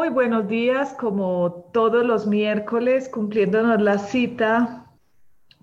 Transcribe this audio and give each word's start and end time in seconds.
Muy 0.00 0.08
buenos 0.08 0.48
días, 0.48 0.94
como 0.94 1.68
todos 1.74 2.06
los 2.06 2.26
miércoles, 2.26 3.06
cumpliéndonos 3.10 3.82
la 3.82 3.98
cita 3.98 4.86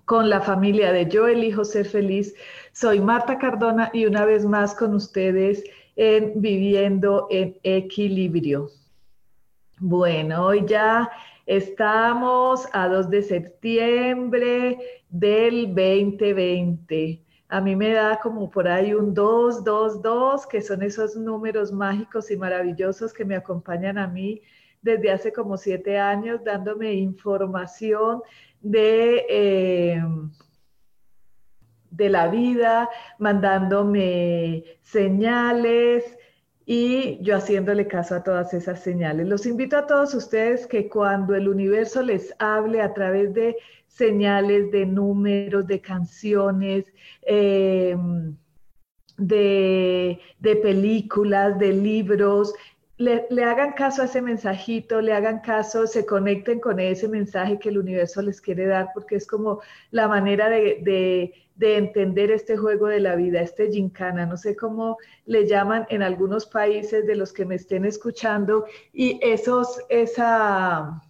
con 0.04 0.30
la 0.30 0.40
familia 0.40 0.92
de 0.92 1.08
Yo 1.08 1.26
elijo 1.26 1.64
ser 1.64 1.86
feliz. 1.86 2.36
Soy 2.70 3.00
Marta 3.00 3.36
Cardona 3.36 3.90
y 3.92 4.06
una 4.06 4.24
vez 4.24 4.46
más 4.46 4.76
con 4.76 4.94
ustedes 4.94 5.64
en 5.96 6.40
Viviendo 6.40 7.26
en 7.30 7.58
Equilibrio. 7.64 8.70
Bueno, 9.80 10.46
hoy 10.46 10.64
ya 10.68 11.10
estamos 11.46 12.68
a 12.72 12.86
2 12.86 13.10
de 13.10 13.22
septiembre 13.22 14.78
del 15.08 15.74
2020 15.74 17.24
a 17.48 17.60
mí 17.60 17.74
me 17.74 17.92
da 17.92 18.20
como 18.20 18.50
por 18.50 18.68
ahí 18.68 18.92
un 18.92 19.14
2, 19.14 19.64
2, 19.64 20.02
2, 20.02 20.46
que 20.46 20.60
son 20.60 20.82
esos 20.82 21.16
números 21.16 21.72
mágicos 21.72 22.30
y 22.30 22.36
maravillosos 22.36 23.12
que 23.12 23.24
me 23.24 23.36
acompañan 23.36 23.96
a 23.96 24.06
mí 24.06 24.42
desde 24.82 25.10
hace 25.10 25.32
como 25.32 25.56
siete 25.56 25.98
años, 25.98 26.44
dándome 26.44 26.92
información 26.92 28.22
de, 28.60 29.26
eh, 29.28 30.02
de 31.90 32.08
la 32.10 32.28
vida, 32.28 32.88
mandándome 33.18 34.64
señales 34.82 36.04
y 36.66 37.18
yo 37.22 37.34
haciéndole 37.34 37.88
caso 37.88 38.14
a 38.14 38.22
todas 38.22 38.52
esas 38.52 38.80
señales. 38.82 39.26
Los 39.26 39.46
invito 39.46 39.78
a 39.78 39.86
todos 39.86 40.12
ustedes 40.14 40.66
que 40.66 40.88
cuando 40.88 41.34
el 41.34 41.48
universo 41.48 42.02
les 42.02 42.34
hable 42.38 42.82
a 42.82 42.92
través 42.92 43.32
de 43.32 43.56
señales 43.88 44.70
de 44.70 44.86
números, 44.86 45.66
de 45.66 45.80
canciones, 45.80 46.86
em, 47.22 48.36
de, 49.16 50.20
películas, 50.62 51.58
de 51.58 51.72
libros. 51.72 52.54
Le, 52.96 53.26
hagan 53.44 53.72
caso 53.72 54.02
a 54.02 54.04
ese 54.06 54.22
mensajito, 54.22 55.00
le 55.00 55.12
hagan 55.12 55.40
caso, 55.40 55.86
se 55.86 56.04
conecten 56.06 56.60
con 56.60 56.80
ese 56.80 57.08
mensaje 57.08 57.58
que 57.58 57.68
el 57.68 57.78
universo 57.78 58.22
les 58.22 58.40
quiere 58.40 58.66
dar, 58.66 58.90
porque 58.94 59.16
es 59.16 59.26
como 59.26 59.60
la 59.90 60.08
manera 60.08 60.48
de, 60.48 61.34
entender 61.60 62.30
este 62.30 62.56
juego 62.56 62.86
de 62.86 63.00
la 63.00 63.16
vida, 63.16 63.40
este 63.40 63.70
gincana, 63.70 64.26
no 64.26 64.36
sé 64.36 64.54
cómo 64.54 64.96
le 65.26 65.46
llaman 65.46 65.86
en 65.90 66.02
algunos 66.02 66.46
países 66.46 67.04
de 67.06 67.16
los 67.16 67.32
que 67.32 67.44
me 67.44 67.56
estén 67.56 67.84
escuchando, 67.84 68.66
y 68.92 69.18
esos, 69.22 69.80
esa 69.88 71.02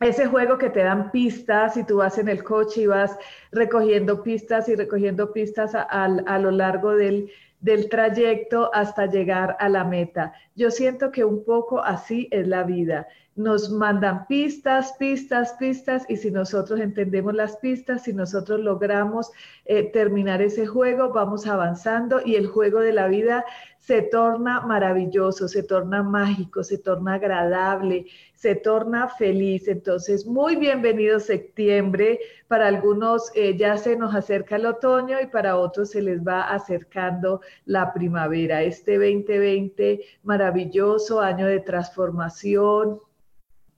ese 0.00 0.26
juego 0.26 0.58
que 0.58 0.70
te 0.70 0.82
dan 0.82 1.10
pistas 1.10 1.76
y 1.76 1.84
tú 1.84 1.98
vas 1.98 2.18
en 2.18 2.28
el 2.28 2.42
coche 2.42 2.82
y 2.82 2.86
vas 2.86 3.16
recogiendo 3.52 4.22
pistas 4.22 4.68
y 4.68 4.74
recogiendo 4.74 5.32
pistas 5.32 5.74
a, 5.74 6.38
lo 6.38 6.50
largo 6.50 6.94
del, 6.96 7.30
del, 7.60 7.88
trayecto 7.88 8.70
hasta 8.74 9.06
llegar 9.06 9.56
a 9.60 9.68
la 9.68 9.84
meta. 9.84 10.32
Yo 10.54 10.70
siento 10.70 11.10
que 11.10 11.24
un 11.24 11.44
poco 11.44 11.82
así 11.82 12.28
es 12.30 12.46
la 12.46 12.64
vida 12.64 13.06
nos 13.36 13.70
mandan 13.70 14.26
pistas, 14.26 14.94
pistas, 14.98 15.54
pistas, 15.58 16.04
y 16.08 16.16
si 16.16 16.30
nosotros 16.30 16.80
entendemos 16.80 17.34
las 17.34 17.56
pistas, 17.56 18.04
si 18.04 18.12
nosotros 18.12 18.60
logramos 18.60 19.30
eh, 19.64 19.90
terminar 19.90 20.40
ese 20.40 20.66
juego, 20.66 21.10
vamos 21.12 21.46
avanzando 21.46 22.20
y 22.24 22.36
el 22.36 22.46
juego 22.46 22.80
de 22.80 22.92
la 22.92 23.08
vida 23.08 23.44
se 23.78 24.00
torna 24.00 24.62
maravilloso, 24.62 25.46
se 25.46 25.62
torna 25.62 26.02
mágico, 26.02 26.62
se 26.64 26.78
torna 26.78 27.14
agradable, 27.14 28.06
se 28.34 28.54
torna 28.54 29.08
feliz. 29.08 29.68
Entonces, 29.68 30.24
muy 30.24 30.56
bienvenido 30.56 31.20
septiembre. 31.20 32.18
Para 32.48 32.68
algunos 32.68 33.30
eh, 33.34 33.56
ya 33.58 33.76
se 33.76 33.96
nos 33.96 34.14
acerca 34.14 34.56
el 34.56 34.64
otoño 34.64 35.20
y 35.20 35.26
para 35.26 35.58
otros 35.58 35.90
se 35.90 36.00
les 36.00 36.22
va 36.26 36.42
acercando 36.42 37.42
la 37.66 37.92
primavera. 37.92 38.62
Este 38.62 38.92
2020 38.94 40.00
maravilloso, 40.22 41.20
año 41.20 41.46
de 41.46 41.60
transformación, 41.60 43.00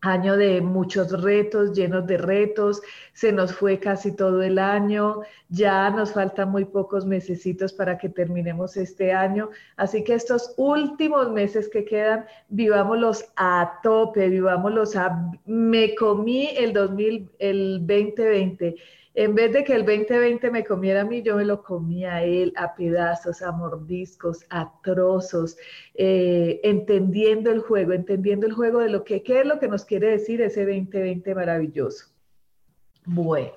año 0.07 0.37
de 0.37 0.61
muchos 0.61 1.23
retos, 1.23 1.73
llenos 1.73 2.07
de 2.07 2.19
retos, 2.19 2.83
se 3.13 3.33
nos 3.33 3.53
fue 3.53 3.79
casi 3.79 4.13
todo 4.13 4.43
el 4.43 4.59
año, 4.59 5.23
ya 5.49 5.91
nos 5.91 6.13
faltan 6.13 6.51
muy 6.51 6.65
pocos 6.65 7.05
mesecitos 7.05 7.73
para 7.73 7.99
que 7.99 8.09
terminemos 8.09 8.77
este 8.77 9.13
año, 9.13 9.51
así 9.77 10.05
que 10.05 10.15
estos 10.15 10.55
últimos 10.57 11.31
meses 11.31 11.69
que 11.69 11.85
quedan, 11.85 12.25
vivámoslos 12.49 13.25
a 13.37 13.81
tope, 13.83 14.29
vivámoslos 14.29 14.97
a, 14.97 15.31
me 15.45 15.95
comí 15.95 16.51
el 16.57 16.73
2000, 16.73 17.31
el 17.39 17.79
2020 17.87 18.77
en 19.17 19.35
vez 19.35 19.51
de 19.51 19.65
que 19.65 19.73
el 19.73 19.87
2020 19.87 20.51
me 20.51 20.63
comiera 20.63 21.01
a 21.01 21.05
mí, 21.05 21.23
yo 21.23 21.37
me 21.37 21.45
lo 21.47 21.63
comía 21.63 22.17
a 22.17 22.23
él 22.23 22.53
a 22.55 22.75
pedazos, 22.75 23.41
a 23.41 23.51
mordiscos, 23.51 24.45
a 24.51 24.71
trozos, 24.83 25.57
eh, 25.95 26.61
entendiendo 26.63 27.51
el 27.51 27.61
juego, 27.61 27.95
entendiendo 27.95 28.47
el 28.47 28.53
juego 28.53 28.81
de 28.81 28.91
lo 28.91 29.05
que, 29.05 29.23
qué 29.23 29.41
es 29.41 29.47
lo 29.47 29.59
que 29.59 29.69
nos 29.69 29.87
quiere 29.87 30.11
decir 30.11 30.43
ese 30.43 30.67
2020 30.67 31.35
maravilloso. 31.35 32.09
Bueno, 33.07 33.55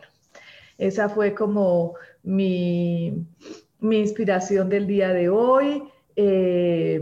esa 0.78 1.10
fue 1.10 1.34
como 1.36 1.96
mi, 2.24 3.26
inspiración 3.82 4.70
del 4.70 4.88
día 4.88 5.10
de 5.10 5.28
hoy. 5.28 5.84
Eh, 6.16 7.02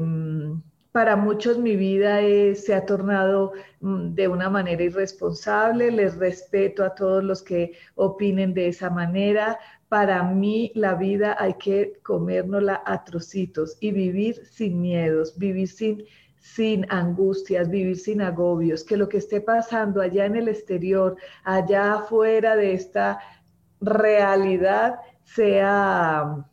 para 0.97 1.15
muchos 1.15 1.59
mi 1.59 1.75
vida 1.75 2.21
se 2.55 2.73
ha 2.73 2.83
tornado 2.83 3.53
mm, 3.81 4.15
de 4.15 4.27
una 4.27 4.49
manera 4.49 4.81
irresponsable, 4.81 5.91
les 5.91 6.17
respeto 6.17 6.83
a 6.83 6.95
todos 6.95 7.23
los 7.23 7.43
que 7.43 7.73
opinen 7.93 8.55
de 8.55 8.69
esa 8.69 8.89
manera. 8.89 9.59
Para 9.89 10.23
mí 10.23 10.71
la 10.73 10.95
vida 10.95 11.35
hay 11.37 11.53
que 11.53 11.99
comérnosla 12.01 12.81
a 12.83 13.03
trocitos 13.03 13.77
y 13.79 13.91
vivir 13.91 14.43
sin 14.47 14.81
miedos, 14.81 15.37
vivir 15.37 15.67
sin, 15.67 16.03
sin 16.39 16.91
angustias, 16.91 17.69
vivir 17.69 17.97
sin 17.97 18.19
agobios, 18.19 18.83
que 18.83 18.97
lo 18.97 19.07
que 19.07 19.17
esté 19.17 19.39
pasando 19.39 20.01
allá 20.01 20.25
en 20.25 20.35
el 20.35 20.47
exterior, 20.47 21.15
allá 21.43 21.93
afuera 21.93 22.55
de 22.55 22.73
esta 22.73 23.19
realidad, 23.81 24.95
sea, 25.25 26.43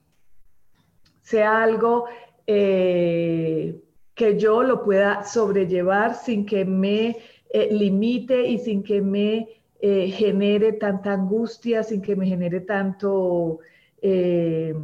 sea 1.22 1.62
algo... 1.62 2.04
Eh, 2.46 3.80
que 4.14 4.38
yo 4.38 4.62
lo 4.62 4.84
pueda 4.84 5.24
sobrellevar 5.24 6.14
sin 6.14 6.46
que 6.46 6.64
me 6.64 7.16
eh, 7.50 7.68
limite 7.70 8.46
y 8.46 8.58
sin 8.58 8.82
que 8.82 9.00
me 9.00 9.48
eh, 9.80 10.10
genere 10.10 10.72
tanta 10.72 11.12
angustia, 11.12 11.82
sin 11.82 12.00
que 12.00 12.16
me 12.16 12.26
genere 12.26 12.60
tanto 12.60 13.58
eh, 14.00 14.74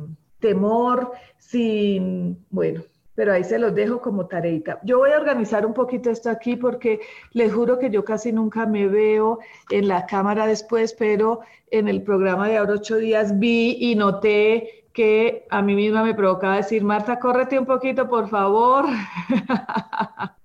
temor, 0.41 1.13
sin, 1.39 2.45
bueno, 2.51 2.83
pero 3.15 3.33
ahí 3.33 3.45
se 3.45 3.59
los 3.59 3.75
dejo 3.75 4.01
como 4.01 4.27
tareita. 4.27 4.81
Yo 4.83 4.99
voy 4.99 5.11
a 5.11 5.19
organizar 5.19 5.67
un 5.67 5.75
poquito 5.75 6.11
esto 6.11 6.31
aquí 6.31 6.57
porque 6.57 7.01
les 7.33 7.53
juro 7.53 7.79
que 7.79 7.91
yo 7.91 8.05
casi 8.05 8.33
nunca 8.33 8.67
me 8.67 8.89
veo 8.89 9.41
en 9.71 9.89
la 9.89 10.07
cámara 10.07 10.47
después, 10.47 10.95
pero 10.95 11.41
en 11.71 11.89
el 11.89 12.03
programa 12.03 12.49
de 12.49 12.57
ahora 12.57 12.75
ocho 12.75 12.97
días 12.97 13.39
vi 13.39 13.77
y 13.79 13.95
noté 13.95 14.80
que 15.01 15.47
a 15.49 15.63
mí 15.63 15.75
misma 15.75 16.03
me 16.03 16.13
provocaba 16.13 16.57
decir, 16.57 16.85
Marta, 16.85 17.19
córrete 17.19 17.59
un 17.59 17.65
poquito, 17.65 18.07
por 18.07 18.29
favor. 18.29 18.85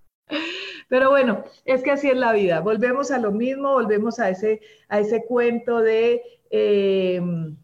Pero 0.88 1.10
bueno, 1.10 1.44
es 1.66 1.84
que 1.84 1.92
así 1.92 2.10
es 2.10 2.16
la 2.16 2.32
vida. 2.32 2.62
Volvemos 2.62 3.12
a 3.12 3.18
lo 3.18 3.34
mismo, 3.34 3.74
volvemos 3.74 4.18
a 4.18 4.30
ese, 4.30 4.62
a 4.88 5.02
ese 5.02 5.26
cuento 5.26 5.80
de, 5.80 6.22
em, 6.52 7.58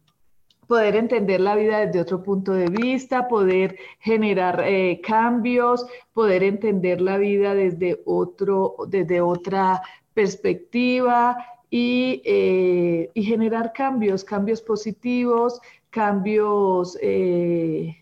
poder 0.67 0.97
entender 0.97 1.39
la 1.39 1.55
vida 1.55 1.85
desde 1.85 2.01
otro 2.01 2.23
punto 2.23 2.51
de 2.51 2.65
vista, 2.65 3.29
poder 3.29 3.77
generar 3.99 4.61
eh, 4.65 4.99
cambios, 5.01 5.85
poder 6.11 6.43
entender 6.43 6.99
la 6.99 7.17
vida 7.17 7.55
desde, 7.55 8.01
otro, 8.03 8.75
desde 8.89 9.21
otra 9.21 9.81
perspectiva 10.13 11.37
y, 11.69 12.21
eh, 12.25 13.11
y 13.13 13.23
generar 13.23 13.71
cambios, 13.71 14.25
cambios 14.25 14.61
positivos, 14.61 15.61
cambios, 15.91 16.97
eh, 17.01 17.95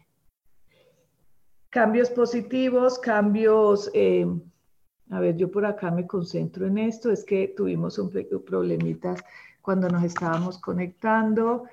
cambios 1.70 2.10
positivos, 2.10 2.98
cambios... 3.00 3.92
a 5.12 5.20
ver, 5.20 5.36
yo 5.36 5.52
por 5.52 5.66
acá 5.66 5.92
me 5.92 6.08
concentro 6.08 6.68
en 6.68 6.78
esto, 6.78 7.12
es 7.12 7.26
que 7.26 7.54
tuvimos 7.58 7.98
un 7.98 8.12
problemitas 8.46 9.22
cuando 9.62 9.90
nos 9.90 10.04
estábamos 10.04 10.58
conectando. 10.60 11.66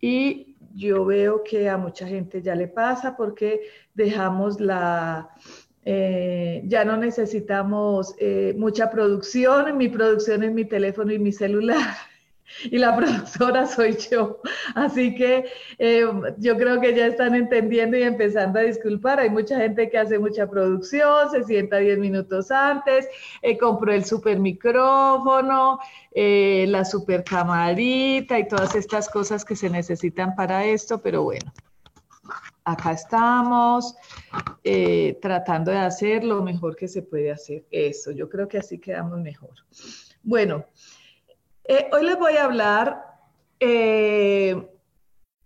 Y 0.00 0.56
yo 0.74 1.04
veo 1.04 1.42
que 1.42 1.68
a 1.68 1.78
mucha 1.78 2.06
gente 2.06 2.42
ya 2.42 2.54
le 2.54 2.68
pasa 2.68 3.16
porque 3.16 3.62
dejamos 3.94 4.60
la, 4.60 5.30
eh, 5.84 6.62
ya 6.66 6.84
no 6.84 6.96
necesitamos 6.96 8.14
eh, 8.18 8.54
mucha 8.58 8.90
producción, 8.90 9.76
mi 9.78 9.88
producción 9.88 10.42
es 10.42 10.52
mi 10.52 10.64
teléfono 10.64 11.12
y 11.12 11.18
mi 11.18 11.32
celular. 11.32 11.78
y 12.64 12.78
la 12.78 12.96
productora 12.96 13.66
soy 13.66 13.96
yo. 14.10 14.40
Así 14.74 15.14
que 15.14 15.46
eh, 15.78 16.06
yo 16.38 16.56
creo 16.56 16.80
que 16.80 16.94
ya 16.94 17.06
están 17.06 17.34
entendiendo 17.34 17.96
y 17.96 18.02
empezando 18.02 18.58
a 18.58 18.62
disculpar. 18.62 19.20
Hay 19.20 19.30
mucha 19.30 19.58
gente 19.58 19.88
que 19.90 19.98
hace 19.98 20.18
mucha 20.18 20.48
producción, 20.48 21.30
se 21.30 21.44
sienta 21.44 21.78
10 21.78 21.98
minutos 21.98 22.50
antes, 22.50 23.08
eh, 23.42 23.56
compró 23.58 23.92
el 23.92 24.04
super 24.04 24.38
micrófono, 24.38 25.78
eh, 26.12 26.66
la 26.68 26.84
super 26.84 27.24
camarita 27.24 28.38
y 28.38 28.48
todas 28.48 28.74
estas 28.74 29.08
cosas 29.08 29.44
que 29.44 29.56
se 29.56 29.70
necesitan 29.70 30.34
para 30.34 30.64
esto, 30.64 31.00
pero 31.00 31.22
bueno. 31.22 31.52
Acá 32.64 32.90
estamos 32.90 33.94
tratando 35.20 35.70
de 35.70 35.78
hacer 35.78 36.24
lo 36.24 36.42
mejor 36.42 36.74
que 36.74 36.88
se 36.88 37.00
puede 37.00 37.30
hacer. 37.30 37.64
Eso, 37.70 38.10
yo 38.10 38.28
creo 38.28 38.48
que 38.48 38.58
así 38.58 38.80
quedamos 38.80 39.20
mejor. 39.20 39.50
Bueno, 40.24 40.64
eh, 41.68 41.88
hoy 41.92 42.04
les 42.04 42.18
voy 42.18 42.36
a 42.36 42.44
hablar 42.44 43.18
eh, 43.60 44.66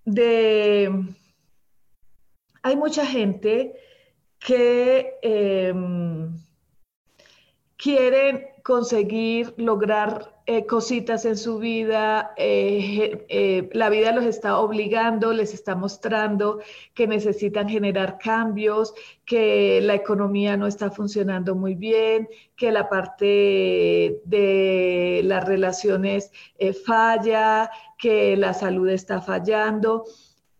de... 0.05 1.05
Hay 2.63 2.77
mucha 2.77 3.07
gente 3.07 3.75
que 4.39 5.15
eh, 5.23 5.75
quiere 7.77 8.50
conseguir 8.71 9.53
lograr 9.57 10.43
eh, 10.47 10.65
cositas 10.65 11.25
en 11.25 11.37
su 11.37 11.59
vida, 11.59 12.33
eh, 12.37 13.27
eh, 13.29 13.69
la 13.73 13.91
vida 13.91 14.13
los 14.13 14.25
está 14.25 14.59
obligando, 14.59 15.33
les 15.33 15.53
está 15.55 15.75
mostrando 15.75 16.61
que 16.95 17.09
necesitan 17.09 17.69
generar 17.69 18.17
cambios, 18.19 18.95
que 19.25 19.81
la 19.83 19.95
economía 19.95 20.57
no 20.57 20.69
está 20.69 20.89
funcionando 20.93 21.57
muy 21.57 21.75
bien, 21.75 22.29
que 22.55 22.71
la 22.71 22.89
parte 22.89 24.21
de 24.25 25.23
las 25.25 25.45
relaciones 25.49 26.31
falla, 26.87 27.73
que 27.99 28.37
la 28.37 28.55
salud 28.55 28.89
está 28.89 29.21
fallando. 29.21 30.05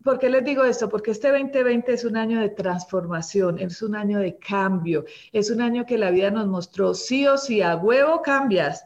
¿Por 0.03 0.19
qué 0.19 0.29
les 0.29 0.43
digo 0.43 0.63
esto? 0.63 0.89
Porque 0.89 1.11
este 1.11 1.29
2020 1.29 1.93
es 1.93 2.05
un 2.05 2.17
año 2.17 2.39
de 2.39 2.49
transformación, 2.49 3.59
es 3.59 3.81
un 3.81 3.95
año 3.95 4.19
de 4.19 4.37
cambio, 4.37 5.05
es 5.31 5.51
un 5.51 5.61
año 5.61 5.85
que 5.85 5.97
la 5.97 6.11
vida 6.11 6.31
nos 6.31 6.47
mostró 6.47 6.93
sí 6.93 7.27
o 7.27 7.37
sí, 7.37 7.61
a 7.61 7.75
huevo 7.75 8.21
cambias 8.21 8.85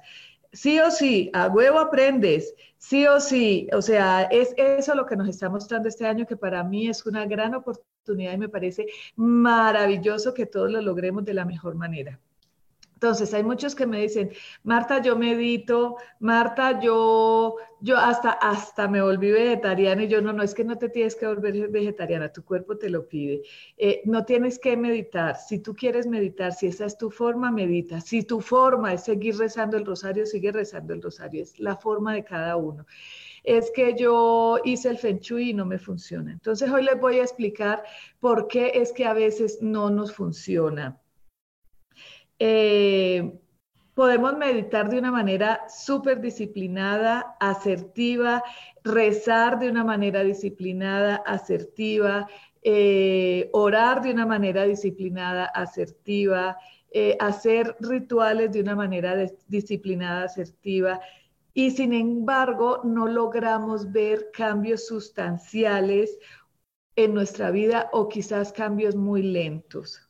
sí 0.56 0.80
o 0.80 0.90
sí, 0.90 1.30
a 1.34 1.48
huevo 1.48 1.80
aprendes, 1.80 2.56
sí 2.78 3.06
o 3.08 3.20
sí, 3.20 3.68
o 3.74 3.82
sea, 3.82 4.24
es 4.24 4.54
eso 4.58 4.96
lo 4.96 5.06
que 5.06 5.16
nos 5.18 5.28
está 5.28 5.50
mostrando 5.50 5.90
este 5.90 6.08
año 6.08 6.26
que 6.26 6.38
para 6.38 6.64
mí 6.64 6.88
es 6.88 7.06
una 7.06 7.26
gran 7.26 7.56
oportunidad 7.56 8.34
y 8.34 8.38
me 8.38 8.50
parece 8.50 8.88
maravilloso 9.16 10.34
que 10.34 10.46
todos 10.46 10.72
lo 10.72 10.82
logremos 10.82 11.26
de 11.26 11.34
la 11.34 11.46
mejor 11.46 11.76
manera. 11.76 12.20
Entonces, 13.06 13.36
hay 13.36 13.44
muchos 13.44 13.76
que 13.76 13.86
me 13.86 14.02
dicen, 14.02 14.32
Marta, 14.64 15.00
yo 15.00 15.16
medito, 15.16 15.98
Marta, 16.20 16.80
yo, 16.80 17.56
yo 17.80 17.98
hasta, 17.98 18.32
hasta 18.32 18.88
me 18.88 19.00
volví 19.00 19.30
vegetariana 19.30 20.06
y 20.06 20.08
yo 20.08 20.24
no, 20.24 20.34
no, 20.34 20.42
es 20.42 20.56
que 20.56 20.64
no 20.64 20.76
te 20.76 20.90
tienes 20.90 21.16
que 21.16 21.28
volver 21.28 21.70
vegetariana, 21.70 22.34
tu 22.34 22.44
cuerpo 22.44 22.80
te 22.80 22.90
lo 22.90 23.08
pide. 23.08 23.44
Eh, 23.78 24.02
no 24.06 24.26
tienes 24.26 24.58
que 24.58 24.76
meditar. 24.76 25.36
Si 25.36 25.60
tú 25.60 25.76
quieres 25.76 26.08
meditar, 26.08 26.52
si 26.52 26.66
esa 26.66 26.86
es 26.86 26.98
tu 26.98 27.12
forma, 27.12 27.52
medita. 27.52 28.02
Si 28.02 28.24
tu 28.24 28.42
forma 28.42 28.92
es 28.92 29.04
seguir 29.04 29.38
rezando 29.38 29.78
el 29.78 29.86
rosario, 29.86 30.26
sigue 30.26 30.52
rezando 30.52 30.96
el 30.96 31.04
rosario. 31.04 31.44
Es 31.44 31.60
la 31.60 31.76
forma 31.76 32.16
de 32.16 32.24
cada 32.24 32.56
uno 32.56 32.88
es 33.44 33.70
que 33.70 33.94
yo 33.96 34.58
hice 34.64 34.90
el 34.90 34.98
Feng 34.98 35.20
Shui 35.20 35.52
y 35.52 35.54
no 35.54 35.68
me 35.68 35.78
funciona. 35.78 36.32
Entonces 36.32 36.68
hoy 36.72 36.84
les 36.84 37.00
voy 37.00 37.20
a 37.20 37.22
explicar 37.22 37.84
por 38.20 38.48
qué 38.48 38.72
es 38.74 38.92
que 38.92 39.06
a 39.06 39.14
veces 39.14 39.60
no 39.62 39.92
nos 39.92 40.12
funciona. 40.12 41.00
Eh, 42.40 43.40
podemos 43.94 44.38
meditar 44.38 44.90
de 44.90 45.00
una 45.00 45.12
manera 45.12 45.68
súper 45.70 46.20
disciplinada, 46.22 47.36
asertiva, 47.40 48.44
rezar 48.84 49.58
de 49.60 49.70
una 49.70 49.84
manera 49.84 50.24
disciplinada, 50.24 51.16
asertiva, 51.26 52.28
eh, 52.62 53.50
orar 53.54 54.02
de 54.02 54.12
una 54.12 54.26
manera 54.26 54.64
disciplinada, 54.64 55.46
asertiva, 55.46 56.58
eh, 56.92 57.16
hacer 57.20 57.76
rituales 57.80 58.52
de 58.52 58.62
una 58.62 58.76
manera 58.76 59.16
disciplinada, 59.48 60.26
asertiva. 60.26 61.00
Y 61.54 61.72
sin 61.72 61.94
embargo, 61.94 62.82
no 62.84 63.08
logramos 63.08 63.92
ver 63.92 64.30
cambios 64.34 64.88
sustanciales 64.88 66.18
en 66.98 67.14
nuestra 67.14 67.52
vida 67.52 67.90
o 67.94 68.10
quizás 68.10 68.52
cambios 68.52 68.96
muy 68.96 69.22
lentos. 69.24 70.05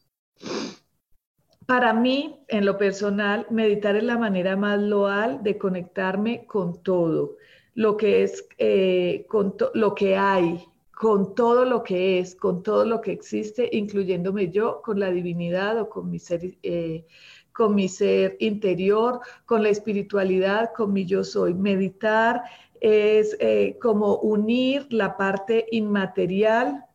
Para 1.65 1.93
mí, 1.93 2.39
en 2.47 2.65
lo 2.65 2.77
personal, 2.77 3.47
meditar 3.49 3.95
es 3.95 4.03
la 4.03 4.17
manera 4.19 4.55
más 4.55 4.79
loal 4.79 5.41
de 5.41 5.57
conectarme 5.57 6.45
con 6.45 6.83
todo, 6.83 7.37
lo 7.73 7.97
que 7.97 8.23
es, 8.23 8.47
eh, 8.59 9.25
con 9.27 9.55
lo 9.73 9.95
que 9.95 10.15
hay, 10.15 10.63
con 10.91 11.33
todo 11.33 11.65
lo 11.65 11.81
que 11.81 12.19
es, 12.19 12.35
con 12.35 12.61
todo 12.61 12.85
lo 12.85 13.01
que 13.01 13.11
existe, 13.11 13.67
incluyéndome 13.71 14.51
yo, 14.51 14.81
con 14.83 14.99
la 14.99 15.09
divinidad 15.09 15.79
o 15.81 15.89
con 15.89 16.09
mi 16.09 16.19
ser, 16.19 16.55
eh, 16.61 17.05
interior, 18.39 19.21
con 19.45 19.63
la 19.63 19.69
espiritualidad, 19.69 20.71
con 20.75 20.93
mi 20.93 21.05
yo 21.05 21.23
soy. 21.23 21.55
Meditar 21.55 22.43
es 22.79 23.35
eh, 23.39 23.77
como 23.81 24.17
unir 24.17 24.85
la 24.93 25.17
parte 25.17 25.65
inmaterial 25.71 26.85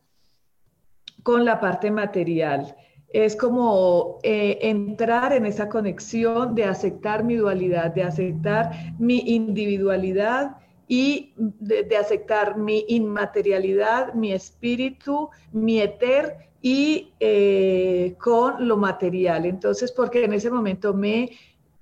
con 1.23 1.45
la 1.45 1.59
parte 1.59 1.91
material 1.91 2.75
es 3.13 3.35
como 3.35 4.19
eh, 4.23 4.59
entrar 4.61 5.33
en 5.33 5.45
esa 5.45 5.67
conexión 5.67 6.55
de 6.55 6.65
aceptar 6.65 7.23
mi 7.23 7.35
dualidad, 7.35 7.93
de 7.93 8.03
aceptar 8.03 8.71
mi 8.99 9.19
individualidad 9.25 10.57
y 10.87 11.33
de, 11.37 11.95
aceptar 11.95 12.57
mi 12.57 12.85
inmaterialidad, 12.89 14.13
mi 14.13 14.33
espíritu, 14.33 15.29
mi 15.51 15.79
eter 15.79 16.49
y 16.61 17.13
eh, 17.19 18.15
con 18.19 18.67
lo 18.67 18.77
material. 18.77 19.45
Entonces, 19.45 19.91
porque 19.91 20.25
en 20.25 20.33
ese 20.33 20.51
momento 20.51 20.93
me, 20.93 21.31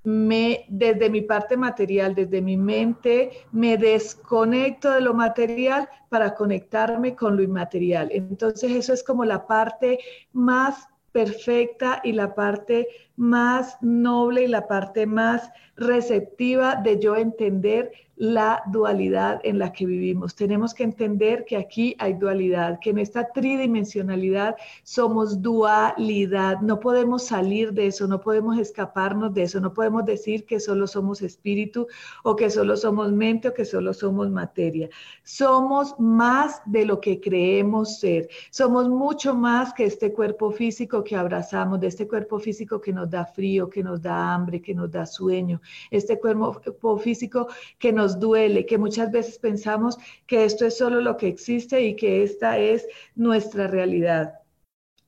me, 0.04 0.66
desde 0.70 1.10
mi 1.10 1.22
parte 1.22 1.58
material, 1.58 2.14
desde 2.14 2.42
mi 2.42 2.56
mente, 2.56 3.32
me 3.52 3.78
desconecto 3.78 4.92
de 4.92 5.02
lo 5.02 5.14
material 5.14 5.90
para 6.10 6.36
conectarme 6.36 7.16
con 7.16 7.36
lo 7.36 7.42
inmaterial. 7.42 8.10
Entonces, 8.12 8.72
eso 8.72 8.94
es 8.94 9.04
como 9.04 9.26
la 9.26 9.48
parte 9.48 10.00
más 10.34 10.88
perfecta 11.12 12.02
y 12.04 12.14
la 12.14 12.36
parte 12.36 12.88
más 13.16 13.78
noble 13.82 14.44
y 14.44 14.48
la 14.48 14.68
parte 14.68 15.06
más 15.06 15.52
receptiva 15.76 16.76
de 16.76 17.00
yo 17.00 17.16
entender 17.16 17.92
la 18.20 18.62
dualidad 18.68 19.40
en 19.46 19.60
la 19.60 19.72
que 19.72 19.86
vivimos. 19.86 20.36
Tenemos 20.36 20.74
que 20.74 20.84
entender 20.84 21.46
que 21.46 21.56
aquí 21.56 21.96
hay 22.00 22.16
dualidad, 22.16 22.78
que 22.82 22.90
en 22.90 23.00
esta 23.00 23.32
tridimensionalidad 23.32 24.58
somos 24.84 25.42
dualidad. 25.42 26.60
No 26.60 26.82
podemos 26.82 27.24
salir 27.24 27.72
de 27.72 27.88
eso, 27.88 28.08
no 28.08 28.20
podemos 28.20 28.58
escaparnos 28.58 29.34
de 29.34 29.44
eso, 29.44 29.62
no 29.62 29.74
podemos 29.74 30.04
decir 30.04 30.46
que 30.46 30.60
solo 30.60 30.86
somos 30.86 31.22
espíritu 31.22 31.88
o 32.24 32.36
que 32.36 32.50
solo 32.50 32.76
somos 32.76 33.10
mente 33.14 33.48
o 33.48 33.54
que 33.54 33.64
solo 33.64 33.94
somos 33.94 34.30
materia. 34.30 34.90
Somos 35.24 35.98
más 35.98 36.62
de 36.66 36.84
lo 36.84 37.00
que 37.00 37.22
creemos 37.22 38.00
ser. 38.00 38.28
Somos 38.52 38.90
mucho 38.90 39.34
más 39.34 39.74
que 39.74 39.86
este 39.86 40.12
cuerpo 40.12 40.52
físico 40.52 41.06
que 41.06 41.16
abrazamos, 41.16 41.80
de 41.80 41.88
este 41.88 42.06
cuerpo 42.06 42.38
físico 42.38 42.82
que 42.82 42.92
nos 42.92 43.10
da 43.10 43.24
frío, 43.24 43.70
que 43.70 43.82
nos 43.82 44.02
da 44.02 44.34
hambre, 44.34 44.62
que 44.62 44.76
nos 44.76 44.92
da 44.92 45.06
sueño, 45.06 45.62
este 45.90 46.20
cuerpo 46.20 46.98
físico 46.98 47.48
que 47.78 47.94
nos 47.94 48.09
duele, 48.18 48.66
que 48.66 48.78
muchas 48.78 49.12
veces 49.12 49.38
pensamos 49.38 49.98
que 50.26 50.46
esto 50.46 50.66
es 50.66 50.78
solo 50.78 51.02
lo 51.02 51.18
que 51.18 51.28
existe 51.28 51.82
y 51.82 51.96
que 51.96 52.24
esta 52.24 52.58
es 52.58 52.88
nuestra 53.16 53.68
realidad. 53.68 54.40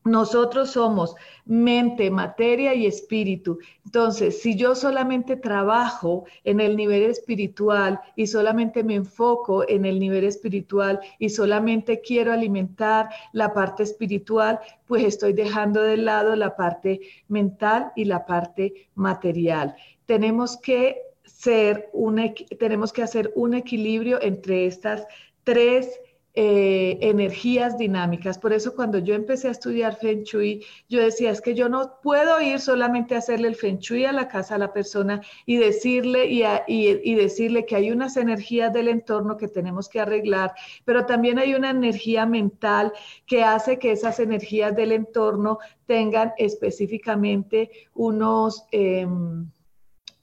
nosotros 0.04 0.72
somos 0.72 1.16
mente, 1.46 2.10
materia 2.10 2.74
y 2.74 2.88
espíritu. 2.88 3.60
Entonces, 3.86 4.42
si 4.42 4.56
yo 4.56 4.74
solamente 4.74 5.36
trabajo 5.36 6.26
en 6.44 6.60
el 6.60 6.76
nivel 6.76 7.04
espiritual 7.04 8.00
y 8.16 8.28
solamente 8.28 8.84
me 8.84 8.96
enfoco 8.96 9.68
en 9.70 9.86
el 9.86 10.00
nivel 10.00 10.24
espiritual 10.24 11.00
y 11.20 11.30
solamente 11.30 12.02
quiero 12.02 12.34
alimentar 12.34 13.10
la 13.32 13.54
parte 13.54 13.84
espiritual, 13.84 14.60
pues 14.88 15.04
estoy 15.04 15.34
dejando 15.34 15.82
de 15.82 15.98
lado 15.98 16.36
la 16.36 16.56
parte 16.56 17.02
mental 17.28 17.92
y 17.96 18.06
la 18.06 18.26
parte 18.26 18.90
material. 18.96 19.76
Tenemos 20.06 20.58
que 20.58 21.11
ser 21.26 21.90
un, 21.94 22.34
tenemos 22.60 22.94
que 22.94 23.04
hacer 23.04 23.32
un 23.36 23.54
equilibrio 23.54 24.22
entre 24.22 24.66
estas 24.66 25.06
tres 25.44 26.00
eh, 26.34 26.98
energías 27.02 27.78
dinámicas. 27.78 28.40
Por 28.40 28.54
eso 28.54 28.74
cuando 28.74 29.00
yo 29.00 29.16
empecé 29.16 29.50
a 29.50 29.52
estudiar 29.52 29.98
Feng 29.98 30.24
Shui, 30.24 30.64
yo 30.88 31.02
decía, 31.02 31.30
es 31.30 31.42
que 31.42 31.54
yo 31.54 31.68
no 31.68 32.00
puedo 32.02 32.40
ir 32.40 32.62
solamente 32.62 33.16
a 33.16 33.18
hacerle 33.18 33.50
el 33.50 33.56
Feng 33.56 33.80
Shui 33.80 34.06
a 34.06 34.14
la 34.14 34.30
casa 34.30 34.56
a 34.56 34.58
la 34.58 34.72
persona 34.72 35.22
y 35.46 35.58
decirle, 35.58 36.28
y, 36.28 36.44
y 36.68 37.16
decirle 37.16 37.66
que 37.66 37.76
hay 37.76 37.92
unas 37.92 38.16
energías 38.16 38.72
del 38.72 38.88
entorno 38.88 39.36
que 39.36 39.50
tenemos 39.50 39.90
que 39.90 40.00
arreglar, 40.00 40.54
pero 40.86 41.06
también 41.06 41.38
hay 41.38 41.54
una 41.54 41.72
energía 41.72 42.26
mental 42.26 42.94
que 43.26 43.44
hace 43.44 43.78
que 43.78 43.92
esas 43.92 44.22
energías 44.22 44.74
del 44.74 44.94
entorno 44.94 45.60
tengan 45.86 46.32
específicamente 46.38 47.72
unos, 47.94 48.66
em, 48.72 49.50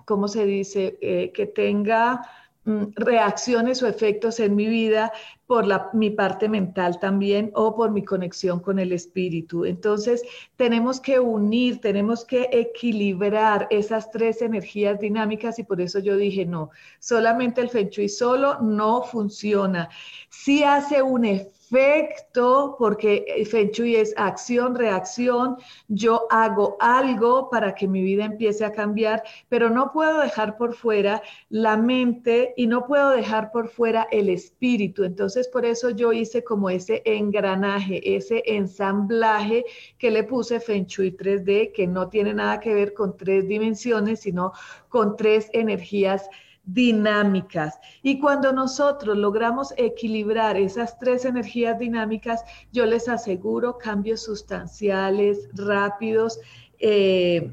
¿cómo 0.08 0.26
se 0.26 0.46
dice? 0.46 0.98
Eh, 1.02 1.30
que 1.34 1.46
tenga 1.46 2.22
Mm, 2.68 2.92
reacciones 2.96 3.82
o 3.82 3.86
efectos 3.86 4.40
en 4.40 4.54
mi 4.54 4.66
vida 4.66 5.10
por 5.46 5.66
la, 5.66 5.88
mi 5.94 6.10
parte 6.10 6.50
mental 6.50 7.00
también 7.00 7.50
o 7.54 7.74
por 7.74 7.90
mi 7.92 8.04
conexión 8.04 8.60
con 8.60 8.78
el 8.78 8.92
espíritu. 8.92 9.64
Entonces, 9.64 10.22
tenemos 10.56 11.00
que 11.00 11.18
unir, 11.18 11.80
tenemos 11.80 12.26
que 12.26 12.50
equilibrar 12.52 13.68
esas 13.70 14.10
tres 14.10 14.42
energías 14.42 15.00
dinámicas 15.00 15.58
y 15.58 15.64
por 15.64 15.80
eso 15.80 15.98
yo 15.98 16.18
dije, 16.18 16.44
no, 16.44 16.68
solamente 16.98 17.62
el 17.62 17.70
Feng 17.70 17.88
Shui 17.88 18.10
solo 18.10 18.60
no 18.60 19.02
funciona. 19.02 19.88
Sí 20.28 20.62
hace 20.62 21.00
un 21.00 21.24
efecto 21.24 21.57
efecto, 21.68 22.76
porque 22.78 23.44
Feng 23.50 23.70
Shui 23.70 23.96
es 23.96 24.14
acción, 24.16 24.75
reacción, 24.75 25.56
yo 25.88 26.26
hago 26.30 26.76
algo 26.80 27.50
para 27.50 27.75
que 27.75 27.87
mi 27.87 28.02
vida 28.02 28.25
empiece 28.25 28.64
a 28.64 28.72
cambiar, 28.72 29.22
pero 29.48 29.68
no 29.68 29.92
puedo 29.92 30.20
dejar 30.20 30.56
por 30.56 30.75
fuera 30.75 31.22
la 31.50 31.76
mente 31.76 32.54
y 32.56 32.66
no 32.66 32.87
puedo 32.87 33.10
dejar 33.10 33.50
por 33.50 33.68
fuera 33.68 34.08
el 34.10 34.30
espíritu. 34.30 35.04
Entonces, 35.04 35.48
por 35.48 35.64
eso 35.66 35.90
yo 35.90 36.12
hice 36.12 36.42
como 36.42 36.70
ese 36.70 37.02
engranaje, 37.04 38.16
ese 38.16 38.42
ensamblaje 38.46 39.64
que 39.98 40.10
le 40.10 40.25
puse 40.25 40.60
Feng 40.60 40.87
Shui 40.87 41.16
3D, 41.16 41.72
que 41.72 41.87
no 41.87 42.08
tiene 42.08 42.32
nada 42.32 42.60
que 42.60 42.75
ver 42.75 42.94
con 42.94 43.16
tres 43.16 43.46
dimensiones, 43.46 44.20
sino 44.20 44.52
con 44.88 45.16
tres 45.16 45.50
energías 45.52 46.28
dinámicas. 46.68 47.78
Y 48.02 48.20
cuando 48.20 48.52
nosotros 48.52 49.16
logramos 49.16 49.72
equilibrar 49.76 50.56
esas 50.56 50.98
tres 50.98 51.25
energías 51.25 51.78
dinámicas, 51.78 52.44
yo 52.72 52.84
les 52.84 53.08
aseguro 53.08 53.78
cambios 53.78 54.22
sustanciales, 54.22 55.48
rápidos, 55.54 56.38
eh, 56.78 57.52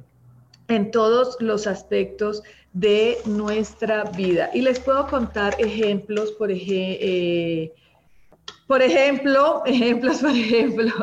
en 0.67 0.91
todos 0.91 1.37
los 1.39 1.67
aspectos 1.67 2.43
de 2.73 3.17
nuestra 3.25 4.03
vida. 4.03 4.49
Y 4.53 4.61
les 4.61 4.79
puedo 4.79 5.07
contar 5.07 5.55
ejemplos, 5.59 6.31
por 6.33 6.51
ejemplo, 6.51 6.97
eh, 7.01 7.73
por 8.67 8.81
ejemplo, 8.81 9.61
ejemplos, 9.65 10.17
por 10.21 10.31
ejemplo, 10.31 10.93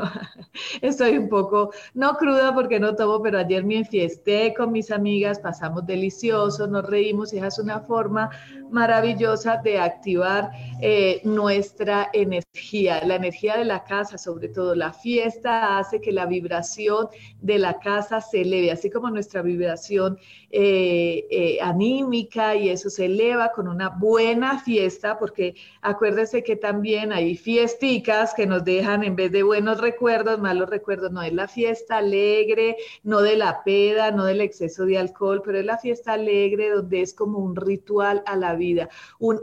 estoy 0.81 1.19
un 1.19 1.28
poco, 1.28 1.73
no 1.95 2.16
cruda 2.16 2.54
porque 2.54 2.81
no 2.81 2.95
tomo, 2.97 3.23
pero 3.23 3.38
ayer 3.38 3.64
me 3.64 3.78
enfiesté 3.78 4.52
con 4.54 4.73
mis 4.73 4.90
amigas, 4.90 5.38
pasamos 5.38 5.87
delicioso, 5.87 6.66
nos 6.66 6.85
reímos 6.85 7.33
y 7.33 7.38
es 7.38 7.59
una 7.59 7.81
forma 7.81 8.31
maravillosa 8.71 9.61
de 9.62 9.78
activar 9.78 10.50
eh, 10.81 11.21
nuestra 11.25 12.11
energía, 12.12 13.04
la 13.04 13.16
energía 13.16 13.57
de 13.57 13.64
la 13.64 13.85
casa, 13.85 14.19
sobre 14.19 14.49
todo 14.49 14.75
la 14.75 14.92
fiesta 14.92 15.78
hace 15.78 16.00
que 16.00 16.11
la 16.11 16.26
vibración 16.26 17.09
de 17.40 17.59
la 17.59 17.78
casa 17.78 18.21
se 18.21 18.40
eleve, 18.40 18.71
así 18.71 18.90
como 18.90 19.11
nuestra 19.11 19.42
vibración 19.42 20.19
eh, 20.50 21.26
eh, 21.31 21.59
anímica 21.62 22.57
y 22.57 22.71
eso 22.71 22.90
se 22.90 23.07
eleva 23.07 23.52
con 23.52 23.69
una 23.69 23.90
buena 23.90 24.59
fiesta, 24.59 25.19
porque 25.19 25.54
acuérdense 25.81 26.42
que 26.42 26.57
también 26.57 27.12
hay 27.12 27.37
fiesticas 27.52 28.32
que 28.32 28.47
nos 28.47 28.64
dejan 28.64 29.04
en 29.04 29.14
vez 29.14 29.30
de 29.30 29.42
buenos 29.42 29.78
recuerdos, 29.78 30.40
malos 30.40 30.71
recuerdos, 30.71 31.12
no 31.12 31.21
es 31.23 31.35
la 31.35 31.49
fiesta 31.49 31.99
alegre, 31.99 32.78
no 33.02 33.21
de 33.21 33.37
la 33.37 33.62
peda, 33.62 34.11
no 34.11 34.25
del 34.25 34.40
exceso 34.40 34.87
de 34.87 34.97
alcohol, 34.97 35.42
pero 35.44 35.59
es 35.59 35.66
la 35.66 35.76
fiesta 35.76 36.14
alegre 36.14 36.71
donde 36.71 37.02
es 37.02 37.12
como 37.12 37.38
un 37.38 37.54
ritual 37.54 38.23
a 38.25 38.37
la 38.37 38.54
vida 38.54 38.62
vida. 38.62 38.88
Un 39.18 39.40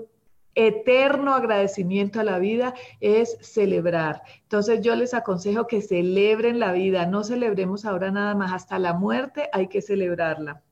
eterno 0.56 1.36
agradecimiento 1.36 2.20
a 2.20 2.24
la 2.24 2.40
vida 2.40 2.74
es 3.00 3.38
celebrar. 3.42 4.24
Entonces 4.44 4.82
yo 4.82 4.96
les 4.96 5.14
aconsejo 5.14 5.68
que 5.68 5.82
celebren 5.82 6.60
la 6.60 6.72
vida, 6.72 7.06
no 7.06 7.24
celebremos 7.24 7.86
ahora 7.86 8.12
nada 8.12 8.34
más, 8.36 8.54
hasta 8.54 8.80
la 8.80 8.94
muerte 8.94 9.50
hay 9.54 9.68
que 9.68 9.82
celebrarla. 9.82 10.64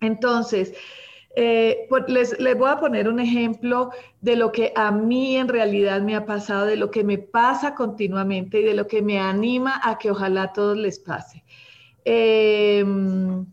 Entonces, 0.00 0.74
eh, 1.40 1.86
pues, 1.88 2.02
les, 2.08 2.36
voy 2.58 2.68
a 2.68 2.80
poner 2.80 3.08
un 3.08 3.20
ejemplo 3.20 3.92
de 4.20 4.34
lo 4.34 4.50
que 4.50 4.72
a 4.74 4.90
mí 4.90 5.36
en 5.36 5.46
realidad 5.46 6.00
me 6.00 6.16
ha 6.16 6.26
pasado, 6.26 6.66
de 6.66 6.74
lo 6.74 6.90
que 6.90 7.04
me 7.04 7.16
pasa 7.16 7.76
continuamente 7.76 8.58
y 8.58 8.64
de 8.64 8.74
lo 8.74 8.88
que 8.88 9.02
me 9.02 9.20
anima 9.20 9.80
a 9.84 9.98
que 9.98 10.10
ojalá 10.10 10.42
a 10.42 10.52
todos 10.52 10.76
les 10.76 10.98
pase. 10.98 11.44
Em, 12.04 13.46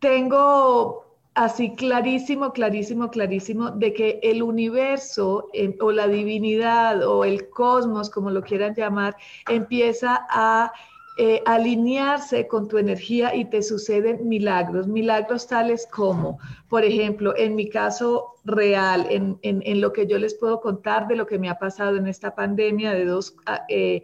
tengo 0.00 1.06
así 1.34 1.72
clarísimo, 1.76 2.52
clarísimo, 2.52 3.12
clarísimo 3.12 3.70
de 3.70 3.92
que 3.92 4.18
el 4.20 4.42
universo 4.42 5.50
eh, 5.52 5.76
o 5.80 5.92
la 5.92 6.08
divinidad 6.08 7.06
o 7.06 7.24
el 7.24 7.48
cosmos, 7.48 8.10
como 8.10 8.32
lo 8.32 8.42
quieran 8.42 8.74
llamar, 8.74 9.14
empieza 9.48 10.26
a 10.28 10.72
eh, 11.18 11.42
alinearse 11.44 12.46
con 12.48 12.68
tu 12.68 12.78
energía 12.78 13.34
y 13.34 13.44
te 13.44 13.62
suceden 13.62 14.28
milagros, 14.28 14.86
milagros 14.86 15.46
tales 15.46 15.86
como, 15.90 16.38
por 16.68 16.84
ejemplo, 16.84 17.34
en 17.36 17.54
mi 17.54 17.68
caso 17.68 18.34
real, 18.44 19.06
en, 19.10 19.38
en, 19.42 19.80
lo 19.80 19.92
que 19.92 20.06
yo 20.06 20.18
les 20.18 20.34
puedo 20.34 20.60
contar 20.60 21.08
de 21.08 21.16
lo 21.16 21.26
que 21.26 21.38
me 21.38 21.50
ha 21.50 21.58
pasado 21.58 21.96
en 21.96 22.06
esta 22.06 22.34
pandemia, 22.34 22.92
de 22.92 23.04
dos 23.04 23.36
ah, 23.44 23.64
eh, 23.68 24.02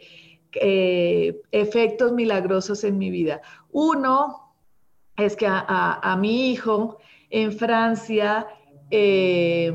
efectos 1.51 2.13
milagrosos 2.13 2.85
en 2.85 2.99
mi 2.99 3.11
vida. 3.11 3.41
Uno 3.71 4.53
es 5.17 5.35
que 5.35 5.47
a, 5.47 6.01
a 6.03 6.17
mi 6.17 6.51
hijo, 6.51 6.99
en 7.31 7.53
Francia. 7.53 8.47
Eh, 8.91 9.73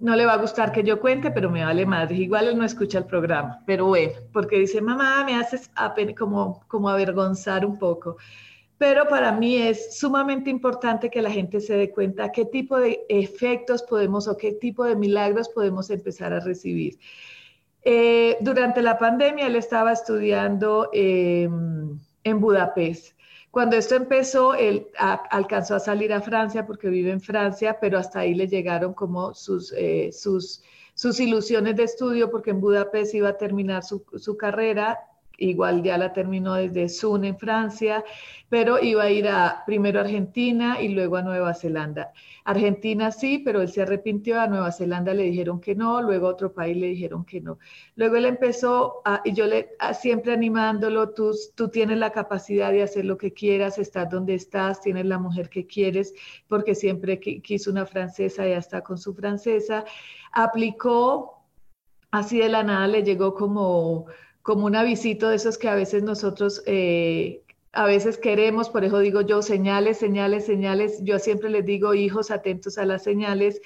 no 0.00 0.16
le 0.16 0.26
va 0.26 0.32
a 0.32 0.38
gustar 0.38 0.72
que 0.72 0.82
yo 0.82 1.00
cuente, 1.00 1.30
pero 1.30 1.50
me 1.50 1.64
vale 1.64 1.86
madre. 1.86 2.16
Igual 2.16 2.48
él 2.48 2.58
no 2.58 2.64
escucha 2.64 2.98
el 2.98 3.04
programa, 3.04 3.62
pero 3.66 3.86
bueno, 3.86 4.14
porque 4.32 4.58
dice, 4.58 4.80
mamá, 4.80 5.24
me 5.24 5.36
haces 5.36 5.70
como, 6.18 6.64
como 6.66 6.88
avergonzar 6.88 7.64
un 7.64 7.78
poco. 7.78 8.16
Pero 8.78 9.06
para 9.08 9.30
mí 9.32 9.56
es 9.56 9.98
sumamente 9.98 10.48
importante 10.48 11.10
que 11.10 11.20
la 11.20 11.30
gente 11.30 11.60
se 11.60 11.76
dé 11.76 11.90
cuenta 11.90 12.32
qué 12.32 12.46
tipo 12.46 12.78
de 12.78 13.04
efectos 13.10 13.82
podemos 13.82 14.26
o 14.26 14.38
qué 14.38 14.52
tipo 14.52 14.84
de 14.84 14.96
milagros 14.96 15.50
podemos 15.50 15.90
empezar 15.90 16.32
a 16.32 16.40
recibir. 16.40 16.98
Eh, 17.82 18.38
durante 18.40 18.80
la 18.82 18.98
pandemia 18.98 19.46
él 19.46 19.56
estaba 19.56 19.92
estudiando 19.92 20.88
em, 20.92 21.98
en 22.24 22.40
Budapest 22.40 23.14
cuando 23.50 23.76
esto 23.76 23.96
empezó, 23.96 24.54
él 24.54 24.86
alcanzó 24.96 25.74
a 25.74 25.80
salir 25.80 26.12
a 26.12 26.20
Francia 26.20 26.66
porque 26.66 26.88
vive 26.88 27.10
en 27.10 27.20
Francia, 27.20 27.78
pero 27.80 27.98
hasta 27.98 28.20
ahí 28.20 28.34
le 28.34 28.46
llegaron 28.46 28.94
como 28.94 29.34
sus, 29.34 29.72
eh, 29.76 30.10
sus, 30.12 30.62
sus 30.94 31.18
ilusiones 31.18 31.74
de 31.76 31.84
estudio 31.84 32.30
porque 32.30 32.50
en 32.50 32.60
Budapest 32.60 33.14
iba 33.14 33.30
a 33.30 33.36
terminar 33.36 33.82
su, 33.82 34.04
su 34.18 34.36
carrera 34.36 35.00
igual 35.40 35.82
ya 35.82 35.98
la 35.98 36.12
terminó 36.12 36.54
desde 36.54 36.88
Sun 36.88 37.24
en 37.24 37.38
Francia, 37.38 38.04
pero 38.48 38.82
iba 38.82 39.04
a 39.04 39.10
ir 39.10 39.26
a 39.26 39.62
primero 39.64 39.98
a 39.98 40.02
Argentina 40.02 40.80
y 40.80 40.88
luego 40.88 41.16
a 41.16 41.22
Nueva 41.22 41.54
Zelanda. 41.54 42.12
Argentina 42.44 43.10
sí, 43.10 43.38
pero 43.38 43.62
él 43.62 43.68
se 43.68 43.82
arrepintió, 43.82 44.40
a 44.40 44.46
Nueva 44.48 44.70
Zelanda 44.70 45.14
le 45.14 45.22
dijeron 45.24 45.60
que 45.60 45.74
no, 45.74 46.02
luego 46.02 46.26
a 46.26 46.30
otro 46.30 46.52
país 46.52 46.76
le 46.76 46.88
dijeron 46.88 47.24
que 47.24 47.40
no. 47.40 47.58
Luego 47.96 48.16
él 48.16 48.26
empezó, 48.26 49.00
a, 49.04 49.22
y 49.24 49.32
yo 49.32 49.46
le 49.46 49.70
siempre 49.98 50.32
animándolo, 50.32 51.10
tú, 51.10 51.32
tú 51.54 51.68
tienes 51.68 51.98
la 51.98 52.12
capacidad 52.12 52.70
de 52.70 52.82
hacer 52.82 53.06
lo 53.06 53.16
que 53.16 53.32
quieras, 53.32 53.78
estás 53.78 54.10
donde 54.10 54.34
estás, 54.34 54.82
tienes 54.82 55.06
la 55.06 55.18
mujer 55.18 55.48
que 55.48 55.66
quieres, 55.66 56.12
porque 56.48 56.74
siempre 56.74 57.18
quiso 57.18 57.70
una 57.70 57.86
francesa, 57.86 58.46
ya 58.46 58.58
está 58.58 58.82
con 58.82 58.98
su 58.98 59.14
francesa. 59.14 59.84
Aplicó, 60.32 61.44
así 62.10 62.38
de 62.38 62.48
la 62.48 62.62
nada 62.62 62.86
le 62.88 63.02
llegó 63.02 63.34
como 63.34 64.06
como 64.50 64.66
un 64.66 64.74
avisito 64.74 65.28
de 65.28 65.36
esos 65.36 65.56
que 65.58 65.68
a 65.68 65.76
veces 65.76 66.02
nosotros 66.02 66.60
eh, 66.66 67.44
a 67.70 67.86
veces 67.86 68.18
queremos, 68.18 68.68
por 68.68 68.82
eso 68.82 68.98
digo 68.98 69.20
yo, 69.20 69.42
señales, 69.42 69.98
señales, 69.98 70.44
señales. 70.44 71.04
Yo 71.04 71.20
siempre 71.20 71.50
les 71.50 71.64
digo, 71.64 71.94
hijos, 71.94 72.32
atentos 72.32 72.76
a 72.76 72.84
las 72.84 73.04
señales. 73.04 73.60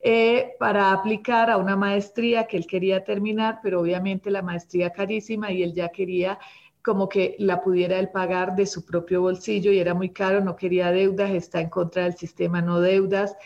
Eh, 0.00 0.54
para 0.58 0.90
aplicar 0.92 1.50
a 1.50 1.58
una 1.58 1.76
maestría 1.76 2.46
que 2.46 2.56
él 2.56 2.66
quería 2.66 3.04
terminar, 3.04 3.60
pero 3.62 3.82
obviamente 3.82 4.30
la 4.30 4.40
maestría 4.40 4.90
carísima 4.90 5.52
y 5.52 5.62
él 5.62 5.74
ya 5.74 5.90
quería 5.90 6.38
como 6.82 7.10
que 7.10 7.36
la 7.38 7.60
pudiera 7.60 7.98
él 7.98 8.08
pagar 8.08 8.56
de 8.56 8.64
su 8.64 8.86
propio 8.86 9.20
bolsillo 9.20 9.70
y 9.70 9.80
era 9.80 9.92
muy 9.92 10.08
caro, 10.08 10.42
no 10.42 10.56
quería 10.56 10.90
deudas, 10.92 11.30
está 11.32 11.60
en 11.60 11.68
contra 11.68 12.04
del 12.04 12.16
sistema 12.16 12.62
no 12.62 12.80
deudas. 12.80 13.36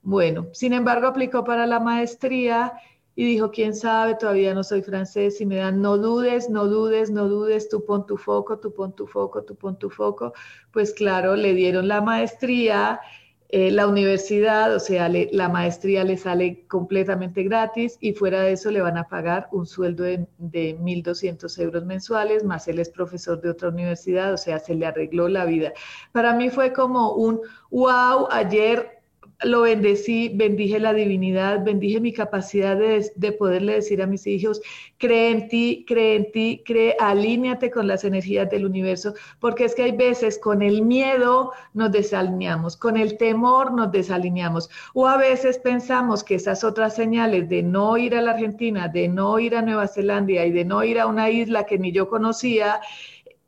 Bueno, 0.00 0.46
sin 0.52 0.74
embargo, 0.74 1.08
aplicó 1.08 1.42
para 1.42 1.66
la 1.66 1.80
maestría 1.80 2.74
y 3.18 3.24
dijo, 3.24 3.50
quién 3.50 3.74
sabe, 3.74 4.14
todavía 4.14 4.52
no 4.52 4.62
soy 4.62 4.82
francés 4.82 5.40
y 5.40 5.46
me 5.46 5.56
dan, 5.56 5.80
no 5.80 5.96
dudes, 5.96 6.50
no 6.50 6.66
dudes, 6.66 7.10
no 7.10 7.28
dudes, 7.28 7.70
tú 7.70 7.82
pon 7.82 8.06
tu 8.06 8.18
foco, 8.18 8.58
tú 8.58 8.74
pon 8.74 8.94
tu 8.94 9.06
foco, 9.06 9.42
tú 9.42 9.56
pon 9.56 9.78
tu 9.78 9.88
foco. 9.88 10.34
Pues 10.70 10.92
claro, 10.92 11.34
le 11.34 11.54
dieron 11.54 11.88
la 11.88 12.02
maestría, 12.02 13.00
eh, 13.48 13.70
la 13.70 13.86
universidad, 13.86 14.74
o 14.74 14.80
sea, 14.80 15.08
la 15.08 15.48
maestría 15.48 16.04
le 16.04 16.18
sale 16.18 16.66
completamente 16.68 17.42
gratis 17.42 17.96
y 18.00 18.12
fuera 18.12 18.42
de 18.42 18.52
eso 18.52 18.70
le 18.70 18.82
van 18.82 18.98
a 18.98 19.08
pagar 19.08 19.48
un 19.50 19.64
sueldo 19.66 20.02
de, 20.04 20.26
de 20.36 20.76
1.200 20.78 21.58
euros 21.58 21.86
mensuales, 21.86 22.44
más 22.44 22.68
él 22.68 22.80
es 22.80 22.90
profesor 22.90 23.40
de 23.40 23.48
otra 23.48 23.70
universidad, 23.70 24.34
o 24.34 24.36
sea, 24.36 24.58
se 24.58 24.74
le 24.74 24.84
arregló 24.84 25.28
la 25.28 25.46
vida. 25.46 25.72
Para 26.12 26.34
mí 26.34 26.50
fue 26.50 26.74
como 26.74 27.14
un, 27.14 27.40
wow, 27.70 28.28
ayer 28.30 28.95
lo 29.42 29.62
bendecí, 29.62 30.30
bendije 30.34 30.80
la 30.80 30.94
divinidad, 30.94 31.64
bendije 31.64 32.00
mi 32.00 32.12
capacidad 32.12 32.76
de, 32.76 33.32
poderle 33.32 33.74
decir 33.74 34.00
a 34.00 34.06
mis 34.06 34.26
hijos, 34.26 34.62
cree 34.98 35.30
en 35.30 35.48
ti, 35.48 35.84
cree 35.86 36.16
en 36.16 36.32
ti, 36.32 36.62
cree, 36.64 36.96
alíñate 36.98 37.70
con 37.70 37.86
las 37.86 38.04
energías 38.04 38.48
del 38.48 38.64
universo, 38.64 39.14
porque 39.38 39.64
es 39.64 39.74
que 39.74 39.82
hay 39.82 39.92
veces 39.92 40.38
con 40.38 40.62
el 40.62 40.82
miedo 40.82 41.52
nos 41.74 41.92
desalineamos, 41.92 42.76
con 42.76 42.96
el 42.96 43.18
temor 43.18 43.72
nos 43.72 43.92
desalineamos, 43.92 44.70
o 44.94 45.06
a 45.06 45.18
veces 45.18 45.58
pensamos 45.58 46.24
que 46.24 46.36
esas 46.36 46.64
otras 46.64 46.94
señales 46.94 47.48
de 47.48 47.62
no 47.62 47.96
ir 47.98 48.14
a 48.14 48.22
la 48.22 48.32
Argentina, 48.32 48.88
de 48.88 49.08
no 49.08 49.38
ir 49.38 49.54
a 49.54 49.62
Nueva 49.62 49.86
Zelanda 49.86 50.44
y 50.44 50.50
de 50.50 50.64
no 50.64 50.82
ir 50.82 50.98
a 50.98 51.06
una 51.06 51.30
isla 51.30 51.64
que 51.64 51.78
ni 51.78 51.92
yo 51.92 52.08
conocía, 52.08 52.80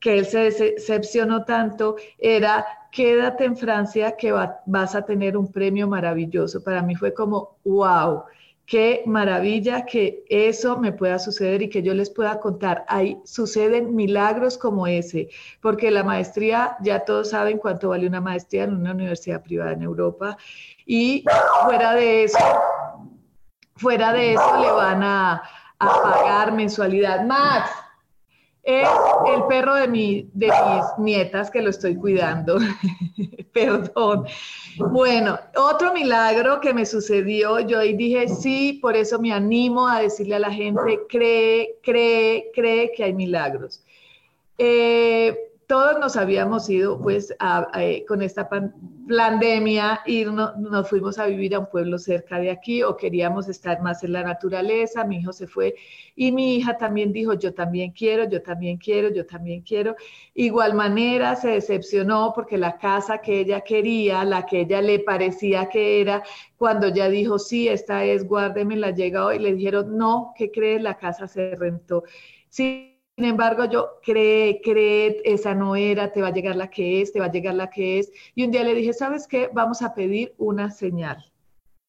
que 0.01 0.19
él 0.19 0.27
se 0.27 0.51
decepcionó 0.51 1.45
tanto, 1.45 1.97
era 2.19 2.67
quédate 2.91 3.45
en 3.45 3.57
Francia 3.57 4.17
que 4.17 4.33
vas 4.33 4.95
a 4.95 5.03
tener 5.03 5.37
un 5.37 5.51
premio 5.51 5.89
maravilloso. 5.89 6.63
Para 6.63 6.83
mí 6.83 6.95
fue 6.95 7.13
como, 7.13 7.59
wow, 7.65 8.25
qué 8.69 9.03
maravilla 9.07 9.87
que 9.87 10.25
eso 10.29 10.79
me 10.79 10.93
pueda 10.93 11.19
suceder 11.19 11.63
y 11.63 11.71
que 11.71 11.83
yo 11.83 11.95
les 11.95 12.11
pueda 12.11 12.39
contar. 12.39 12.85
Ahí 12.89 13.19
suceden 13.25 13.95
milagros 13.95 14.59
como 14.59 14.87
ese, 14.87 15.29
porque 15.61 15.91
la 15.91 16.05
maestría, 16.05 16.77
ya 16.83 17.01
todos 17.01 17.31
saben 17.31 17.59
cuánto 17.59 17.91
vale 17.91 18.07
una 18.07 18.21
maestría 18.21 18.65
en 18.65 18.75
una 18.75 18.93
universidad 18.93 19.43
privada 19.43 19.73
en 19.73 19.83
Europa. 19.83 20.37
Y 20.87 21.25
fuera 21.65 21.95
de 21.95 22.25
eso, 22.25 22.39
fuera 23.77 24.13
de 24.13 24.35
eso 24.35 24.61
le 24.61 24.71
van 24.71 25.03
a, 25.03 25.43
a 25.79 26.03
pagar 26.03 26.53
mensualidad. 26.53 27.25
Max, 27.25 27.71
es 28.69 28.87
el 29.35 29.45
perro 29.45 29.77
de, 29.77 29.89
mi, 29.89 30.29
de 30.35 30.49
mis 30.49 30.85
nietas 30.99 31.51
que 31.51 31.63
lo 31.63 31.71
estoy 31.71 31.97
cuidando. 31.97 32.59
Perdón. 33.55 34.27
Bueno, 34.77 35.41
otro 35.57 35.95
milagro 35.95 36.61
que 36.61 36.75
me 36.75 36.85
sucedió, 36.85 37.61
yo 37.61 37.79
ahí 37.79 37.97
dije, 37.97 38.29
sí, 38.29 38.79
por 38.83 38.95
eso 38.95 39.19
me 39.19 39.33
animo 39.33 39.89
a 39.89 40.03
decirle 40.03 40.35
a 40.35 40.41
la 40.41 40.53
gente, 40.53 41.01
cree, 41.09 41.77
cree, 41.83 42.51
cree 42.55 42.93
que 42.93 43.05
hay 43.05 43.15
milagros. 43.15 43.83
Eh, 44.59 45.48
todos 45.69 46.01
nos 46.01 46.17
habíamos 46.17 46.69
ido 46.71 46.99
pues 46.99 47.37
eh, 47.77 48.05
con 48.09 48.23
esta 48.23 48.49
pandemia 48.49 50.01
y 50.07 50.25
nos 50.25 50.89
fuimos 50.89 51.19
a 51.19 51.27
vivir 51.27 51.55
a 51.55 51.59
un 51.59 51.67
pueblo 51.69 51.99
cerca 51.99 52.41
de 52.41 52.51
aquí 52.51 52.83
o 52.83 52.97
queríamos 52.97 53.51
estar 53.51 53.83
más 53.83 54.03
en 54.03 54.13
la 54.13 54.23
naturaleza, 54.23 55.05
mi 55.05 55.19
hijo 55.19 55.31
se 55.31 55.47
fue 55.47 55.75
y 56.17 56.33
mi 56.33 56.57
hija 56.57 56.79
también 56.79 57.13
dijo, 57.13 57.35
yo 57.35 57.53
también 57.53 57.91
quiero, 57.93 58.27
yo 58.31 58.41
también 58.41 58.79
quiero, 58.79 59.11
yo 59.11 59.27
también 59.27 59.61
quiero. 59.61 59.95
Igual 60.35 60.73
manera 60.73 61.37
se 61.37 61.49
decepcionó 61.49 62.33
porque 62.35 62.57
la 62.57 62.79
casa 62.79 63.19
que 63.19 63.41
ella 63.41 63.61
quería, 63.61 64.25
la 64.25 64.47
que 64.47 64.63
ella 64.63 64.81
le 64.81 65.01
parecía 65.01 65.69
que 65.69 66.01
era, 66.01 66.23
cuando 66.57 66.87
ella 66.87 67.11
dijo, 67.11 67.39
sí, 67.39 67.69
esta 67.69 68.05
es, 68.05 68.27
guárdeme, 68.27 68.75
la 68.75 68.93
llega 68.93 69.27
hoy, 69.27 69.39
le 69.39 69.53
dijeron, 69.53 69.99
no, 69.99 70.33
¿qué 70.35 70.51
crees? 70.51 70.81
La 70.81 70.97
casa 70.97 71.29
se 71.29 71.55
rentó. 71.57 72.05
Sí, 72.49 72.88
sin 73.19 73.25
embargo, 73.25 73.65
yo 73.65 73.99
cree, 74.01 74.61
cree, 74.63 75.21
esa 75.25 75.53
no 75.53 75.75
era, 75.75 76.13
te 76.13 76.23
va 76.23 76.29
a 76.29 76.33
llegar 76.33 76.55
la 76.55 76.71
que 76.71 77.03
es, 77.03 77.13
te 77.13 77.19
va 77.19 77.27
a 77.27 77.33
llegar 77.33 77.53
la 77.53 77.69
que 77.69 77.99
es. 77.99 78.13
Y 78.37 78.45
un 78.45 78.53
día 78.53 78.63
le 78.63 78.77
dije, 78.77 78.93
¿sabes 78.93 79.27
qué? 79.27 79.51
Vamos 79.53 79.83
a 79.83 79.93
pedir 79.93 80.37
una 80.39 80.71
señal. 80.71 81.33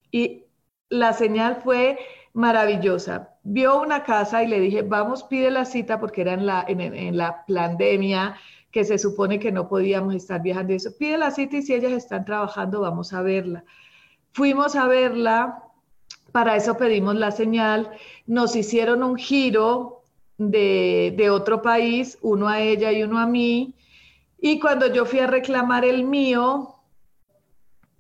Y 0.10 0.46
la 0.90 1.14
señal 1.14 1.58
fue 1.64 2.00
maravillosa. 2.34 3.38
Vio 3.44 3.80
una 3.80 4.04
casa 4.04 4.42
y 4.42 4.48
le 4.48 4.60
dije, 4.60 4.82
vamos, 4.82 5.24
pide 5.24 5.52
la 5.52 5.66
cita 5.66 6.00
porque 6.00 6.22
era 6.22 6.34
en 6.34 6.48
la, 6.48 6.66
en, 6.68 7.16
la 7.16 7.46
pandemia 7.48 8.36
que 8.72 8.84
se 8.84 8.98
supone 8.98 9.38
que 9.38 9.52
no 9.52 9.70
podíamos 9.70 10.16
estar 10.16 10.42
viajando 10.42 10.74
y 10.74 10.78
eso. 10.78 10.98
Pide 10.98 11.20
la 11.20 11.30
cita 11.30 11.58
y 11.58 11.62
si 11.62 11.76
ellas 11.76 11.92
están 11.92 12.26
trabajando, 12.26 12.82
vamos 12.82 13.14
a 13.14 13.22
verla. 13.22 13.64
Fuimos 14.32 14.76
a 14.76 14.88
verla, 14.88 15.64
para 16.32 16.56
eso 16.56 16.76
pedimos 16.76 17.14
la 17.14 17.30
señal, 17.30 17.92
nos 18.26 18.56
hicieron 18.56 19.04
un 19.04 19.16
giro 19.16 19.99
de, 20.40 21.30
otro 21.30 21.62
país, 21.62 22.18
uno 22.22 22.48
a 22.48 22.62
ella 22.62 22.92
y 22.92 23.04
uno 23.04 23.20
a 23.20 23.28
mí. 23.28 23.76
Y 24.40 24.60
cuando 24.60 24.92
yo 24.92 25.06
fui 25.06 25.20
a 25.20 25.28
reclamar 25.28 25.86
el 25.86 26.06
mío, 26.06 26.76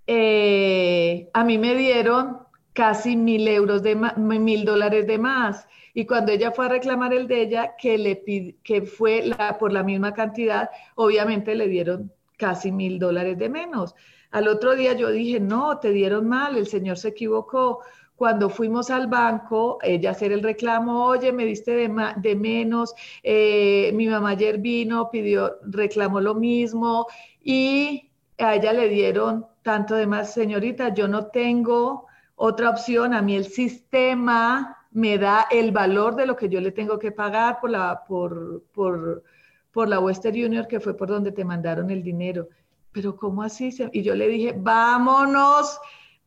eh, 0.08 1.30
a 1.34 1.44
mí 1.44 1.58
me 1.58 1.76
dieron 1.76 2.40
casi 2.74 3.16
mil 3.18 3.48
euros 3.48 3.84
de 3.84 3.96
mil 3.96 4.66
dólares 4.66 5.06
de 5.06 5.20
más. 5.20 5.68
Y 5.94 6.06
cuando 6.06 6.32
ella 6.32 6.52
fue 6.52 6.68
a 6.68 6.70
reclamar 6.70 7.14
el 7.14 7.28
de 7.28 7.42
ella, 7.42 7.76
que, 7.78 7.98
le 7.98 8.24
que 8.64 8.84
fue 8.84 9.24
por 9.60 9.74
la 9.74 9.84
misma 9.84 10.14
cantidad, 10.14 10.70
obviamente 10.96 11.56
le 11.56 11.68
dieron 11.68 12.12
casi 12.38 12.72
mil 12.72 13.00
dólares 13.00 13.38
de 13.38 13.50
menos. 13.50 13.96
Al 14.32 14.48
otro 14.48 14.76
día 14.76 14.94
yo 14.94 15.10
dije, 15.10 15.40
no, 15.40 15.80
te 15.80 15.90
dieron 15.90 16.30
mal, 16.30 16.56
el 16.56 16.68
señor 16.68 16.98
se 16.98 17.10
equivocó. 17.10 17.82
Cuando 18.20 18.50
fuimos 18.50 18.90
al 18.90 19.08
banco, 19.08 19.80
ella 19.82 20.12
hacer 20.12 20.34
el 20.34 20.44
reclamo, 20.44 21.06
oye, 21.06 21.32
me 21.32 21.46
diste 21.46 21.72
de, 21.72 22.36
menos, 22.36 22.94
eh, 23.24 23.92
mi 23.94 24.08
mamá 24.08 24.32
ayer 24.32 24.58
vino, 24.58 25.10
pidió, 25.10 25.56
reclamó 25.62 26.20
lo 26.20 26.36
mismo 26.36 27.08
y 27.42 28.12
a 28.38 28.56
ella 28.56 28.74
le 28.74 28.90
dieron 28.90 29.46
tanto 29.62 29.96
de 29.96 30.06
más, 30.06 30.34
señorita, 30.34 30.94
yo 30.94 31.08
no 31.08 31.28
tengo 31.28 32.08
otra 32.36 32.70
opción, 32.72 33.14
a 33.14 33.22
mí 33.22 33.38
el 33.38 33.46
sistema 33.46 34.86
me 34.92 35.18
da 35.18 35.48
el 35.50 35.72
valor 35.72 36.18
de 36.18 36.26
lo 36.26 36.36
que 36.36 36.50
yo 36.50 36.60
le 36.60 36.74
tengo 36.74 37.00
que 37.00 37.14
pagar 37.14 37.62
por 37.62 37.70
la, 37.70 38.04
por, 38.06 38.64
por, 38.74 39.24
por 39.72 39.88
la 39.88 40.02
Western 40.02 40.36
Union, 40.36 40.66
que 40.68 40.82
fue 40.82 40.94
por 40.94 41.08
donde 41.08 41.32
te 41.32 41.46
mandaron 41.46 41.90
el 41.90 42.04
dinero. 42.04 42.50
Pero 42.92 43.16
¿cómo 43.16 43.44
así? 43.44 43.70
Y 43.94 44.02
yo 44.02 44.14
le 44.14 44.28
dije, 44.28 44.54
vámonos 44.58 45.80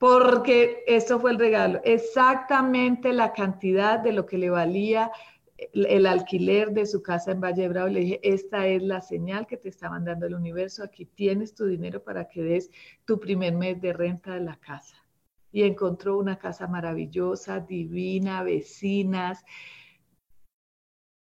porque 0.03 0.83
eso 0.89 1.21
fue 1.21 1.31
el 1.31 1.39
regalo, 1.39 1.81
exactamente 1.85 3.13
la 3.13 3.33
cantidad 3.33 4.01
de 4.01 4.11
lo 4.11 4.27
que 4.27 4.37
le 4.37 4.51
valía 4.51 5.13
el, 5.73 6.07
alquiler 6.07 6.73
de 6.73 6.87
su 6.87 7.03
casa 7.03 7.31
en 7.31 7.41
Valle 7.41 7.69
Bravo. 7.69 7.87
Le 7.87 8.01
dije, 8.01 8.21
esta 8.25 8.67
es 8.67 8.83
la 8.83 9.01
señal 9.01 9.47
que 9.47 9.57
te 9.57 9.69
está 9.69 9.89
mandando 9.89 10.27
el 10.27 10.35
universo, 10.35 10.83
aquí 10.83 11.07
tienes 11.07 11.55
tu 11.55 11.67
dinero 11.67 12.03
para 12.03 12.27
que 12.27 12.43
des 12.43 12.69
tu 13.05 13.21
primer 13.21 13.55
mes 13.55 13.81
de 13.81 13.93
renta 13.93 14.35
de 14.35 14.41
la 14.41 14.57
casa. 14.57 14.97
Y 15.53 15.63
encontró 15.63 16.19
una 16.19 16.37
casa 16.37 16.67
maravillosa, 16.67 17.61
divina, 17.61 18.43
vecinas. 18.43 19.45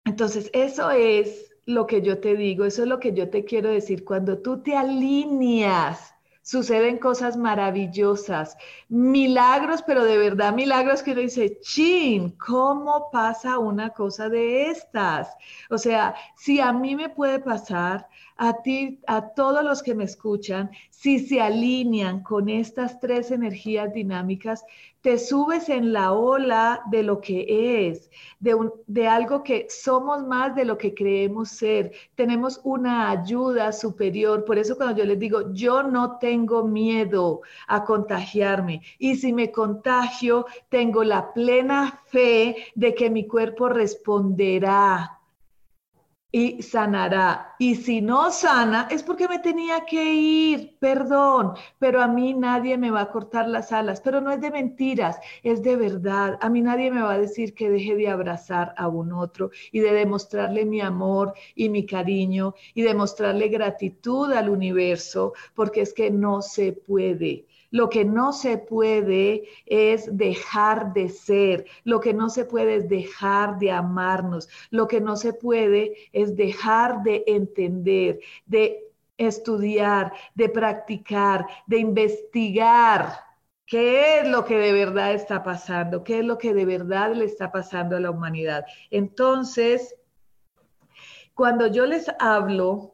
Entonces, 0.04 0.50
eso 0.52 0.90
es 0.90 1.54
lo 1.66 1.86
que 1.86 2.02
yo 2.02 2.18
te 2.18 2.34
digo, 2.34 2.64
eso 2.64 2.82
es 2.82 2.88
lo 2.88 2.98
que 2.98 3.12
yo 3.12 3.30
te 3.30 3.44
quiero 3.44 3.70
decir. 3.70 4.04
Cuando 4.04 4.38
tú 4.38 4.60
te 4.60 4.74
alineas 4.74 6.11
suceden 6.42 6.98
cosas 6.98 7.36
maravillosas, 7.36 8.56
milagros, 8.88 9.82
pero 9.82 10.04
de 10.04 10.18
verdad 10.18 10.52
milagros 10.52 11.02
que 11.02 11.12
uno 11.12 11.20
dice, 11.20 11.58
chin, 11.60 12.30
¿cómo 12.32 13.10
pasa 13.10 13.58
una 13.58 13.90
cosa 13.90 14.28
de 14.28 14.68
estas? 14.68 15.34
O 15.70 15.78
sea, 15.78 16.14
si 16.36 16.60
a 16.60 16.72
mí 16.72 16.96
me 16.96 17.08
puede 17.08 17.38
pasar, 17.38 18.08
a 18.36 18.60
ti, 18.62 19.00
a 19.06 19.28
todos 19.34 19.62
los 19.62 19.82
que 19.82 19.94
me 19.94 20.04
escuchan, 20.04 20.70
si 20.90 21.20
se 21.20 21.40
alinean 21.40 22.22
con 22.22 22.48
estas 22.48 22.98
tres 22.98 23.30
energías 23.30 23.92
dinámicas, 23.92 24.64
te 25.02 25.18
subes 25.18 25.68
en 25.68 25.92
la 25.92 26.12
ola 26.12 26.82
de 26.90 27.02
lo 27.02 27.20
que 27.20 27.88
es, 27.88 28.08
de, 28.38 28.56
de 28.86 29.08
algo 29.08 29.42
que 29.42 29.66
somos 29.68 30.24
más 30.24 30.54
de 30.54 30.64
lo 30.64 30.78
que 30.78 30.94
creemos 30.94 31.50
ser. 31.50 31.92
Tenemos 32.14 32.60
una 32.62 33.10
ayuda 33.10 33.72
superior. 33.72 34.44
Por 34.44 34.58
eso 34.58 34.76
cuando 34.76 34.96
yo 34.96 35.04
les 35.04 35.18
digo, 35.18 35.52
yo 35.52 35.82
no 35.82 36.18
tengo 36.18 36.64
miedo 36.64 37.40
a 37.66 37.84
contagiarme. 37.84 38.82
Y 38.98 39.16
si 39.16 39.32
me 39.32 39.50
contagio, 39.50 40.46
tengo 40.68 41.02
la 41.02 41.32
plena 41.32 42.00
fe 42.06 42.56
de 42.76 42.94
que 42.94 43.10
mi 43.10 43.26
cuerpo 43.26 43.68
responderá 43.68 45.21
y 46.32 46.62
sanará. 46.62 47.54
Y 47.58 47.76
si 47.76 48.00
no 48.00 48.30
sana, 48.30 48.88
es 48.90 49.02
porque 49.02 49.28
me 49.28 49.38
tenía 49.38 49.84
que 49.84 50.14
ir, 50.14 50.78
perdón, 50.80 51.52
pero 51.78 52.00
a 52.02 52.08
mí 52.08 52.32
nadie 52.32 52.78
me 52.78 52.90
va 52.90 53.02
a 53.02 53.10
cortar 53.10 53.46
las 53.48 53.70
alas, 53.70 54.00
pero 54.00 54.20
no 54.22 54.30
es 54.32 54.40
de 54.40 54.50
mentiras, 54.50 55.18
es 55.42 55.62
de 55.62 55.76
verdad. 55.76 56.38
A 56.40 56.48
mí 56.48 56.62
nadie 56.62 56.90
me 56.90 57.02
va 57.02 57.12
a 57.12 57.18
decir 57.18 57.54
que 57.54 57.70
deje 57.70 57.94
de 57.96 58.08
abrazar 58.08 58.74
a 58.78 58.88
un 58.88 59.12
otro 59.12 59.50
y 59.70 59.80
de 59.80 59.92
demostrarle 59.92 60.64
mi 60.64 60.80
amor 60.80 61.34
y 61.54 61.68
mi 61.68 61.84
cariño 61.86 62.54
y 62.74 62.82
demostrarle 62.82 63.48
gratitud 63.48 64.32
al 64.32 64.48
universo, 64.48 65.34
porque 65.54 65.82
es 65.82 65.92
que 65.92 66.10
no 66.10 66.40
se 66.40 66.72
puede. 66.72 67.46
Lo 67.72 67.88
que 67.88 68.04
no 68.04 68.32
se 68.32 68.58
puede 68.58 69.48
es 69.66 70.16
dejar 70.16 70.92
de 70.92 71.08
ser, 71.08 71.64
lo 71.82 71.98
que 72.00 72.14
no 72.14 72.28
se 72.28 72.44
puede 72.44 72.76
es 72.76 72.88
dejar 72.88 73.58
de 73.58 73.72
amarnos, 73.72 74.48
lo 74.70 74.86
que 74.86 75.00
no 75.00 75.16
se 75.16 75.32
puede 75.32 75.94
es 76.12 76.36
dejar 76.36 77.02
de 77.02 77.24
entender, 77.26 78.20
de 78.46 78.92
estudiar, 79.16 80.12
de 80.34 80.48
practicar, 80.48 81.46
de 81.66 81.78
investigar. 81.78 83.14
¿Qué 83.64 84.18
es 84.18 84.28
lo 84.28 84.44
que 84.44 84.58
de 84.58 84.72
verdad 84.72 85.14
está 85.14 85.42
pasando? 85.42 86.04
¿Qué 86.04 86.18
es 86.18 86.24
lo 86.24 86.36
que 86.36 86.52
de 86.52 86.66
verdad 86.66 87.14
le 87.14 87.24
está 87.24 87.50
pasando 87.50 87.96
a 87.96 88.00
la 88.00 88.10
humanidad? 88.10 88.66
Entonces, 88.90 89.96
cuando 91.34 91.66
yo 91.68 91.86
les 91.86 92.10
hablo 92.18 92.91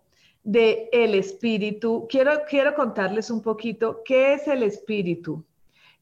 de 0.49 0.89
el 0.93 1.15
espíritu, 1.15 2.07
quiero, 2.09 2.31
quiero 2.49 2.75
contarles 2.75 3.29
un 3.29 3.43
poquito 3.43 4.01
qué 4.03 4.33
es 4.33 4.49
el 4.49 4.63
espíritu, 4.63 5.45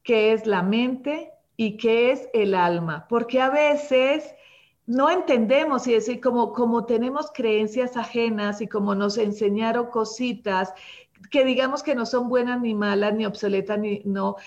qué 0.03 0.31
es 0.31 0.47
la 0.47 0.63
mente 0.63 1.33
y 1.57 1.75
qué 1.75 2.11
es 2.13 2.29
el 2.33 2.55
alma, 2.55 3.07
porque 3.09 3.41
a 3.41 3.49
veces 3.49 4.33
no 4.85 5.09
entendemos 5.09 5.85
y 5.87 5.95
decir 5.95 6.21
como, 6.21 6.53
como 6.53 6.85
tenemos 6.85 7.29
creencias 7.33 7.97
ajenas 7.97 8.61
y 8.61 8.67
como 8.67 8.95
nos 8.95 9.17
enseñaron 9.17 9.87
cositas 9.87 10.73
que 11.29 11.43
digamos 11.43 11.83
que 11.83 11.93
no 11.93 12.05
son 12.05 12.29
buenas 12.29 12.61
ni 12.61 12.73
malas 12.73 13.15
ni 13.15 13.25
obsoletas 13.25 13.77
ni 13.77 14.01
no 14.05 14.37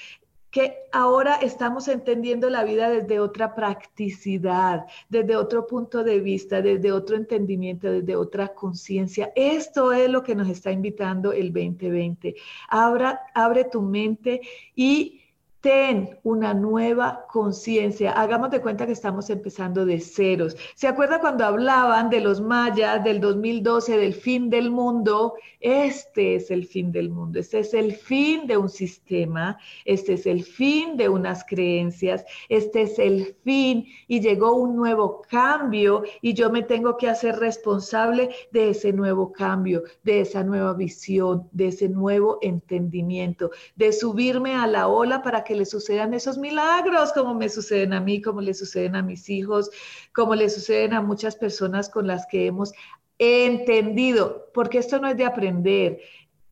que 0.51 0.75
ahora 0.93 1.37
estamos 1.37 1.87
entendiendo 1.89 2.51
la 2.51 2.65
vida 2.65 2.91
desde 2.91 3.21
otra 3.21 3.55
practicidad, 3.55 4.87
desde 5.09 5.37
otro 5.37 5.67
punto 5.67 6.03
de 6.03 6.21
vista, 6.21 6.61
desde 6.61 6.91
otro 6.93 7.17
entendimiento, 7.17 7.91
desde 7.91 8.17
otra 8.17 8.49
conciencia. 8.49 9.33
Esto 9.37 9.93
es 9.93 10.11
lo 10.11 10.23
que 10.23 10.35
nos 10.35 10.49
está 10.49 10.73
invitando 10.73 11.33
el 11.33 11.53
2020. 11.53 12.35
Abra, 12.69 13.21
abre 13.35 13.65
tu 13.65 13.81
mente 13.81 14.41
y 14.75 15.20
Ten 15.61 16.19
una 16.23 16.55
nueva 16.55 17.27
conciencia. 17.31 18.13
Hagamos 18.13 18.51
de 18.51 18.63
cuenta 18.63 18.87
que 18.87 18.93
estamos 18.93 19.29
empezando 19.29 19.85
de 19.85 20.01
ceros. 20.01 20.57
¿Se 20.75 20.89
acuerda 20.89 21.21
cuando 21.21 21.45
hablaban 21.45 22.09
de 22.09 22.21
los 22.21 22.41
mayas 22.41 23.05
del 23.05 23.21
2012, 23.21 23.99
del 23.99 24.15
fin 24.15 24.49
del 24.49 24.71
mundo? 24.71 25.35
Este 25.61 26.37
es 26.37 26.51
el 26.51 26.65
fin 26.65 26.93
del 26.93 27.11
mundo. 27.11 27.39
Este 27.39 27.59
es 27.59 27.75
el 27.75 27.93
fin 27.93 28.47
de 28.47 28.57
un 28.57 28.71
sistema. 28.71 29.59
Este 29.85 30.15
es 30.15 30.25
el 30.25 30.45
fin 30.45 30.97
de 30.97 31.11
unas 31.11 31.45
creencias. 31.45 32.25
Este 32.49 32.83
es 32.83 32.99
el 32.99 33.37
fin 33.45 33.85
y 34.09 34.21
llegó 34.21 34.55
un 34.55 34.77
nuevo 34.77 35.21
cambio 35.29 36.05
y 36.23 36.33
yo 36.33 36.49
me 36.49 36.63
tengo 36.63 36.97
que 36.97 37.11
hacer 37.11 37.37
responsable 37.37 38.31
de 38.51 38.71
ese 38.71 38.95
nuevo 38.95 39.31
cambio, 39.31 39.83
de 40.05 40.23
esa 40.23 40.43
nueva 40.43 40.73
visión, 40.73 41.51
de 41.53 41.67
ese 41.67 41.91
nuevo 41.91 42.39
entendimiento, 42.41 43.51
de 43.77 43.93
subirme 43.93 44.55
a 44.55 44.67
la 44.67 44.89
ola 44.89 45.23
para 45.23 45.45
que 45.45 45.50
que 45.51 45.57
le 45.57 45.67
sucedan 45.67 46.15
esos 46.15 46.39
milagros, 46.39 47.13
como 47.13 47.35
me 47.35 47.49
suceden 47.49 47.93
a 47.93 48.01
mí, 48.01 48.23
como 48.23 48.41
le 48.41 48.55
suceden 48.55 48.95
a 48.95 49.03
mis 49.03 49.29
hijos, 49.29 49.69
como 50.15 50.37
le 50.37 50.49
suceden 50.49 50.95
a 50.95 51.03
muchas 51.03 51.35
personas 51.35 51.89
con 51.89 52.07
las 52.07 52.25
que 52.29 52.47
hemos 52.47 52.73
entendido, 53.19 54.47
porque 54.55 54.79
esto 54.79 55.01
no 55.01 55.09
es 55.09 55.17
de 55.17 55.25
aprender. 55.25 55.99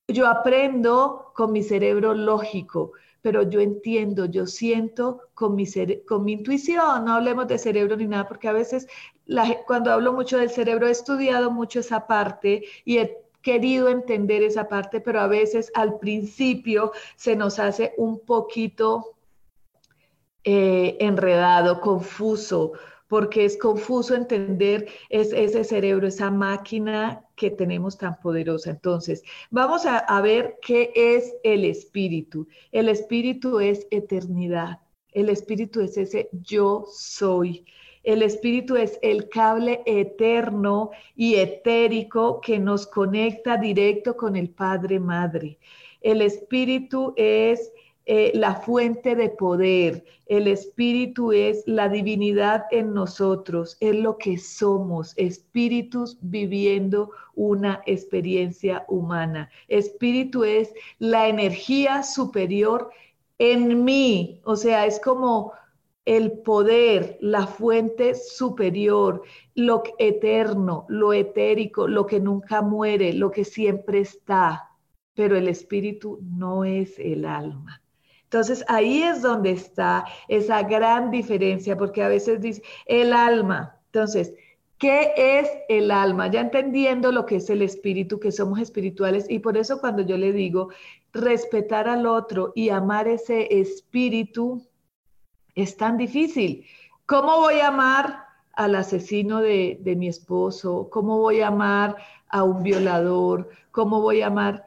Yo 0.09 0.27
aprendo 0.27 1.31
con 1.37 1.53
mi 1.53 1.63
cerebro 1.63 2.13
lógico, 2.13 2.91
pero 3.23 3.49
yo 3.49 3.61
entiendo, 3.61 4.25
yo 4.25 4.49
siento 4.49 5.29
con 5.33 5.55
mi, 5.55 5.65
con 6.09 6.25
mi 6.25 6.33
intuición, 6.33 7.05
no 7.05 7.15
hablemos 7.15 7.47
de 7.47 7.59
cerebro 7.59 7.95
ni 7.97 8.09
nada, 8.09 8.27
porque 8.27 8.49
a 8.49 8.53
veces 8.53 8.89
cuando 9.69 9.93
hablo 9.93 10.13
mucho 10.13 10.39
del 10.39 10.51
cerebro 10.51 10.89
he 10.89 10.91
estudiado 10.91 11.53
mucho 11.53 11.79
esa 11.79 12.09
parte 12.09 12.65
y 12.85 12.99
he 12.99 13.28
querido 13.49 13.89
entender 13.89 14.43
esa 14.43 14.69
parte, 14.69 15.01
pero 15.01 15.21
a 15.21 15.27
veces 15.27 15.73
al 15.75 15.99
principio 15.99 16.93
se 17.17 17.35
nos 17.35 17.59
hace 17.59 17.95
un 17.97 18.21
poquito 18.21 19.17
eh, 20.45 20.99
enredado, 21.01 21.81
confuso, 21.81 22.73
porque 23.07 23.47
es 23.47 23.57
confuso 23.57 24.15
entender 24.15 24.87
ese 25.09 25.65
cerebro, 25.65 26.07
esa 26.07 26.31
máquina 26.31 27.25
que 27.37 27.51
tenemos 27.51 27.97
tan 27.97 28.21
poderosa. 28.21 28.69
Entonces, 28.69 29.25
vamos 29.51 29.87
a 29.87 30.21
ver 30.21 30.59
qué 30.61 30.93
es 30.95 31.35
el 31.43 31.65
espíritu. 31.65 32.47
El 32.71 32.91
espíritu 32.91 33.61
es 33.61 33.87
eternidad. 33.91 34.81
El 35.11 35.31
espíritu 35.31 35.81
es 35.81 35.97
ese 35.97 36.29
yo 36.33 36.85
soy. 36.93 37.65
El 38.09 38.23
espíritu 38.23 38.77
es 38.77 38.99
el 39.03 39.29
cable 39.29 39.83
eterno 39.85 40.93
y 41.15 41.35
etérico 41.35 42.41
que 42.41 42.59
nos 42.59 42.87
conecta 42.87 43.59
directo 43.59 44.17
con 44.17 44.35
el 44.35 44.49
Padre 44.49 44.99
Madre. 44.99 45.59
El 46.01 46.23
espíritu 46.23 47.13
es 47.17 47.71
eh, 48.07 48.33
la 48.33 48.55
fuente 48.55 49.15
de 49.15 49.29
poder. 49.29 50.07
El 50.25 50.47
espíritu 50.47 51.33
es 51.33 51.65
la 51.67 51.91
divinidad 51.91 52.65
en 52.71 52.95
nosotros, 52.95 53.77
es 53.79 53.95
lo 53.95 54.17
que 54.17 54.39
somos, 54.39 55.13
espíritus 55.19 56.17
viviendo 56.23 57.11
una 57.35 57.83
experiencia 57.85 58.87
humana. 58.89 59.51
Espíritu 59.69 60.45
es 60.45 60.73
la 60.99 61.29
energía 61.29 62.03
superior 62.03 62.89
en 63.37 63.85
mí, 63.85 64.41
o 64.45 64.57
sea, 64.57 64.87
es 64.87 64.99
como 64.99 65.53
el 66.09 66.39
poder, 66.39 67.19
la 67.21 67.47
fuente 67.47 68.15
superior, 68.15 69.23
lo 69.55 69.83
eterno, 69.99 70.87
lo 70.89 71.13
etérico, 71.13 71.87
lo 71.87 72.07
que 72.07 72.19
nunca 72.19 72.63
muere, 72.63 73.13
lo 73.13 73.31
que 73.31 73.45
siempre 73.45 74.01
está, 74.01 74.71
pero 75.13 75.37
el 75.37 75.49
espíritu 75.49 76.19
no 76.23 76.65
es 76.65 76.99
el 76.99 77.27
alma. 77.27 77.83
Entonces 78.23 78.65
ahí 78.69 79.03
es 79.03 79.21
donde 79.21 79.51
está 79.51 80.07
esa 80.29 80.63
gran 80.63 81.11
diferencia, 81.11 81.77
porque 81.77 82.03
a 82.03 82.09
veces 82.09 82.41
dice 82.41 82.63
el 82.87 83.13
alma. 83.13 83.79
Entonces, 83.93 84.33
¿qué 84.79 85.13
es 85.15 85.51
el 85.69 85.91
alma? 85.91 86.31
Ya 86.31 86.41
entendiendo 86.41 87.13
lo 87.13 87.27
que 87.27 87.37
es 87.37 87.51
el 87.51 87.61
espíritu, 87.61 88.19
que 88.19 88.33
somos 88.33 88.61
espirituales, 88.61 89.27
y 89.29 89.41
por 89.41 89.59
eso 89.59 89.79
cuando 89.79 90.01
yo 90.01 90.17
le 90.17 90.33
digo 90.33 90.71
respetar 91.13 91.87
al 91.87 92.07
otro 92.07 92.53
y 92.55 92.71
amar 92.71 93.09
ese 93.09 93.61
espíritu, 93.61 94.67
es 95.63 95.77
tan 95.77 95.97
difícil. 95.97 96.65
¿Cómo 97.07 97.39
voy 97.39 97.61
a 97.61 97.69
amar 97.69 98.27
al 98.53 98.75
asesino 98.75 99.41
de, 99.41 99.81
mi 99.97 100.09
esposo? 100.09 100.89
¿Cómo 100.91 101.19
voy 101.19 101.41
a 101.41 101.49
amar 101.49 101.97
a 102.29 102.45
un 102.45 102.63
violador? 102.63 103.51
¿Cómo 103.71 104.01
voy 104.01 104.23
a 104.23 104.29
amar? 104.29 104.67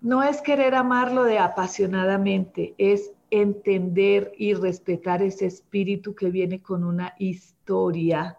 No 0.00 0.22
es 0.22 0.40
querer 0.40 0.74
amarlo 0.74 1.24
de 1.24 1.38
apasionadamente, 1.38 2.74
es 2.78 3.12
entender 3.30 4.32
y 4.36 4.54
respetar 4.54 5.22
ese 5.22 5.46
espíritu 5.46 6.14
que 6.14 6.30
viene 6.30 6.60
con 6.60 6.82
una 6.82 7.14
historia, 7.18 8.38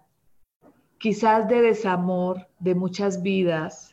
quizás 0.98 1.48
de 1.48 1.62
desamor 1.62 2.48
de 2.60 2.76
muchas 2.76 3.24
vidas, 3.24 3.93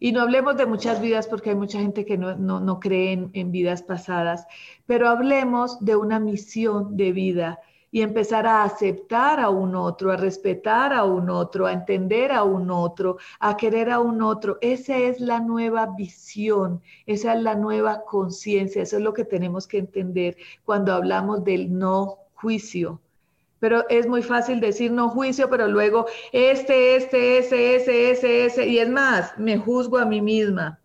y 0.00 0.12
no 0.12 0.22
hablemos 0.22 0.56
de 0.56 0.64
muchas 0.64 1.00
vidas 1.00 1.28
porque 1.28 1.50
hay 1.50 1.56
mucha 1.56 1.78
gente 1.78 2.06
que 2.06 2.16
no, 2.16 2.80
cree 2.80 3.30
en, 3.32 3.52
vidas 3.52 3.82
pasadas, 3.82 4.46
pero 4.86 5.08
hablemos 5.08 5.78
de 5.84 5.94
una 5.94 6.18
misión 6.18 6.96
de 6.96 7.12
vida 7.12 7.60
y 7.92 8.00
empezar 8.00 8.46
a 8.46 8.62
aceptar 8.62 9.40
a 9.40 9.50
un 9.50 9.74
otro, 9.74 10.10
a 10.10 10.16
respetar 10.16 10.94
a 10.94 11.04
un 11.04 11.28
otro, 11.28 11.66
a 11.66 11.72
entender 11.72 12.32
a 12.32 12.44
un 12.44 12.70
otro, 12.70 13.18
a 13.40 13.56
querer 13.56 13.90
a 13.90 14.00
un 14.00 14.22
otro. 14.22 14.58
Esa 14.62 14.96
es 14.96 15.20
la 15.20 15.40
nueva 15.40 15.86
visión, 15.96 16.80
esa 17.06 17.34
es 17.34 17.42
la 17.42 17.54
nueva 17.56 18.04
conciencia, 18.04 18.82
eso 18.82 18.96
es 18.96 19.02
lo 19.02 19.12
que 19.12 19.24
tenemos 19.24 19.66
que 19.66 19.78
entender 19.78 20.36
cuando 20.64 20.94
hablamos 20.94 21.44
del 21.44 21.76
no 21.76 22.18
juicio 22.34 23.00
pero 23.60 23.88
es 23.90 24.08
muy 24.08 24.22
fácil 24.22 24.58
decir 24.58 24.90
no 24.90 25.10
juicio, 25.10 25.48
pero 25.48 25.68
luego 25.68 26.06
este, 26.32 26.96
este, 26.96 27.38
ese, 27.38 27.76
ese, 27.76 28.10
ese, 28.10 28.44
ese, 28.46 28.66
y 28.66 28.78
es 28.78 28.88
más, 28.88 29.38
me 29.38 29.58
juzgo 29.58 29.98
a 29.98 30.06
mí 30.06 30.20
misma. 30.20 30.80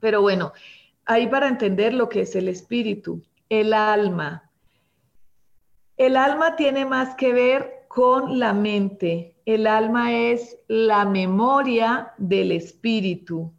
Pero 0.00 0.22
bueno, 0.22 0.52
ahí 1.04 1.28
para 1.28 1.46
entender 1.46 1.92
lo 1.92 2.08
que 2.08 2.22
es 2.22 2.34
el 2.34 2.48
espíritu, 2.48 3.22
el 3.50 3.74
alma. 3.74 4.50
El 5.98 6.16
alma 6.16 6.56
tiene 6.56 6.86
más 6.86 7.14
que 7.16 7.34
ver 7.34 7.84
con 7.88 8.38
la 8.38 8.54
mente. 8.54 9.36
El 9.44 9.66
alma 9.66 10.12
es 10.12 10.58
la 10.68 11.04
memoria 11.04 12.14
del 12.16 12.52
espíritu. 12.52 13.52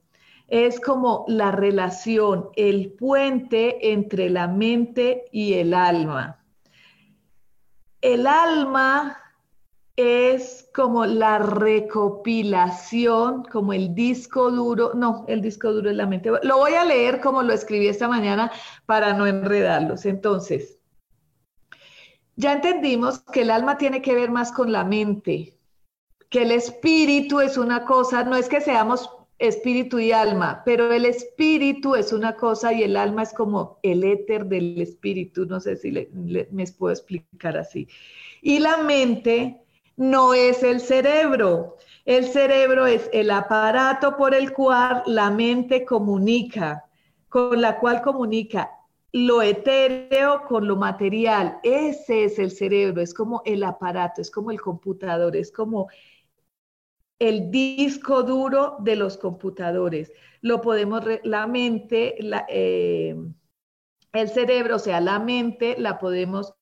Es 0.48 0.80
como 0.80 1.26
la 1.28 1.52
relación, 1.52 2.50
el 2.56 2.94
puente 2.94 3.92
entre 3.94 4.30
la 4.30 4.48
mente 4.48 5.26
y 5.32 5.54
el 5.54 5.76
alma. 5.76 6.41
El 8.02 8.28
alma 8.28 9.18
es 9.96 10.70
como 10.74 11.06
la 11.06 11.38
recopilación, 11.38 13.44
como 13.44 13.74
el 13.74 13.94
disco 13.94 14.50
duro, 14.50 14.94
no, 14.96 15.26
el 15.28 15.42
disco 15.42 15.72
duro 15.72 15.90
es 15.90 15.96
la 15.96 16.08
mente. 16.08 16.32
Lo 16.44 16.58
voy 16.58 16.74
a 16.74 16.86
leer 16.86 17.22
como 17.22 17.44
lo 17.44 17.54
escribí 17.54 17.88
esta 17.88 18.08
mañana 18.08 18.52
para 18.86 19.14
no 19.14 19.28
enredarlos. 19.28 20.06
Entonces, 20.06 20.80
ya 22.36 22.54
entendimos 22.54 23.20
que 23.20 23.44
el 23.44 23.52
alma 23.52 23.78
tiene 23.78 24.02
que 24.02 24.16
ver 24.16 24.32
más 24.32 24.52
con 24.52 24.72
la 24.72 24.84
mente, 24.84 25.60
que 26.30 26.44
el 26.44 26.52
espíritu 26.52 27.42
es 27.42 27.58
una 27.58 27.86
cosa, 27.86 28.24
no 28.24 28.36
es 28.36 28.50
que 28.50 28.62
seamos 28.62 29.10
espíritu 29.42 30.00
y 30.00 30.12
alma, 30.12 30.62
pero 30.64 30.92
el 30.94 31.06
espíritu 31.06 31.96
es 31.96 32.14
una 32.14 32.36
cosa 32.36 32.72
y 32.72 32.84
el 32.84 32.96
alma 32.96 33.24
es 33.24 33.34
como 33.34 33.80
el 33.82 34.04
éter 34.04 34.46
del 34.46 34.80
espíritu, 34.80 35.46
no 35.46 35.60
sé 35.60 35.76
si 35.76 35.92
me 36.52 36.66
puedo 36.78 36.94
explicar 36.94 37.58
así. 37.58 37.88
Y 38.42 38.60
la 38.60 38.78
mente 38.78 39.62
no 39.98 40.34
es 40.34 40.64
el 40.64 40.80
cerebro. 40.80 41.78
El 42.06 42.26
cerebro 42.26 42.86
es 42.86 43.10
el 43.14 43.32
aparato 43.32 44.16
por 44.16 44.34
el 44.36 44.54
cual 44.54 45.04
la 45.08 45.32
mente 45.32 45.86
comunica, 45.86 46.86
con 47.28 47.62
la 47.62 47.80
cual 47.80 48.02
comunica 48.02 48.72
lo 49.12 49.42
etéreo 49.42 50.44
con 50.48 50.68
lo 50.68 50.76
material. 50.76 51.58
Ese 51.64 52.26
es 52.26 52.40
el 52.40 52.52
cerebro, 52.52 53.02
es 53.02 53.14
como 53.14 53.42
el 53.46 53.64
aparato, 53.64 54.22
es 54.22 54.32
como 54.32 54.52
el 54.52 54.62
computador, 54.62 55.36
es 55.36 55.52
como 55.52 55.90
el 57.22 57.52
disco 57.52 58.24
duro 58.24 58.78
de 58.80 58.96
los 58.96 59.16
computadores. 59.16 60.12
Lo 60.42 60.60
podemos, 60.60 61.04
la 61.24 61.46
mente, 61.46 62.16
eh, 62.50 63.16
el 64.12 64.30
cerebro, 64.30 64.78
o 64.78 64.80
sea, 64.80 65.00
la 65.00 65.20
mente, 65.20 65.76
la 65.78 66.00
podemos 66.00 66.56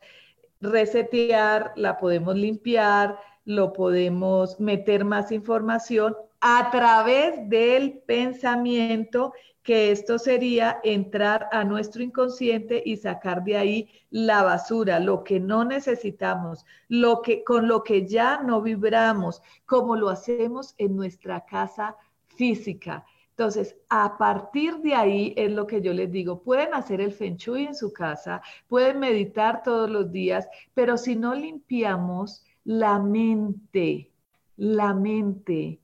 resetear, 0.59 1.71
la 1.77 1.97
podemos 1.97 2.35
limpiar, 2.35 3.17
lo 3.45 3.71
podemos 3.71 4.59
meter 4.59 5.05
más 5.05 5.31
información 5.31 6.17
a 6.41 6.69
través 6.71 7.47
del 7.47 8.03
pensamiento, 8.05 9.31
que 9.69 9.91
esto 9.91 10.17
sería 10.17 10.79
entrar 10.83 11.47
a 11.51 11.63
nuestro 11.63 12.01
inconsciente 12.01 12.81
y 12.83 12.97
sacar 12.97 13.43
de 13.43 13.55
ahí 13.55 13.89
la 14.09 14.41
basura, 14.41 14.99
lo 14.99 15.23
que 15.23 15.39
no 15.39 15.63
necesitamos, 15.63 16.65
lo 16.87 17.21
que 17.21 17.43
con 17.43 17.67
lo 17.67 17.83
que 17.83 18.07
ya 18.07 18.41
no 18.41 18.63
vibramos, 18.63 19.43
como 19.67 19.95
lo 19.95 20.09
hacemos 20.09 20.73
en 20.79 20.95
nuestra 20.95 21.45
casa 21.45 21.95
física. 22.29 23.05
Entonces, 23.29 23.77
a 23.89 24.17
partir 24.17 24.77
de 24.79 24.95
ahí 24.95 25.35
es 25.37 25.51
lo 25.51 25.67
que 25.67 25.83
yo 25.83 25.93
les 25.93 26.11
digo, 26.11 26.41
pueden 26.41 26.73
hacer 26.73 26.99
el 26.99 27.11
feng 27.11 27.37
shui 27.37 27.67
en 27.67 27.75
su 27.75 27.93
casa, 27.93 28.41
pueden 28.67 28.97
meditar 28.97 29.61
todos 29.61 29.87
los 29.87 30.11
días, 30.11 30.47
pero 30.73 30.97
si 30.97 31.15
no 31.15 31.35
limpiamos 31.35 32.43
la 32.63 32.97
mente, 32.97 34.09
la 34.57 34.95
mente 34.95 35.79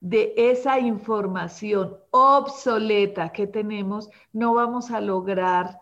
de 0.00 0.34
esa 0.36 0.78
información 0.78 1.96
obsoleta 2.10 3.30
que 3.30 3.46
tenemos, 3.46 4.10
no 4.32 4.54
vamos 4.54 4.90
a 4.90 5.00
lograr 5.00 5.80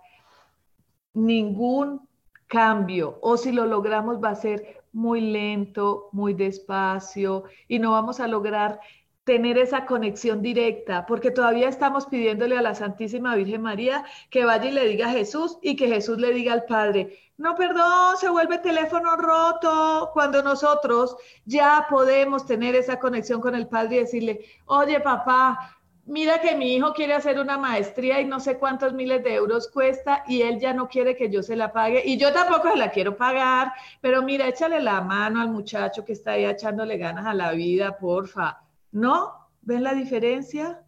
ningún 1.12 2.08
cambio. 2.46 3.18
O 3.22 3.36
si 3.36 3.52
lo 3.52 3.66
logramos 3.66 4.22
va 4.22 4.30
a 4.30 4.34
ser 4.34 4.84
muy 4.92 5.20
lento, 5.20 6.08
muy 6.12 6.34
despacio 6.34 7.44
y 7.68 7.78
no 7.78 7.92
vamos 7.92 8.20
a 8.20 8.28
lograr 8.28 8.80
tener 9.24 9.58
esa 9.58 9.86
conexión 9.86 10.40
directa, 10.40 11.04
porque 11.04 11.32
todavía 11.32 11.68
estamos 11.68 12.06
pidiéndole 12.06 12.56
a 12.56 12.62
la 12.62 12.76
Santísima 12.76 13.34
Virgen 13.34 13.60
María 13.60 14.04
que 14.30 14.44
vaya 14.44 14.66
y 14.66 14.72
le 14.72 14.86
diga 14.86 15.08
a 15.08 15.12
Jesús 15.12 15.58
y 15.62 15.74
que 15.74 15.88
Jesús 15.88 16.18
le 16.18 16.32
diga 16.32 16.52
al 16.52 16.64
Padre, 16.64 17.18
no, 17.38 17.54
perdón, 17.54 18.16
se 18.18 18.30
vuelve 18.30 18.58
teléfono 18.58 19.14
roto 19.16 20.10
cuando 20.14 20.42
nosotros 20.42 21.16
ya 21.44 21.86
podemos 21.88 22.46
tener 22.46 22.74
esa 22.74 22.98
conexión 22.98 23.42
con 23.42 23.54
el 23.54 23.68
Padre 23.68 23.96
y 23.96 24.00
decirle, 24.00 24.40
oye 24.64 25.00
papá, 25.00 25.76
mira 26.06 26.40
que 26.40 26.54
mi 26.54 26.74
hijo 26.74 26.94
quiere 26.94 27.12
hacer 27.12 27.38
una 27.38 27.58
maestría 27.58 28.20
y 28.20 28.24
no 28.24 28.40
sé 28.40 28.56
cuántos 28.56 28.94
miles 28.94 29.22
de 29.22 29.34
euros 29.34 29.68
cuesta 29.68 30.24
y 30.26 30.42
él 30.42 30.58
ya 30.60 30.72
no 30.72 30.88
quiere 30.88 31.14
que 31.14 31.28
yo 31.28 31.42
se 31.42 31.56
la 31.56 31.72
pague 31.72 32.02
y 32.06 32.16
yo 32.16 32.32
tampoco 32.32 32.70
se 32.70 32.76
la 32.78 32.90
quiero 32.90 33.16
pagar, 33.16 33.72
pero 34.00 34.22
mira, 34.22 34.48
échale 34.48 34.80
la 34.80 35.02
mano 35.02 35.40
al 35.42 35.50
muchacho 35.50 36.04
que 36.04 36.12
está 36.14 36.32
ahí 36.32 36.46
echándole 36.46 36.96
ganas 36.96 37.26
a 37.26 37.34
la 37.34 37.52
vida, 37.52 37.98
porfa. 37.98 38.62
¿No? 38.92 39.50
¿Ven 39.60 39.82
la 39.82 39.92
diferencia? 39.92 40.82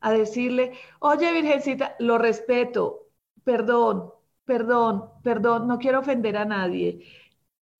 A 0.00 0.12
decirle, 0.12 0.72
oye 0.98 1.32
Virgencita, 1.32 1.96
lo 1.98 2.18
respeto, 2.18 3.06
perdón, 3.42 4.12
perdón, 4.44 5.10
perdón, 5.22 5.66
no 5.68 5.78
quiero 5.78 6.00
ofender 6.00 6.36
a 6.36 6.44
nadie. 6.44 7.06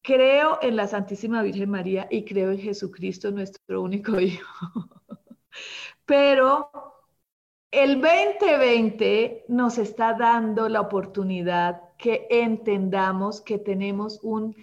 Creo 0.02 0.58
en 0.62 0.76
la 0.76 0.86
Santísima 0.86 1.42
Virgen 1.42 1.70
María 1.70 2.06
y 2.10 2.24
creo 2.24 2.50
en 2.50 2.58
Jesucristo, 2.58 3.30
nuestro 3.30 3.82
único 3.82 4.20
Hijo. 4.20 4.90
Pero 6.04 6.70
el 7.70 8.00
2020 8.00 9.46
nos 9.48 9.78
está 9.78 10.14
dando 10.14 10.68
la 10.68 10.80
oportunidad 10.80 11.82
que 11.98 12.26
entendamos 12.30 13.40
que 13.40 13.58
tenemos 13.58 14.20
un 14.22 14.54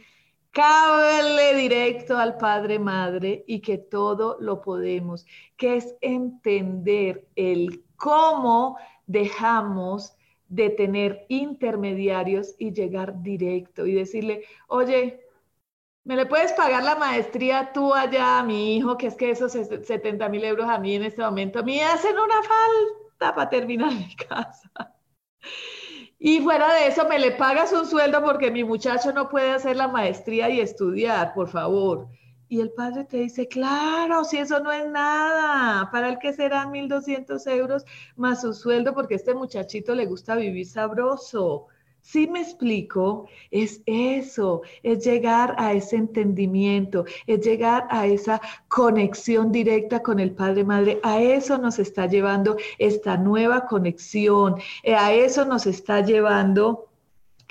cable 0.51 1.55
directo 1.55 2.17
al 2.17 2.37
Padre 2.37 2.77
Madre 2.77 3.43
y 3.47 3.61
que 3.61 3.77
todo 3.77 4.37
lo 4.39 4.61
podemos, 4.61 5.25
que 5.57 5.77
es 5.77 5.95
entender 6.01 7.27
el 7.35 7.83
cómo 7.95 8.77
dejamos 9.07 10.15
de 10.51 10.69
tener 10.69 11.25
intermediarios 11.29 12.55
y 12.59 12.73
llegar 12.73 13.21
directo 13.23 13.85
y 13.87 13.93
decirle, 13.93 14.43
oye, 14.67 15.21
¿me 16.05 16.15
le 16.17 16.25
puedes 16.27 16.53
pagar 16.53 16.83
la 16.83 16.95
maestría 16.95 17.71
tú 17.73 17.93
allá 17.93 18.39
a 18.39 18.43
mi 18.43 18.77
hijo, 18.77 18.97
que 18.97 19.07
es 19.07 19.15
que 19.15 19.31
esos 19.31 19.53
70 19.53 20.29
mil 20.29 20.43
euros 20.45 20.69
a 20.69 20.79
mí 20.79 20.95
en 20.95 21.03
este 21.03 21.21
momento 21.23 21.63
me 21.63 21.83
hacen 21.83 22.17
una 22.19 22.41
falta 22.43 23.35
para 23.35 23.49
terminar 23.49 23.93
mi 23.95 24.15
casa? 24.15 24.71
Y 26.19 26.39
fuera 26.41 26.73
de 26.73 26.87
eso, 26.87 27.07
me 27.07 27.19
le 27.19 27.31
pagas 27.31 27.73
un 27.73 27.85
sueldo 27.85 28.23
porque 28.23 28.51
mi 28.51 28.63
muchacho 28.63 29.11
no 29.11 29.27
puede 29.29 29.51
hacer 29.51 29.75
la 29.75 29.87
maestría 29.87 30.49
y 30.49 30.59
estudiar, 30.59 31.33
por 31.33 31.49
favor. 31.49 32.07
Y 32.51 32.59
el 32.59 32.71
padre 32.71 33.05
te 33.05 33.15
dice, 33.15 33.47
claro, 33.47 34.25
si 34.25 34.37
eso 34.37 34.59
no 34.59 34.73
es 34.73 34.85
nada, 34.85 35.89
para 35.89 36.09
el 36.09 36.19
que 36.19 36.33
serán 36.33 36.73
1.200 36.73 37.47
euros 37.47 37.85
más 38.17 38.41
su 38.41 38.53
sueldo, 38.53 38.93
porque 38.93 39.13
a 39.13 39.17
este 39.17 39.33
muchachito 39.33 39.95
le 39.95 40.05
gusta 40.05 40.35
vivir 40.35 40.67
sabroso. 40.67 41.67
Si 42.01 42.27
me 42.27 42.41
explico, 42.41 43.29
es 43.51 43.81
eso, 43.85 44.63
es 44.83 45.05
llegar 45.05 45.55
a 45.57 45.71
ese 45.71 45.95
entendimiento, 45.95 47.05
es 47.25 47.39
llegar 47.39 47.87
a 47.89 48.05
esa 48.05 48.41
conexión 48.67 49.53
directa 49.53 50.03
con 50.03 50.19
el 50.19 50.31
Padre 50.31 50.65
Madre. 50.65 50.99
A 51.03 51.21
eso 51.21 51.57
nos 51.57 51.79
está 51.79 52.07
llevando 52.07 52.57
esta 52.79 53.15
nueva 53.15 53.65
conexión, 53.65 54.55
eh, 54.83 54.93
a 54.93 55.13
eso 55.13 55.45
nos 55.45 55.67
está 55.67 56.01
llevando 56.01 56.90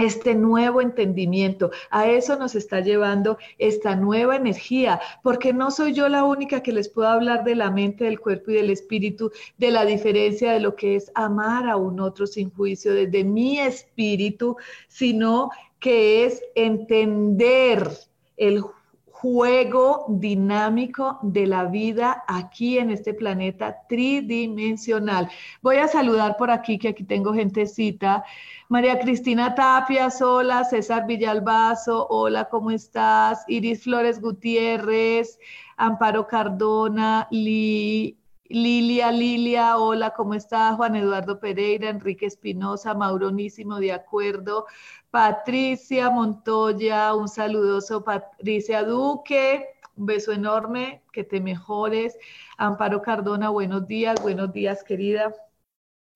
este 0.03 0.35
nuevo 0.35 0.81
entendimiento. 0.81 1.71
A 1.91 2.07
eso 2.09 2.37
nos 2.37 2.55
está 2.55 2.81
llevando 2.81 3.39
esta 3.59 3.97
nueva 3.97 4.37
energía, 4.37 5.01
porque 5.23 5.53
no 5.53 5.71
soy 5.71 5.93
yo 5.93 6.09
la 6.09 6.25
única 6.25 6.63
que 6.63 6.73
les 6.73 6.89
puedo 6.89 7.09
hablar 7.09 7.45
de 7.45 7.55
la 7.55 7.71
mente, 7.71 8.05
del 8.05 8.21
cuerpo 8.21 8.51
y 8.51 8.55
del 8.55 8.71
espíritu, 8.71 9.31
de 9.59 9.71
la 9.71 9.85
diferencia 9.85 10.53
de 10.53 10.61
lo 10.61 10.77
que 10.77 10.97
es 10.97 11.11
amar 11.15 11.69
a 11.69 11.77
un 11.77 12.01
otro 12.01 12.27
sin 12.27 12.51
juicio 12.51 12.95
desde 12.95 13.25
mi 13.25 13.59
espíritu, 13.59 14.57
sino 14.89 15.51
que 15.79 16.25
es 16.25 16.43
entender 16.55 17.89
el 18.37 18.63
juego 19.21 20.07
dinámico 20.09 21.19
de 21.23 21.47
la 21.47 21.65
vida 21.65 22.25
aquí 22.27 22.79
en 22.79 22.91
este 22.91 23.13
planeta 23.13 23.83
tridimensional. 23.87 25.29
Voy 25.61 25.77
a 25.77 25.89
saludar 25.89 26.39
por 26.39 26.51
aquí, 26.51 26.79
que 26.79 26.89
aquí 26.89 27.05
tengo 27.05 27.35
gentecita. 27.35 28.25
María 28.71 28.99
Cristina 28.99 29.55
Tapia, 29.55 30.09
hola, 30.23 30.65
César 30.65 31.07
Villalbazo, 31.07 32.07
hola, 32.09 32.49
¿cómo 32.49 32.71
estás? 32.71 33.45
Iris 33.47 33.85
Flores 33.85 34.23
Gutiérrez, 34.23 35.39
Amparo 35.77 36.27
Cardona, 36.27 37.29
Lilia, 38.51 39.13
Lilia, 39.13 39.77
hola, 39.79 40.11
¿cómo 40.11 40.35
estás? 40.35 40.75
Juan 40.77 40.97
Eduardo 40.97 41.39
Pereira, 41.39 41.89
Enrique 41.89 42.27
Espinosa, 42.27 42.95
Mauronísimo, 42.95 43.79
de 43.79 43.93
acuerdo. 43.93 44.67
Patricia 45.11 46.11
Montoya, 46.11 47.15
un 47.15 47.29
saludoso 47.29 48.03
Patricia 48.03 48.83
Duque, 48.83 49.69
un 49.97 50.07
beso 50.07 50.33
enorme, 50.33 51.03
que 51.13 51.23
te 51.23 51.41
mejores. 51.41 52.19
Amparo 52.59 53.03
Cardona, 53.03 53.51
buenos 53.51 53.87
días, 53.87 54.21
buenos 54.21 54.53
días 54.53 54.83
querida. 54.83 55.33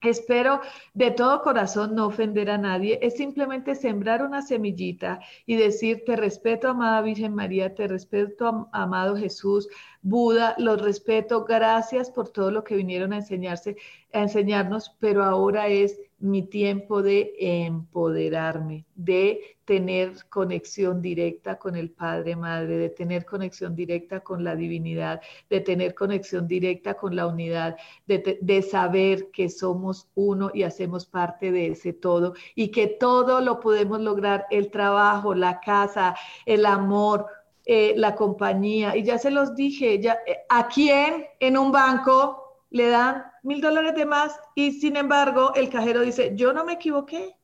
Espero 0.03 0.61
de 0.92 1.11
todo 1.12 1.40
corazón 1.40 1.94
no 1.94 2.07
ofender 2.07 2.51
a 2.51 2.59
nadie, 2.59 2.99
es 3.01 3.16
simplemente 3.16 3.75
sembrar 3.75 4.23
una 4.23 4.42
semillita 4.42 5.20
y 5.47 5.57
decir, 5.57 6.03
te 6.05 6.14
respeto, 6.16 6.68
amada 6.68 7.01
Virgen 7.01 7.35
María, 7.35 7.75
te 7.75 7.88
respeto, 7.88 8.68
amado 8.73 9.16
Jesús, 9.16 9.68
Buda, 10.07 10.55
los 10.59 10.83
respeto, 10.83 11.47
gracias 11.47 12.11
por 12.11 12.29
todo 12.29 12.51
lo 12.51 12.62
que 12.62 12.77
vinieron 12.77 13.14
a 13.14 13.17
enseñarse, 13.17 13.79
a 14.12 14.21
enseñarnos, 14.21 14.95
pero 15.01 15.25
ahora 15.25 15.69
es 15.69 15.99
mi 16.19 16.43
tiempo 16.43 17.03
de 17.03 17.33
empoderarme, 17.38 18.85
de 18.95 19.57
tener 19.64 20.12
conexión 20.29 21.01
directa 21.01 21.59
con 21.59 21.75
el 21.75 21.90
Padre, 21.90 22.37
Madre, 22.37 22.77
de 22.77 22.90
tener 22.90 23.25
conexión 23.25 23.75
directa 23.75 24.21
con 24.21 24.45
la 24.45 24.55
divinidad, 24.55 25.23
de 25.49 25.62
tener 25.62 25.95
conexión 25.95 26.47
directa 26.47 26.93
con 26.93 27.17
la 27.17 27.27
unidad, 27.27 27.79
de, 28.07 28.38
de, 28.43 28.61
saber 28.61 29.31
que 29.31 29.49
somos 29.49 30.09
uno 30.14 30.51
y 30.53 30.64
hacemos 30.64 31.07
parte 31.07 31.51
de 31.51 31.69
ese 31.69 31.95
todo 31.95 32.35
y 32.55 32.69
que 32.69 32.88
todo 32.88 33.40
lo 33.40 33.59
podemos 33.59 34.03
lograr, 34.03 34.45
el 34.51 34.71
trabajo, 34.71 35.35
la 35.35 35.61
casa, 35.61 36.14
el 36.45 36.67
amor, 36.67 37.27
eh, 37.66 37.94
la 37.96 38.14
compañía. 38.14 38.96
Y 38.96 39.05
ya 39.05 39.18
se 39.18 39.31
los 39.31 39.55
dije, 39.55 40.00
ya, 40.00 40.18
eh, 40.27 40.38
¿a 40.48 40.68
quién 40.68 41.27
en 41.40 41.57
un 41.57 41.72
banco 41.72 42.62
le 42.70 42.88
dan 42.88 43.24
mil 43.42 43.61
dólares 43.61 43.94
de 43.94 44.07
más 44.07 44.38
y 44.55 44.72
sin 44.72 44.96
embargo 44.96 45.55
el 45.55 45.70
cajero 45.70 46.00
dice, 46.00 46.33
yo 46.35 46.53
no 46.53 46.64
me 46.64 46.74
equivoqué? 46.74 47.37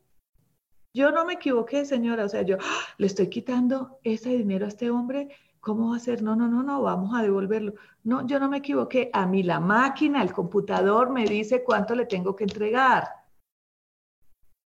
Yo 0.92 1.12
no 1.12 1.24
me 1.24 1.35
equivoqué, 1.35 1.85
señora. 1.85 2.24
O 2.24 2.28
sea, 2.28 2.42
yo 2.42 2.56
¡ah! 2.61 2.80
le 2.98 3.06
estoy 3.06 3.28
quitando 3.28 3.98
ese 4.02 4.30
dinero 4.30 4.66
a 4.66 4.68
este 4.68 4.90
hombre. 4.90 5.28
¿Cómo 5.61 5.90
va 5.90 5.96
a 5.96 6.00
ser? 6.00 6.22
No, 6.22 6.35
no, 6.37 6.48
no, 6.48 6.62
no, 6.62 6.83
vamos 6.83 7.14
a 7.14 7.22
devolverlo. 7.22 7.74
No, 8.02 8.26
yo 8.26 8.40
no 8.40 8.48
me 8.48 8.59
equivoqué. 8.59 9.11
A 9.12 9.26
mí 9.26 9.42
la 9.42 9.61
máquina, 9.61 10.22
el 10.22 10.33
computador 10.33 11.11
me 11.11 11.24
dice 11.24 11.62
cuánto 11.62 11.94
le 11.94 12.06
tengo 12.06 12.35
que 12.35 12.44
entregar. 12.44 13.09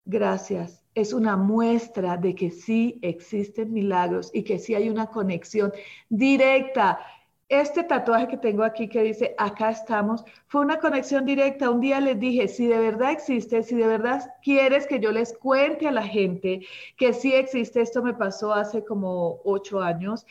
Gracias. 0.05 0.82
Es 0.95 1.13
una 1.13 1.37
muestra 1.37 2.17
de 2.17 2.35
que 2.35 2.51
sí 2.51 2.99
existen 3.03 3.73
milagros 3.73 4.31
y 4.35 4.43
que 4.43 4.59
sí 4.59 4.75
hay 4.75 4.91
una 4.91 5.07
conexión 5.07 5.73
directa. 6.09 7.01
Este 7.49 7.83
tatuaje 7.85 8.29
que 8.29 8.37
tengo 8.37 8.63
aquí 8.63 8.89
que 8.89 9.03
dice, 9.03 9.35
acá 9.39 9.71
estamos, 9.71 10.25
fue 10.49 10.63
una 10.63 10.79
conexión 10.79 11.25
directa. 11.25 11.71
Un 11.71 11.81
día 11.81 12.01
les 12.01 12.19
dije, 12.19 12.49
si 12.49 12.67
de 12.67 12.79
verdad 12.79 13.13
existe, 13.13 13.63
si 13.63 13.75
de 13.75 13.87
verdad 13.87 14.35
quieres 14.43 14.87
que 14.87 15.01
yo 15.01 15.13
les 15.13 15.33
cuente 15.37 15.89
a 15.89 15.93
la 15.93 16.03
gente 16.03 16.67
que 16.97 17.13
sí 17.13 17.35
existe, 17.35 17.81
esto 17.81 18.03
me 18.03 18.15
pasó 18.15 18.53
hace 18.55 18.85
como 18.85 19.41
ocho 19.45 19.81
años, 19.81 20.27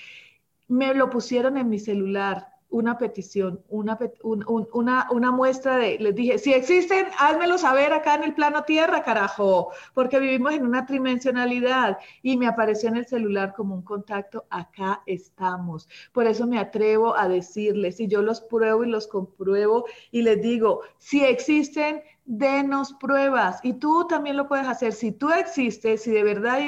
me 0.67 0.93
lo 0.93 1.09
pusieron 1.09 1.57
en 1.57 1.69
mi 1.69 1.79
celular 1.79 2.50
una 2.71 2.97
petición, 2.97 3.61
una, 3.69 3.99
una, 4.23 5.07
una, 5.11 5.31
muestra 5.31 5.77
de, 5.77 5.99
les 5.99 6.15
dije, 6.15 6.37
si 6.37 6.53
existen, 6.53 7.05
házmelo 7.19 7.57
saber 7.57 7.93
acá 7.93 8.15
en 8.15 8.23
el 8.23 8.33
plano 8.33 8.63
tierra, 8.63 9.03
carajo, 9.03 9.71
porque 9.93 10.19
vivimos 10.19 10.53
en 10.53 10.65
una 10.65 10.85
tridimensionalidad 10.85 11.99
y 12.23 12.37
me 12.37 12.47
apareció 12.47 12.89
en 12.89 12.97
el 12.97 13.05
celular 13.05 13.53
como 13.55 13.75
un 13.75 13.81
contacto, 13.81 14.45
acá 14.49 15.03
estamos. 15.05 15.87
Por 16.13 16.25
eso 16.25 16.47
me 16.47 16.59
atrevo 16.59 17.15
a 17.15 17.27
decirles, 17.27 17.99
y 17.99 18.07
yo 18.07 18.21
los 18.21 18.41
pruebo 18.41 18.83
y 18.83 18.89
los 18.89 19.07
compruebo 19.07 19.85
y 20.11 20.21
les 20.21 20.41
digo, 20.41 20.81
si 20.97 21.23
existen, 21.23 22.01
denos 22.25 22.93
pruebas 22.93 23.59
y 23.63 23.73
tú 23.73 24.07
también 24.07 24.37
lo 24.37 24.47
puedes 24.47 24.67
hacer. 24.67 24.93
Si 24.93 25.11
tú 25.11 25.31
existes, 25.31 26.03
si 26.03 26.11
de 26.11 26.23
verdad 26.23 26.59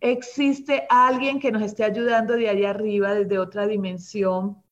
existe 0.00 0.86
alguien 0.90 1.38
que 1.38 1.52
nos 1.52 1.62
esté 1.62 1.84
ayudando 1.84 2.34
de 2.34 2.48
allá 2.48 2.70
arriba, 2.70 3.14
desde 3.14 3.38
otra 3.38 3.68
dimensión, 3.68 4.63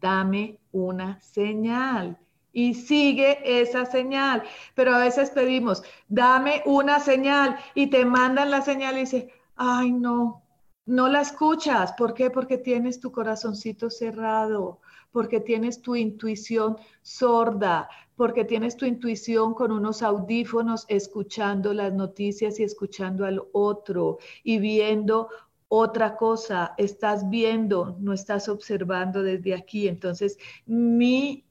dame 0.00 0.58
una 0.72 1.20
señal 1.20 2.18
y 2.52 2.74
sigue 2.74 3.60
esa 3.60 3.86
señal. 3.86 4.42
Pero 4.74 4.94
a 4.94 4.98
veces 4.98 5.30
pedimos, 5.30 5.82
dame 6.08 6.62
una 6.66 7.00
señal 7.00 7.56
y 7.74 7.88
te 7.88 8.04
mandan 8.04 8.50
la 8.50 8.62
señal 8.62 8.96
y 8.96 9.00
dices, 9.00 9.26
ay 9.56 9.92
no, 9.92 10.42
no 10.86 11.08
la 11.08 11.20
escuchas. 11.20 11.92
¿Por 11.92 12.14
qué? 12.14 12.30
Porque 12.30 12.58
tienes 12.58 13.00
tu 13.00 13.12
corazoncito 13.12 13.90
cerrado, 13.90 14.80
porque 15.12 15.40
tienes 15.40 15.82
tu 15.82 15.94
intuición 15.96 16.76
sorda, 17.02 17.88
porque 18.16 18.44
tienes 18.44 18.76
tu 18.76 18.86
intuición 18.86 19.54
con 19.54 19.72
unos 19.72 20.02
audífonos 20.02 20.84
escuchando 20.88 21.72
las 21.72 21.92
noticias 21.92 22.58
y 22.60 22.64
escuchando 22.64 23.24
al 23.24 23.42
otro 23.52 24.18
y 24.42 24.58
viendo 24.58 25.28
otra 25.72 26.16
cosa, 26.16 26.74
estás 26.78 27.30
viendo, 27.30 27.96
no 28.00 28.12
estás 28.12 28.48
observando 28.48 29.22
desde 29.22 29.54
aquí. 29.54 29.86
Entonces, 29.86 30.36
mi 30.66 31.44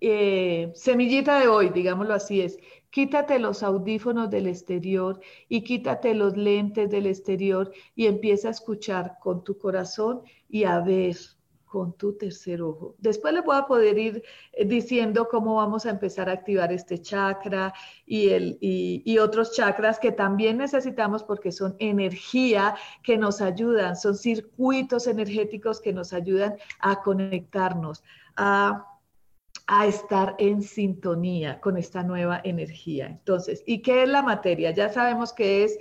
eh, 0.00 0.72
semillita 0.74 1.38
de 1.38 1.48
hoy, 1.48 1.68
digámoslo 1.68 2.14
así, 2.14 2.40
es 2.40 2.58
quítate 2.88 3.38
los 3.38 3.62
audífonos 3.62 4.30
del 4.30 4.46
exterior 4.46 5.20
y 5.50 5.64
quítate 5.64 6.14
los 6.14 6.34
lentes 6.38 6.88
del 6.88 7.06
exterior 7.06 7.70
y 7.94 8.06
empieza 8.06 8.48
a 8.48 8.52
escuchar 8.52 9.18
con 9.20 9.44
tu 9.44 9.58
corazón 9.58 10.22
y 10.48 10.64
a 10.64 10.80
ver 10.80 11.16
con 11.68 11.92
tu 11.92 12.14
tercer 12.14 12.62
ojo. 12.62 12.94
Después 12.98 13.34
les 13.34 13.44
voy 13.44 13.56
a 13.56 13.66
poder 13.66 13.98
ir 13.98 14.22
eh, 14.52 14.64
diciendo 14.64 15.28
cómo 15.30 15.56
vamos 15.56 15.86
a 15.86 15.90
empezar 15.90 16.28
a 16.28 16.32
activar 16.32 16.72
este 16.72 17.00
chakra 17.00 17.72
y, 18.06 18.30
el, 18.30 18.58
y, 18.60 19.18
otros 19.18 19.54
chakras 19.54 19.98
que 19.98 20.12
también 20.12 20.58
necesitamos 20.58 21.22
porque 21.22 21.52
son 21.52 21.76
energía 21.78 22.74
que 23.02 23.18
nos 23.18 23.40
ayudan, 23.40 23.96
son 23.96 24.16
circuitos 24.16 25.06
energéticos 25.06 25.80
que 25.80 25.92
nos 25.92 26.12
ayudan 26.12 26.56
a 26.80 27.02
conectarnos, 27.02 28.02
a 28.36 28.86
a 29.70 29.86
estar 29.86 30.34
en 30.38 30.62
sintonía 30.62 31.60
con 31.60 31.76
esta 31.76 32.02
nueva 32.02 32.40
energía. 32.42 33.06
Entonces, 33.06 33.62
¿y 33.66 33.82
qué 33.82 34.04
es 34.04 34.08
la 34.08 34.22
materia? 34.22 34.70
Ya 34.70 34.88
sabemos 34.88 35.34
que 35.34 35.62
es 35.62 35.78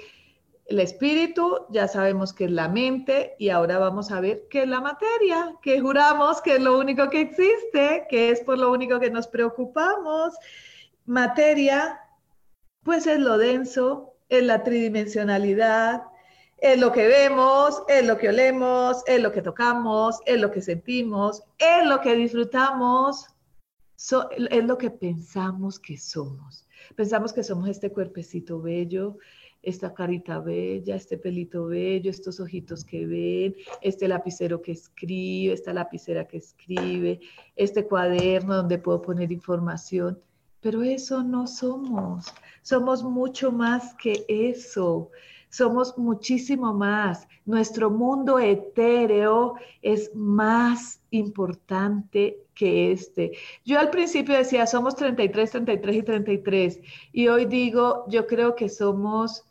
el 0.67 0.79
espíritu, 0.79 1.65
ya 1.69 1.87
sabemos 1.87 2.33
que 2.33 2.45
es 2.45 2.51
la 2.51 2.67
mente 2.67 3.35
y 3.39 3.49
ahora 3.49 3.79
vamos 3.79 4.11
a 4.11 4.19
ver 4.19 4.47
qué 4.49 4.63
es 4.63 4.67
la 4.67 4.81
materia, 4.81 5.55
que 5.61 5.79
juramos 5.79 6.41
que 6.41 6.55
es 6.55 6.61
lo 6.61 6.77
único 6.77 7.09
que 7.09 7.21
existe, 7.21 8.05
que 8.09 8.31
es 8.31 8.41
por 8.41 8.57
lo 8.57 8.71
único 8.71 8.99
que 8.99 9.09
nos 9.09 9.27
preocupamos. 9.27 10.35
Materia, 11.05 12.01
pues 12.83 13.07
es 13.07 13.19
lo 13.19 13.37
denso, 13.37 14.15
es 14.27 14.43
la 14.43 14.63
tridimensionalidad, 14.63 16.03
es 16.57 16.77
lo 16.79 16.91
que 16.91 17.07
vemos, 17.07 17.83
es 17.87 18.05
lo 18.05 18.17
que 18.17 18.29
olemos, 18.29 19.03
es 19.07 19.21
lo 19.21 19.31
que 19.31 19.41
tocamos, 19.41 20.19
es 20.25 20.39
lo 20.39 20.51
que 20.51 20.61
sentimos, 20.61 21.43
es 21.59 21.85
lo 21.85 22.01
que 22.01 22.15
disfrutamos, 22.15 23.27
es 23.95 24.63
lo 24.65 24.77
que 24.77 24.91
pensamos 24.91 25.79
que 25.79 25.97
somos. 25.97 26.67
Pensamos 26.95 27.31
que 27.31 27.43
somos 27.43 27.69
este 27.69 27.91
cuerpecito 27.91 28.61
bello, 28.61 29.17
esta 29.61 29.93
carita 29.93 30.39
bella, 30.39 30.95
este 30.95 31.17
pelito 31.17 31.65
bello, 31.67 32.09
estos 32.09 32.39
ojitos 32.39 32.85
que 32.85 33.05
ven, 33.05 33.55
este 33.81 34.07
lapicero 34.07 34.61
que 34.61 34.71
escribe, 34.71 35.53
esta 35.53 35.73
lapicera 35.73 36.27
que 36.27 36.37
escribe, 36.37 37.19
este 37.55 37.85
cuaderno 37.85 38.55
donde 38.55 38.77
puedo 38.77 39.01
poner 39.01 39.31
información. 39.31 40.19
Pero 40.61 40.83
eso 40.83 41.23
no 41.23 41.47
somos. 41.47 42.25
Somos 42.61 43.03
mucho 43.03 43.51
más 43.51 43.93
que 43.95 44.25
eso. 44.27 45.11
Somos 45.49 45.97
muchísimo 45.97 46.73
más. 46.73 47.27
Nuestro 47.45 47.89
mundo 47.89 48.39
etéreo 48.39 49.55
es 49.81 50.13
más 50.15 50.96
importante 51.11 52.39
que 52.53 52.91
este. 52.91 53.33
Yo 53.65 53.79
al 53.79 53.89
principio 53.89 54.35
decía, 54.35 54.67
somos 54.67 54.95
33, 54.95 55.51
33 55.51 55.95
y 55.95 56.03
33. 56.03 56.79
Y 57.13 57.27
hoy 57.27 57.45
digo, 57.45 58.05
yo 58.07 58.27
creo 58.27 58.55
que 58.55 58.69
somos 58.69 59.45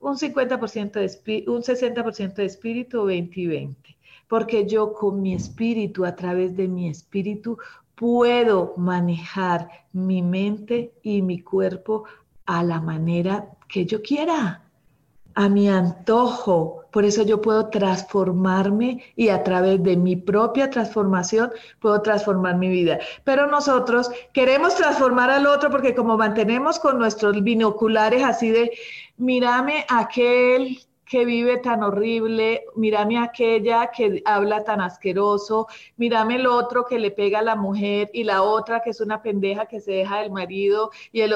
un 0.00 0.16
50% 0.16 0.92
de 0.92 1.44
un 1.50 1.62
60% 1.62 2.34
de 2.34 2.44
espíritu, 2.44 3.04
20 3.04 3.40
y 3.40 3.46
20. 3.46 3.96
Porque 4.28 4.66
yo 4.66 4.92
con 4.92 5.22
mi 5.22 5.34
espíritu, 5.34 6.04
a 6.04 6.14
través 6.16 6.56
de 6.56 6.68
mi 6.68 6.88
espíritu, 6.88 7.58
puedo 7.94 8.74
manejar 8.76 9.68
mi 9.92 10.22
mente 10.22 10.92
y 11.02 11.22
mi 11.22 11.40
cuerpo 11.40 12.04
a 12.44 12.62
la 12.62 12.80
manera 12.80 13.50
que 13.68 13.86
yo 13.86 14.02
quiera, 14.02 14.62
a 15.34 15.48
mi 15.48 15.68
antojo. 15.68 16.84
Por 16.96 17.04
eso 17.04 17.24
yo 17.24 17.42
puedo 17.42 17.68
transformarme 17.68 19.04
y 19.16 19.28
a 19.28 19.44
través 19.44 19.82
de 19.82 19.98
mi 19.98 20.16
propia 20.16 20.70
transformación 20.70 21.52
puedo 21.78 22.00
transformar 22.00 22.56
mi 22.56 22.70
vida. 22.70 22.98
Pero 23.22 23.46
nosotros 23.48 24.10
queremos 24.32 24.76
transformar 24.76 25.28
al 25.28 25.46
otro 25.46 25.68
porque 25.68 25.94
como 25.94 26.16
mantenemos 26.16 26.78
con 26.78 26.98
nuestros 26.98 27.44
binoculares 27.44 28.24
así 28.24 28.48
de, 28.48 28.72
mírame 29.18 29.84
aquel 29.90 30.78
que 31.04 31.26
vive 31.26 31.58
tan 31.58 31.82
horrible, 31.82 32.64
mírame 32.76 33.18
aquella 33.18 33.90
que 33.90 34.22
habla 34.24 34.64
tan 34.64 34.80
asqueroso, 34.80 35.66
mírame 35.98 36.36
el 36.36 36.46
otro 36.46 36.86
que 36.86 36.98
le 36.98 37.10
pega 37.10 37.40
a 37.40 37.42
la 37.42 37.56
mujer 37.56 38.08
y 38.14 38.24
la 38.24 38.42
otra 38.42 38.80
que 38.80 38.88
es 38.88 39.02
una 39.02 39.20
pendeja 39.20 39.66
que 39.66 39.82
se 39.82 39.92
deja 39.92 40.22
del 40.22 40.30
marido 40.30 40.90
y 41.12 41.20
el 41.20 41.34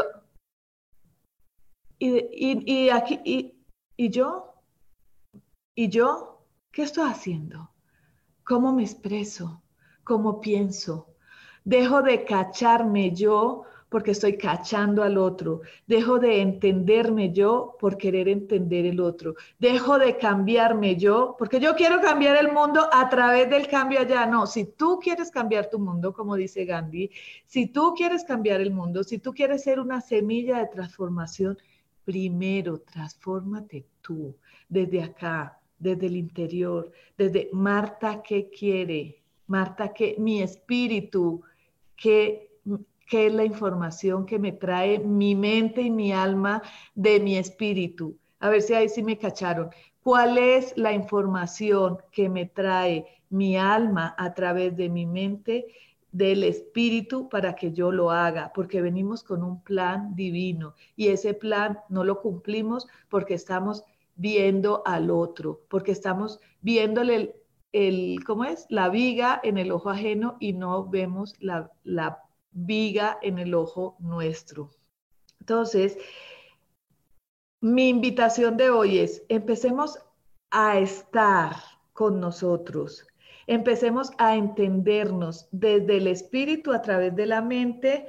y, 1.98 2.88
aquí 2.88 3.20
y, 3.26 3.52
y 3.98 4.08
yo 4.08 4.49
y 5.82 5.88
yo 5.88 6.44
qué 6.70 6.82
estoy 6.82 7.08
haciendo 7.08 7.70
cómo 8.44 8.74
me 8.74 8.82
expreso 8.82 9.62
cómo 10.04 10.38
pienso 10.38 11.14
dejo 11.64 12.02
de 12.02 12.26
cacharme 12.26 13.14
yo 13.14 13.62
porque 13.88 14.10
estoy 14.12 14.36
cachando 14.36 15.02
al 15.02 15.18
otro. 15.18 15.62
Dejo 15.84 16.20
de 16.20 16.42
entenderme 16.42 17.32
yo 17.32 17.76
por 17.80 17.96
querer 17.96 18.28
entender 18.28 18.86
el 18.86 19.00
otro. 19.00 19.34
Dejo 19.58 19.98
de 19.98 20.16
cambiarme 20.16 20.94
yo 20.94 21.34
porque 21.36 21.58
yo 21.58 21.74
quiero 21.74 22.00
cambiar 22.00 22.36
el 22.36 22.52
mundo 22.52 22.88
a 22.92 23.08
través 23.08 23.50
del 23.50 23.66
cambio 23.66 23.98
allá. 24.00 24.26
No, 24.26 24.46
si 24.46 24.66
tú 24.66 25.00
quieres 25.02 25.32
cambiar 25.32 25.70
tu 25.70 25.80
mundo, 25.80 26.12
como 26.12 26.36
dice 26.36 26.66
Gandhi, 26.66 27.10
si 27.46 27.66
tú 27.66 27.94
quieres 27.96 28.22
cambiar 28.22 28.60
el 28.60 28.70
mundo, 28.70 29.02
si 29.02 29.18
tú 29.18 29.32
quieres 29.32 29.64
ser 29.64 29.80
una 29.80 30.00
semilla 30.00 30.58
de 30.58 30.66
transformación, 30.68 31.58
primero 32.04 32.80
transfórmate 32.80 33.86
tú 34.00 34.36
desde 34.68 35.02
acá, 35.02 35.59
desde 35.80 36.06
el 36.06 36.16
interior, 36.16 36.92
desde 37.18 37.48
Marta, 37.52 38.22
¿qué 38.22 38.50
quiere? 38.50 39.22
Marta, 39.48 39.92
¿qué? 39.92 40.14
Mi 40.18 40.42
espíritu, 40.42 41.42
¿qué, 41.96 42.50
¿qué 43.08 43.26
es 43.26 43.34
la 43.34 43.44
información 43.44 44.26
que 44.26 44.38
me 44.38 44.52
trae 44.52 45.00
mi 45.00 45.34
mente 45.34 45.80
y 45.80 45.90
mi 45.90 46.12
alma 46.12 46.62
de 46.94 47.18
mi 47.18 47.36
espíritu? 47.36 48.16
A 48.38 48.50
ver 48.50 48.62
si 48.62 48.74
ahí 48.74 48.88
sí 48.88 49.02
me 49.02 49.18
cacharon. 49.18 49.70
¿Cuál 50.02 50.38
es 50.38 50.76
la 50.76 50.92
información 50.92 51.98
que 52.12 52.28
me 52.28 52.46
trae 52.46 53.06
mi 53.28 53.56
alma 53.56 54.14
a 54.16 54.34
través 54.34 54.76
de 54.76 54.88
mi 54.88 55.06
mente, 55.06 55.66
del 56.12 56.44
espíritu 56.44 57.28
para 57.28 57.54
que 57.54 57.72
yo 57.72 57.90
lo 57.90 58.10
haga? 58.10 58.52
Porque 58.54 58.80
venimos 58.80 59.22
con 59.22 59.42
un 59.42 59.62
plan 59.62 60.14
divino 60.14 60.74
y 60.96 61.08
ese 61.08 61.34
plan 61.34 61.80
no 61.88 62.04
lo 62.04 62.20
cumplimos 62.20 62.88
porque 63.08 63.34
estamos 63.34 63.84
viendo 64.20 64.82
al 64.84 65.10
otro, 65.10 65.62
porque 65.70 65.92
estamos 65.92 66.40
viéndole 66.60 67.34
el, 67.72 68.22
¿cómo 68.26 68.44
es? 68.44 68.66
La 68.68 68.90
viga 68.90 69.40
en 69.42 69.56
el 69.56 69.72
ojo 69.72 69.88
ajeno 69.88 70.36
y 70.40 70.52
no 70.52 70.86
vemos 70.86 71.34
la, 71.38 71.72
la 71.84 72.22
viga 72.50 73.18
en 73.22 73.38
el 73.38 73.54
ojo 73.54 73.96
nuestro. 73.98 74.72
Entonces, 75.40 75.96
mi 77.62 77.88
invitación 77.88 78.58
de 78.58 78.68
hoy 78.68 78.98
es, 78.98 79.22
empecemos 79.30 79.98
a 80.50 80.78
estar 80.78 81.56
con 81.94 82.20
nosotros, 82.20 83.06
empecemos 83.46 84.10
a 84.18 84.36
entendernos 84.36 85.48
desde 85.50 85.96
el 85.96 86.08
espíritu 86.08 86.72
a 86.72 86.82
través 86.82 87.16
de 87.16 87.24
la 87.24 87.40
mente 87.40 88.06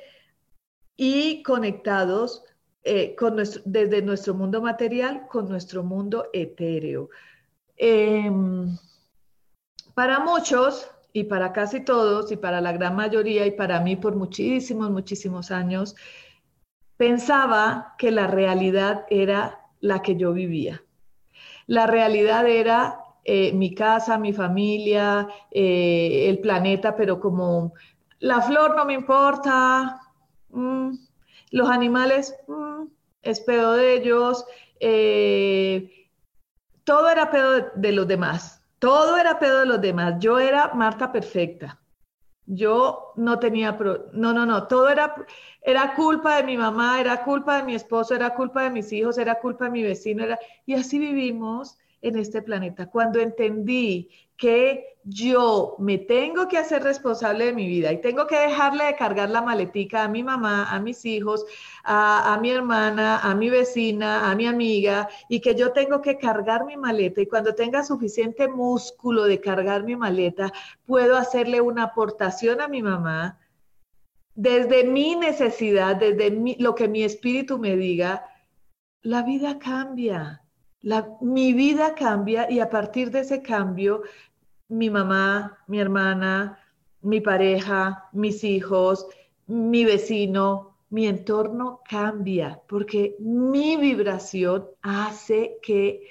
y 0.97 1.41
conectados 1.43 2.43
eh, 2.83 3.15
desde 3.65 4.01
nuestro 4.01 4.33
mundo 4.33 4.61
material 4.61 5.27
con 5.27 5.47
nuestro 5.47 5.83
mundo 5.83 6.27
etéreo. 6.33 7.09
Em, 7.77 8.77
para 9.93 10.19
muchos, 10.19 10.89
y 11.13 11.25
para 11.25 11.51
casi 11.51 11.83
todos, 11.83 12.31
y 12.31 12.37
para 12.37 12.61
la 12.61 12.71
gran 12.71 12.95
mayoría, 12.95 13.45
y 13.45 13.51
para 13.51 13.81
mí 13.81 13.95
por 13.95 14.15
muchísimos, 14.15 14.89
muchísimos 14.89 15.51
años, 15.51 15.95
pensaba 16.97 17.95
que 17.97 18.11
la 18.11 18.27
realidad 18.27 19.05
era 19.09 19.61
la 19.79 20.01
que 20.01 20.15
yo 20.15 20.33
vivía. 20.33 20.83
La 21.67 21.87
realidad 21.87 22.47
era 22.47 22.99
eh, 23.23 23.53
mi 23.53 23.73
casa, 23.75 24.17
mi 24.17 24.33
familia, 24.33 25.27
eh, 25.51 26.25
el 26.29 26.39
planeta, 26.39 26.95
pero 26.95 27.19
como 27.19 27.73
la 28.19 28.41
flor 28.41 28.75
no 28.75 28.85
me 28.85 28.93
importa, 28.93 29.99
mm, 30.49 30.91
los 31.51 31.69
animales, 31.69 32.35
mm, 32.47 32.83
es 33.21 33.39
pedo 33.41 33.73
de 33.73 33.95
ellos, 33.95 34.45
eh, 34.79 36.09
todo 36.83 37.09
era 37.09 37.29
pedo 37.29 37.71
de, 37.75 37.91
los 37.91 38.07
demás, 38.07 38.63
todo 38.79 39.17
era 39.17 39.37
pedo 39.37 39.59
de 39.59 39.65
los 39.67 39.81
demás. 39.81 40.15
Yo 40.19 40.39
era 40.39 40.73
Marta 40.73 41.11
perfecta. 41.11 41.79
Yo 42.47 43.13
no 43.15 43.39
tenía, 43.39 43.77
no, 44.13 44.33
no, 44.33 44.45
no, 44.45 44.67
todo 44.67 44.89
era, 44.89 45.15
era 45.61 45.93
culpa 45.93 46.37
de 46.37 46.43
mi 46.43 46.57
mamá, 46.57 46.99
era 46.99 47.23
culpa 47.23 47.57
de 47.57 47.63
mi 47.63 47.75
esposo, 47.75 48.15
era 48.15 48.33
culpa 48.33 48.63
de 48.63 48.71
mis 48.71 48.91
hijos, 48.91 49.17
era 49.17 49.35
culpa 49.39 49.65
de 49.65 49.71
mi 49.71 49.83
vecino, 49.83 50.23
era, 50.23 50.39
y 50.65 50.73
así 50.73 50.99
vivimos 50.99 51.77
en 52.01 52.17
este 52.17 52.41
planeta. 52.41 52.87
Cuando 52.87 53.19
entendí 53.19 54.09
que 54.41 54.97
yo 55.03 55.75
me 55.77 55.99
tengo 55.99 56.47
que 56.47 56.57
hacer 56.57 56.81
responsable 56.81 57.45
de 57.45 57.53
mi 57.53 57.67
vida 57.67 57.91
y 57.91 58.01
tengo 58.01 58.25
que 58.25 58.39
dejarle 58.39 58.85
de 58.85 58.95
cargar 58.95 59.29
la 59.29 59.43
maletica 59.43 60.03
a 60.03 60.07
mi 60.07 60.23
mamá, 60.23 60.65
a 60.71 60.79
mis 60.79 61.05
hijos, 61.05 61.45
a, 61.83 62.39
mi 62.41 62.49
hermana, 62.49 63.19
a 63.19 63.35
mi 63.35 63.51
vecina, 63.51 64.31
a 64.31 64.35
mi 64.35 64.47
amiga, 64.47 65.07
y 65.29 65.41
que 65.41 65.53
yo 65.53 65.73
tengo 65.73 66.01
que 66.01 66.17
cargar 66.17 66.65
mi 66.65 66.75
maleta 66.75 67.21
y 67.21 67.27
cuando 67.27 67.53
tenga 67.53 67.83
suficiente 67.83 68.47
músculo 68.47 69.25
de 69.25 69.39
cargar 69.39 69.83
mi 69.83 69.95
maleta, 69.95 70.51
puedo 70.87 71.17
hacerle 71.17 71.61
una 71.61 71.83
aportación 71.83 72.61
a 72.61 72.67
mi 72.67 72.81
mamá 72.81 73.37
desde 74.33 74.85
mi 74.85 75.15
necesidad, 75.15 75.97
desde 75.97 76.55
lo 76.57 76.73
que 76.73 76.87
mi 76.87 77.03
espíritu 77.03 77.59
me 77.59 77.75
diga, 77.75 78.25
la 79.03 79.21
vida 79.21 79.59
cambia. 79.59 80.41
mi 81.21 81.53
vida 81.53 81.93
cambia 81.93 82.49
y 82.49 82.59
a 82.59 82.69
partir 82.69 83.11
de 83.11 83.19
ese 83.19 83.43
cambio 83.43 84.01
mi 84.71 84.89
mamá, 84.89 85.57
mi 85.67 85.79
hermana, 85.79 86.57
mi 87.01 87.19
pareja, 87.19 88.09
mis 88.13 88.43
hijos, 88.43 89.05
mi 89.47 89.83
vecino, 89.83 90.77
mi 90.89 91.07
entorno 91.07 91.81
cambia 91.89 92.61
porque 92.67 93.15
mi 93.19 93.75
vibración 93.75 94.67
hace 94.81 95.57
que 95.61 96.03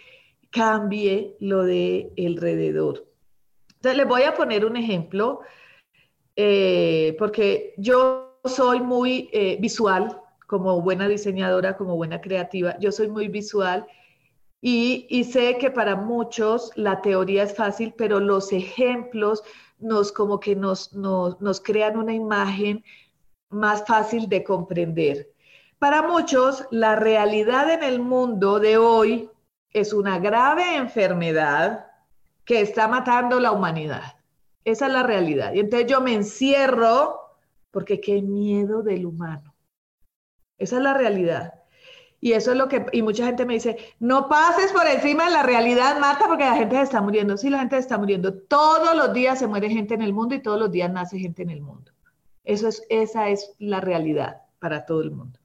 cambie 0.50 1.36
lo 1.40 1.64
de 1.64 2.12
alrededor. 2.18 3.06
Entonces, 3.76 3.96
les 3.96 4.06
voy 4.06 4.22
a 4.22 4.34
poner 4.34 4.66
un 4.66 4.76
ejemplo 4.76 5.40
eh, 6.36 7.16
porque 7.18 7.72
yo 7.78 8.38
soy 8.44 8.80
muy 8.80 9.30
eh, 9.32 9.56
visual, 9.58 10.20
como 10.46 10.82
buena 10.82 11.08
diseñadora, 11.08 11.76
como 11.76 11.96
buena 11.96 12.20
creativa, 12.20 12.76
yo 12.78 12.92
soy 12.92 13.08
muy 13.08 13.28
visual 13.28 13.86
y, 14.62 15.24
sé 15.24 15.56
que 15.58 15.70
para 15.70 15.96
muchos 15.96 16.70
la 16.76 17.00
teoría 17.00 17.44
es 17.44 17.54
fácil, 17.54 17.94
pero 17.96 18.20
los 18.20 18.52
ejemplos 18.52 19.42
nos 19.78 20.12
como 20.12 20.38
que 20.38 20.54
nos, 20.54 20.92
nos, 20.92 21.60
crean 21.62 21.96
una 21.96 22.12
imagen 22.12 22.84
más 23.48 23.84
fácil 23.86 24.28
de 24.28 24.44
comprender. 24.44 25.32
Para 25.78 26.02
muchos, 26.02 26.66
la 26.70 26.94
realidad 26.96 27.70
en 27.70 27.82
el 27.82 28.00
mundo 28.00 28.60
de 28.60 28.76
hoy 28.76 29.30
es 29.72 29.94
una 29.94 30.18
grave 30.18 30.76
enfermedad 30.76 31.86
que 32.44 32.60
está 32.60 32.86
matando 32.86 33.40
la 33.40 33.52
humanidad. 33.52 34.16
Esa 34.64 34.88
es 34.88 34.92
la 34.92 35.02
realidad. 35.02 35.54
Y 35.54 35.60
entonces 35.60 35.90
yo 35.90 36.02
me 36.02 36.12
encierro 36.12 37.18
porque 37.70 37.98
qué 38.00 38.20
miedo 38.20 38.82
del 38.82 39.06
humano. 39.06 39.54
Esa 40.58 40.76
es 40.76 40.82
la 40.82 40.92
realidad. 40.92 41.59
Y 42.20 42.32
eso 42.32 42.52
es 42.52 42.58
lo 42.58 42.68
que, 42.68 42.84
y 42.92 43.02
mucha 43.02 43.24
gente 43.24 43.46
me 43.46 43.54
dice, 43.54 43.78
no 43.98 44.28
pases 44.28 44.72
por 44.72 44.86
encima 44.86 45.24
de 45.24 45.30
la 45.30 45.42
realidad, 45.42 45.98
Marta, 45.98 46.26
porque 46.28 46.44
la 46.44 46.54
gente 46.54 46.76
se 46.76 46.82
está 46.82 47.00
muriendo. 47.00 47.36
Sí, 47.38 47.48
la 47.48 47.60
gente 47.60 47.76
se 47.76 47.80
está 47.80 47.96
muriendo. 47.96 48.34
Todos 48.34 48.94
los 48.94 49.14
días 49.14 49.38
se 49.38 49.46
muere 49.46 49.70
gente 49.70 49.94
en 49.94 50.02
el 50.02 50.12
mundo 50.12 50.34
y 50.34 50.42
todos 50.42 50.60
los 50.60 50.70
días 50.70 50.92
nace 50.92 51.18
gente 51.18 51.42
en 51.42 51.50
el 51.50 51.62
mundo. 51.62 51.92
Eso 52.44 52.68
es, 52.68 52.84
esa 52.90 53.30
es 53.30 53.54
la 53.58 53.80
realidad 53.80 54.42
para 54.58 54.84
todo 54.84 55.00
el 55.00 55.12
mundo. 55.12 55.38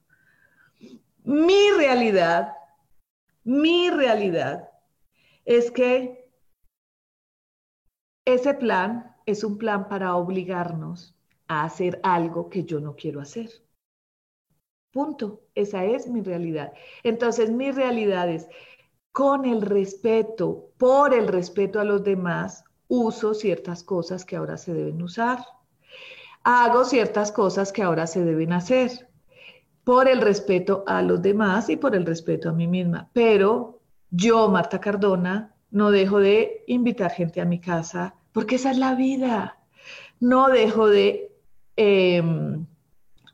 Mi 1.24 1.70
realidad, 1.76 2.52
mi 3.42 3.90
realidad 3.90 4.68
es 5.46 5.70
que 5.70 6.28
ese 8.26 8.54
plan 8.54 9.16
es 9.24 9.44
un 9.44 9.56
plan 9.56 9.88
para 9.88 10.14
obligarnos 10.16 11.16
a 11.48 11.64
hacer 11.64 12.00
algo 12.02 12.50
que 12.50 12.64
yo 12.64 12.80
no 12.80 12.96
quiero 12.96 13.20
hacer. 13.20 13.50
Punto. 14.96 15.42
Esa 15.54 15.84
es 15.84 16.08
mi 16.08 16.22
realidad. 16.22 16.72
Entonces, 17.02 17.50
mi 17.50 17.70
realidad 17.70 18.30
es, 18.30 18.48
con 19.12 19.44
el 19.44 19.60
respeto, 19.60 20.70
por 20.78 21.12
el 21.12 21.28
respeto 21.28 21.80
a 21.80 21.84
los 21.84 22.02
demás, 22.02 22.64
uso 22.88 23.34
ciertas 23.34 23.84
cosas 23.84 24.24
que 24.24 24.36
ahora 24.36 24.56
se 24.56 24.72
deben 24.72 25.02
usar. 25.02 25.44
Hago 26.44 26.86
ciertas 26.86 27.30
cosas 27.30 27.74
que 27.74 27.82
ahora 27.82 28.06
se 28.06 28.24
deben 28.24 28.54
hacer 28.54 29.10
por 29.84 30.08
el 30.08 30.22
respeto 30.22 30.82
a 30.86 31.02
los 31.02 31.20
demás 31.20 31.68
y 31.68 31.76
por 31.76 31.94
el 31.94 32.06
respeto 32.06 32.48
a 32.48 32.54
mí 32.54 32.66
misma. 32.66 33.10
Pero 33.12 33.82
yo, 34.10 34.48
Marta 34.48 34.80
Cardona, 34.80 35.56
no 35.70 35.90
dejo 35.90 36.20
de 36.20 36.64
invitar 36.68 37.10
gente 37.10 37.42
a 37.42 37.44
mi 37.44 37.60
casa 37.60 38.14
porque 38.32 38.54
esa 38.54 38.70
es 38.70 38.78
la 38.78 38.94
vida. 38.94 39.58
No 40.20 40.48
dejo 40.48 40.88
de... 40.88 41.36
Em, 41.76 42.64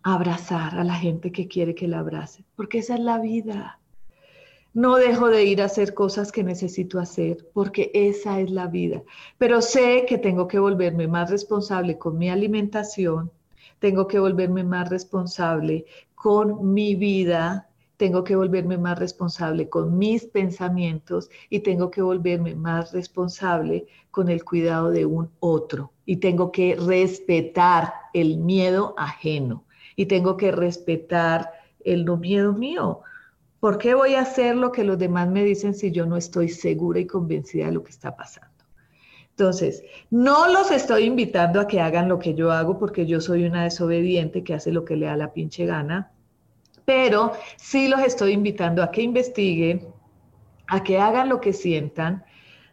abrazar 0.02 0.78
a 0.78 0.84
la 0.84 0.94
gente 0.94 1.32
que 1.32 1.48
quiere 1.48 1.74
que 1.74 1.88
la 1.88 2.00
abrace, 2.00 2.44
porque 2.56 2.78
esa 2.78 2.94
es 2.94 3.00
la 3.00 3.18
vida. 3.18 3.78
No 4.74 4.96
dejo 4.96 5.28
de 5.28 5.44
ir 5.44 5.60
a 5.60 5.66
hacer 5.66 5.92
cosas 5.92 6.32
que 6.32 6.42
necesito 6.42 6.98
hacer, 6.98 7.46
porque 7.52 7.90
esa 7.92 8.40
es 8.40 8.50
la 8.50 8.68
vida. 8.68 9.02
Pero 9.36 9.60
sé 9.60 10.06
que 10.08 10.16
tengo 10.16 10.48
que 10.48 10.58
volverme 10.58 11.06
más 11.08 11.30
responsable 11.30 11.98
con 11.98 12.16
mi 12.16 12.30
alimentación, 12.30 13.30
tengo 13.78 14.06
que 14.08 14.18
volverme 14.18 14.64
más 14.64 14.88
responsable 14.88 15.84
con 16.14 16.72
mi 16.72 16.94
vida, 16.94 17.68
tengo 17.98 18.24
que 18.24 18.34
volverme 18.34 18.78
más 18.78 18.98
responsable 18.98 19.68
con 19.68 19.98
mis 19.98 20.24
pensamientos 20.24 21.28
y 21.50 21.60
tengo 21.60 21.90
que 21.90 22.00
volverme 22.00 22.54
más 22.54 22.92
responsable 22.92 23.86
con 24.10 24.28
el 24.28 24.42
cuidado 24.42 24.90
de 24.90 25.04
un 25.04 25.30
otro. 25.40 25.92
Y 26.06 26.16
tengo 26.16 26.50
que 26.50 26.76
respetar 26.76 27.92
el 28.14 28.38
miedo 28.38 28.94
ajeno 28.96 29.64
y 29.96 30.06
tengo 30.06 30.36
que 30.36 30.52
respetar 30.52 31.50
el 31.84 32.04
no 32.04 32.16
miedo 32.16 32.52
mío. 32.52 33.00
¿Por 33.60 33.78
qué 33.78 33.94
voy 33.94 34.14
a 34.14 34.22
hacer 34.22 34.56
lo 34.56 34.72
que 34.72 34.84
los 34.84 34.98
demás 34.98 35.28
me 35.28 35.44
dicen 35.44 35.74
si 35.74 35.92
yo 35.92 36.06
no 36.06 36.16
estoy 36.16 36.48
segura 36.48 37.00
y 37.00 37.06
convencida 37.06 37.66
de 37.66 37.72
lo 37.72 37.84
que 37.84 37.90
está 37.90 38.16
pasando? 38.16 38.52
Entonces, 39.30 39.82
no 40.10 40.48
los 40.48 40.70
estoy 40.70 41.04
invitando 41.04 41.60
a 41.60 41.66
que 41.66 41.80
hagan 41.80 42.08
lo 42.08 42.18
que 42.18 42.34
yo 42.34 42.52
hago 42.52 42.78
porque 42.78 43.06
yo 43.06 43.20
soy 43.20 43.44
una 43.44 43.64
desobediente 43.64 44.44
que 44.44 44.54
hace 44.54 44.72
lo 44.72 44.84
que 44.84 44.96
le 44.96 45.06
da 45.06 45.16
la 45.16 45.32
pinche 45.32 45.64
gana, 45.64 46.12
pero 46.84 47.32
sí 47.56 47.88
los 47.88 48.00
estoy 48.00 48.32
invitando 48.32 48.82
a 48.82 48.90
que 48.90 49.02
investiguen, 49.02 49.88
a 50.68 50.82
que 50.82 50.98
hagan 50.98 51.28
lo 51.28 51.40
que 51.40 51.52
sientan, 51.52 52.24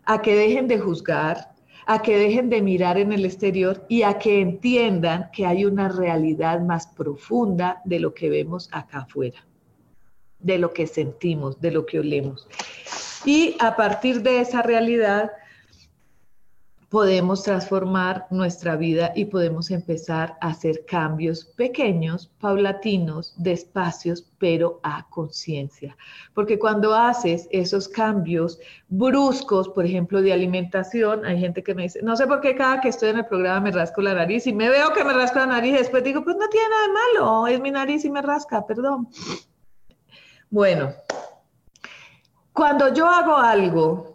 a 0.06 0.22
que 0.22 0.36
dejen 0.36 0.68
de 0.68 0.80
juzgar, 0.80 1.54
a 1.92 2.04
que 2.04 2.20
dejen 2.20 2.52
de 2.52 2.62
mirar 2.62 3.00
en 3.00 3.12
el 3.12 3.26
exterior 3.26 3.84
y 3.90 4.04
a 4.04 4.20
que 4.20 4.42
entiendan 4.42 5.32
que 5.34 5.48
hay 5.48 5.66
una 5.66 5.90
realidad 5.90 6.62
más 6.62 6.86
profunda 6.86 7.82
de 7.84 8.00
lo 8.00 8.14
que 8.14 8.30
vemos 8.30 8.70
acá 8.72 9.00
afuera, 9.00 9.44
de 10.38 10.60
lo 10.60 10.72
que 10.72 10.86
sentimos, 10.86 11.60
de 11.60 11.72
lo 11.72 11.88
que 11.88 11.98
olemos. 11.98 12.48
Y 13.26 13.56
a 13.60 13.76
partir 13.76 14.22
de 14.22 14.40
esa 14.40 14.62
realidad, 14.62 15.32
podemos 16.90 17.44
transformar 17.44 18.26
nuestra 18.32 18.76
vida 18.76 19.12
y 19.16 19.26
podemos 19.26 19.70
empezar 19.70 20.38
a 20.42 20.48
hacer 20.50 20.86
cambios 20.86 21.46
pequeños, 21.46 22.32
paulatinos, 22.40 23.34
despacios, 23.38 24.26
pero 24.40 24.80
a 24.82 25.08
conciencia. 25.10 25.96
Porque 26.34 26.58
cuando 26.58 26.96
haces 26.96 27.48
esos 27.52 27.88
cambios 27.88 28.60
bruscos, 28.88 29.70
por 29.70 29.86
ejemplo, 29.86 30.22
de 30.22 30.34
alimentación, 30.34 31.26
hay 31.26 31.40
gente 31.40 31.62
que 31.62 31.76
me 31.76 31.84
dice, 31.84 32.02
no 32.02 32.18
sé 32.18 32.26
por 32.26 32.42
qué 32.42 32.56
cada 32.56 32.82
que 32.82 32.90
estoy 32.90 33.10
en 33.10 33.20
el 33.20 33.26
programa 33.28 33.62
me 33.62 33.72
rasco 33.72 34.02
la 34.02 34.16
nariz 34.16 34.48
y 34.48 34.54
me 34.54 34.70
veo 34.70 34.92
que 34.94 35.04
me 35.04 35.14
rasco 35.14 35.40
la 35.40 35.46
nariz 35.46 35.74
después 35.74 36.04
digo, 36.04 36.24
pues 36.24 36.38
no 36.38 36.48
tiene 36.50 36.68
nada 36.70 36.82
de 36.88 36.94
malo, 36.94 37.48
es 37.48 37.62
mi 37.62 37.70
nariz 37.70 38.04
y 38.04 38.10
me 38.10 38.22
rasca, 38.22 38.66
perdón. 38.66 39.08
Bueno, 40.50 40.92
cuando 42.52 42.92
yo 42.92 43.08
hago 43.08 43.38
algo 43.38 44.09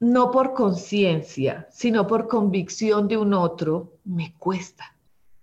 no 0.00 0.30
por 0.30 0.52
conciencia, 0.52 1.66
sino 1.70 2.06
por 2.06 2.28
convicción 2.28 3.08
de 3.08 3.16
un 3.16 3.32
otro, 3.34 3.94
me 4.04 4.34
cuesta. 4.34 4.94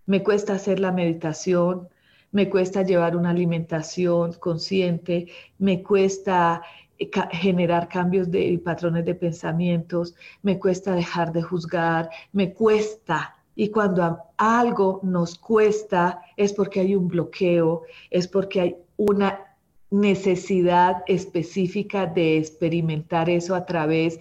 Me 0.06 0.22
cuesta 0.22 0.54
hacer 0.54 0.80
la 0.80 0.92
meditación, 0.92 1.88
me 2.32 2.50
cuesta 2.50 2.84
llevar 2.84 3.16
una 3.16 3.30
alimentación 3.30 4.34
consciente, 4.34 5.28
me 5.60 5.82
cuesta 5.82 6.62
eh, 7.00 7.10
generar 7.32 7.88
cambios 7.88 8.30
de 8.30 8.60
patrones 8.64 9.06
de 9.06 9.16
pensamientos, 9.16 10.16
me 10.42 10.60
cuesta 10.60 10.94
dejar 10.94 11.32
de 11.32 11.42
juzgar, 11.42 12.10
me 12.32 12.54
cuesta. 12.54 13.36
Y 13.56 13.70
cuando 13.70 14.20
algo 14.38 15.00
nos 15.04 15.38
cuesta 15.38 16.22
es 16.36 16.54
porque 16.54 16.80
hay 16.80 16.96
un 16.96 17.08
bloqueo, 17.08 17.84
es 18.10 18.28
porque 18.28 18.62
hay 18.62 18.76
una 18.98 19.53
necesidad 19.94 21.04
específica 21.06 22.08
de 22.08 22.38
experimentar 22.38 23.30
eso 23.30 23.54
a 23.54 23.64
través 23.64 24.20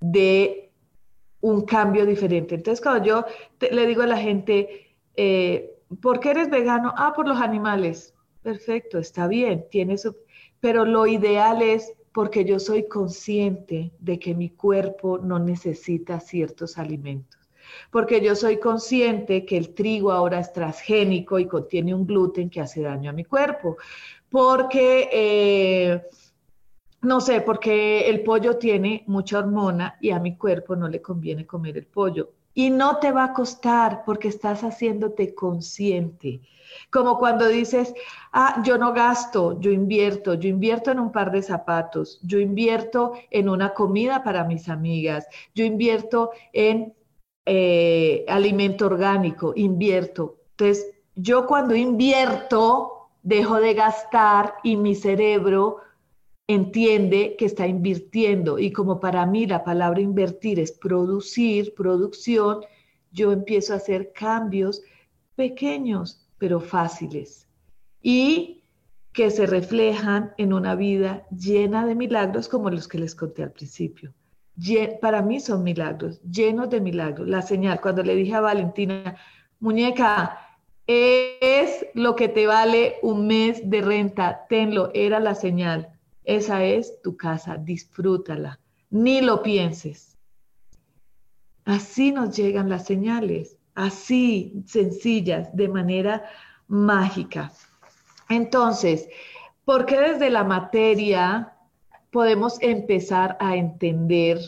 de 0.00 0.70
un 1.40 1.62
cambio 1.62 2.04
diferente. 2.04 2.54
Entonces, 2.54 2.82
cuando 2.82 3.04
yo 3.04 3.24
le 3.70 3.86
digo 3.86 4.02
a 4.02 4.06
la 4.06 4.18
gente, 4.18 4.94
eh, 5.16 5.78
¿por 6.02 6.20
qué 6.20 6.32
eres 6.32 6.50
vegano? 6.50 6.92
Ah, 6.96 7.14
por 7.16 7.26
los 7.26 7.40
animales. 7.40 8.14
Perfecto, 8.42 8.98
está 8.98 9.26
bien, 9.26 9.64
tiene 9.70 9.96
su... 9.96 10.14
Pero 10.60 10.84
lo 10.84 11.06
ideal 11.06 11.62
es 11.62 11.94
porque 12.12 12.44
yo 12.44 12.58
soy 12.58 12.86
consciente 12.86 13.92
de 13.98 14.18
que 14.18 14.34
mi 14.34 14.50
cuerpo 14.50 15.16
no 15.16 15.38
necesita 15.38 16.20
ciertos 16.20 16.76
alimentos 16.76 17.40
porque 17.90 18.20
yo 18.20 18.34
soy 18.34 18.58
consciente 18.58 19.44
que 19.44 19.56
el 19.56 19.74
trigo 19.74 20.12
ahora 20.12 20.40
es 20.40 20.52
transgénico 20.52 21.38
y 21.38 21.46
contiene 21.46 21.94
un 21.94 22.06
gluten 22.06 22.50
que 22.50 22.60
hace 22.60 22.82
daño 22.82 23.10
a 23.10 23.14
mi 23.14 23.24
cuerpo, 23.24 23.76
porque, 24.32 25.10
eh, 25.12 26.02
no 27.02 27.20
sé, 27.20 27.42
porque 27.42 28.08
el 28.08 28.22
pollo 28.22 28.56
tiene 28.56 29.04
mucha 29.06 29.38
hormona 29.38 29.98
y 30.00 30.10
a 30.10 30.18
mi 30.18 30.36
cuerpo 30.36 30.74
no 30.74 30.88
le 30.88 31.02
conviene 31.02 31.46
comer 31.46 31.76
el 31.76 31.86
pollo. 31.86 32.30
Y 32.54 32.70
no 32.70 32.98
te 32.98 33.12
va 33.12 33.24
a 33.24 33.32
costar 33.34 34.02
porque 34.04 34.28
estás 34.28 34.62
haciéndote 34.62 35.34
consciente. 35.34 36.40
Como 36.90 37.18
cuando 37.18 37.46
dices, 37.46 37.92
ah, 38.32 38.62
yo 38.64 38.78
no 38.78 38.94
gasto, 38.94 39.60
yo 39.60 39.70
invierto, 39.70 40.34
yo 40.34 40.48
invierto 40.48 40.90
en 40.90 41.00
un 41.00 41.12
par 41.12 41.30
de 41.30 41.42
zapatos, 41.42 42.18
yo 42.22 42.38
invierto 42.38 43.12
en 43.30 43.50
una 43.50 43.74
comida 43.74 44.22
para 44.22 44.44
mis 44.44 44.70
amigas, 44.70 45.26
yo 45.54 45.64
invierto 45.64 46.30
en 46.54 46.94
eh, 47.44 48.24
alimento 48.28 48.86
orgánico, 48.86 49.52
invierto. 49.56 50.38
Entonces, 50.52 50.86
yo 51.14 51.46
cuando 51.46 51.74
invierto, 51.74 53.01
dejo 53.22 53.60
de 53.60 53.74
gastar 53.74 54.54
y 54.62 54.76
mi 54.76 54.94
cerebro 54.94 55.78
entiende 56.46 57.36
que 57.38 57.46
está 57.46 57.66
invirtiendo. 57.66 58.58
Y 58.58 58.72
como 58.72 59.00
para 59.00 59.24
mí 59.26 59.46
la 59.46 59.64
palabra 59.64 60.00
invertir 60.00 60.58
es 60.60 60.72
producir, 60.72 61.74
producción, 61.74 62.60
yo 63.10 63.32
empiezo 63.32 63.72
a 63.72 63.76
hacer 63.76 64.12
cambios 64.12 64.82
pequeños, 65.34 66.26
pero 66.38 66.60
fáciles. 66.60 67.48
Y 68.02 68.64
que 69.12 69.30
se 69.30 69.46
reflejan 69.46 70.32
en 70.38 70.52
una 70.52 70.74
vida 70.74 71.26
llena 71.28 71.86
de 71.86 71.94
milagros 71.94 72.48
como 72.48 72.70
los 72.70 72.88
que 72.88 72.98
les 72.98 73.14
conté 73.14 73.42
al 73.42 73.52
principio. 73.52 74.12
Para 75.00 75.22
mí 75.22 75.40
son 75.40 75.62
milagros, 75.62 76.20
llenos 76.22 76.70
de 76.70 76.80
milagros. 76.80 77.28
La 77.28 77.42
señal, 77.42 77.80
cuando 77.80 78.02
le 78.02 78.14
dije 78.14 78.34
a 78.34 78.40
Valentina, 78.40 79.16
muñeca, 79.60 80.41
es 80.86 81.86
lo 81.94 82.16
que 82.16 82.28
te 82.28 82.46
vale 82.46 82.96
un 83.02 83.26
mes 83.26 83.68
de 83.68 83.80
renta. 83.80 84.46
Tenlo, 84.48 84.90
era 84.94 85.20
la 85.20 85.34
señal. 85.34 85.88
Esa 86.24 86.64
es 86.64 87.00
tu 87.02 87.16
casa, 87.16 87.56
disfrútala. 87.56 88.58
Ni 88.90 89.20
lo 89.20 89.42
pienses. 89.42 90.18
Así 91.64 92.12
nos 92.12 92.36
llegan 92.36 92.68
las 92.68 92.86
señales, 92.86 93.56
así 93.74 94.62
sencillas, 94.66 95.54
de 95.54 95.68
manera 95.68 96.24
mágica. 96.66 97.52
Entonces, 98.28 99.08
¿por 99.64 99.86
qué 99.86 100.00
desde 100.00 100.30
la 100.30 100.42
materia 100.42 101.52
podemos 102.10 102.60
empezar 102.60 103.36
a 103.40 103.56
entender 103.56 104.38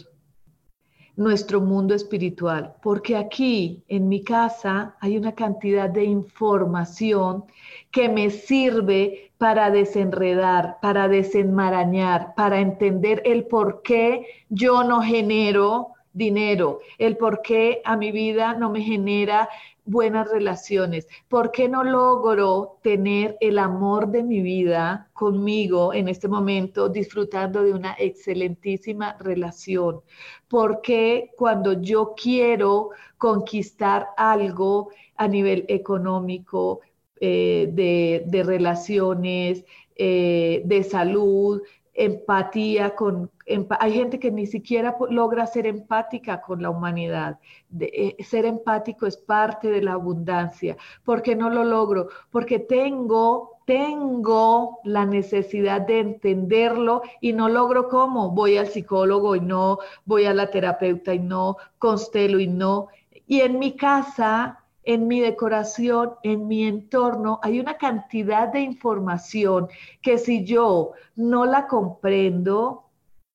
nuestro 1.16 1.60
mundo 1.60 1.94
espiritual, 1.94 2.74
porque 2.82 3.16
aquí 3.16 3.82
en 3.88 4.08
mi 4.08 4.22
casa 4.22 4.96
hay 5.00 5.16
una 5.16 5.32
cantidad 5.32 5.88
de 5.88 6.04
información 6.04 7.44
que 7.90 8.08
me 8.08 8.30
sirve 8.30 9.30
para 9.38 9.70
desenredar, 9.70 10.78
para 10.80 11.06
desenmarañar, 11.08 12.34
para 12.34 12.60
entender 12.60 13.22
el 13.24 13.44
por 13.44 13.82
qué 13.82 14.26
yo 14.48 14.82
no 14.82 15.02
genero 15.02 15.94
dinero, 16.12 16.80
el 16.98 17.16
por 17.16 17.42
qué 17.42 17.82
a 17.84 17.96
mi 17.96 18.12
vida 18.12 18.54
no 18.54 18.70
me 18.70 18.80
genera 18.80 19.48
buenas 19.84 20.30
relaciones? 20.30 21.06
¿Por 21.28 21.50
qué 21.50 21.68
no 21.68 21.84
logro 21.84 22.78
tener 22.82 23.36
el 23.40 23.58
amor 23.58 24.08
de 24.08 24.22
mi 24.22 24.40
vida 24.40 25.10
conmigo 25.12 25.92
en 25.92 26.08
este 26.08 26.28
momento, 26.28 26.88
disfrutando 26.88 27.62
de 27.62 27.72
una 27.72 27.94
excelentísima 27.98 29.16
relación? 29.18 30.00
¿Por 30.48 30.80
qué 30.80 31.30
cuando 31.36 31.80
yo 31.80 32.14
quiero 32.20 32.90
conquistar 33.18 34.08
algo 34.16 34.90
a 35.16 35.28
nivel 35.28 35.64
económico, 35.68 36.80
eh, 37.20 37.70
de, 37.72 38.42
relaciones, 38.42 39.64
eh, 39.96 40.62
de 40.64 40.82
salud, 40.82 41.62
empatía 41.94 42.94
con... 42.94 43.30
hay 43.78 43.92
gente 43.92 44.18
que 44.18 44.30
ni 44.30 44.46
siquiera 44.46 44.96
logra 45.10 45.46
ser 45.46 45.66
empática 45.66 46.40
con 46.40 46.60
la 46.60 46.70
humanidad. 46.70 47.38
Eh, 47.78 48.16
ser 48.24 48.44
empático 48.44 49.06
es 49.06 49.16
parte 49.16 49.70
de 49.70 49.82
la 49.82 49.92
abundancia. 49.92 50.76
¿Por 51.04 51.22
qué 51.22 51.36
no 51.36 51.50
lo 51.50 51.64
logro? 51.64 52.08
Porque 52.30 52.58
tengo, 52.58 53.60
tengo 53.64 54.80
la 54.84 55.06
necesidad 55.06 55.82
de 55.82 56.00
entenderlo 56.00 57.02
y 57.20 57.32
no 57.32 57.48
logro 57.48 57.88
cómo. 57.88 58.30
Voy 58.30 58.56
al 58.56 58.66
psicólogo 58.66 59.36
y 59.36 59.40
no, 59.40 59.78
voy 60.04 60.24
a 60.24 60.34
la 60.34 60.50
terapeuta 60.50 61.14
y 61.14 61.20
no, 61.20 61.56
constelo 61.78 62.40
y 62.40 62.48
no. 62.48 62.88
Y 63.26 63.40
en 63.40 63.58
mi 63.58 63.76
casa 63.76 64.63
en 64.84 65.08
mi 65.08 65.20
decoración, 65.20 66.14
en 66.22 66.46
mi 66.46 66.64
entorno, 66.64 67.40
hay 67.42 67.60
una 67.60 67.76
cantidad 67.78 68.48
de 68.48 68.60
información 68.60 69.68
que 70.02 70.18
si 70.18 70.44
yo 70.44 70.92
no 71.16 71.46
la 71.46 71.66
comprendo, 71.66 72.84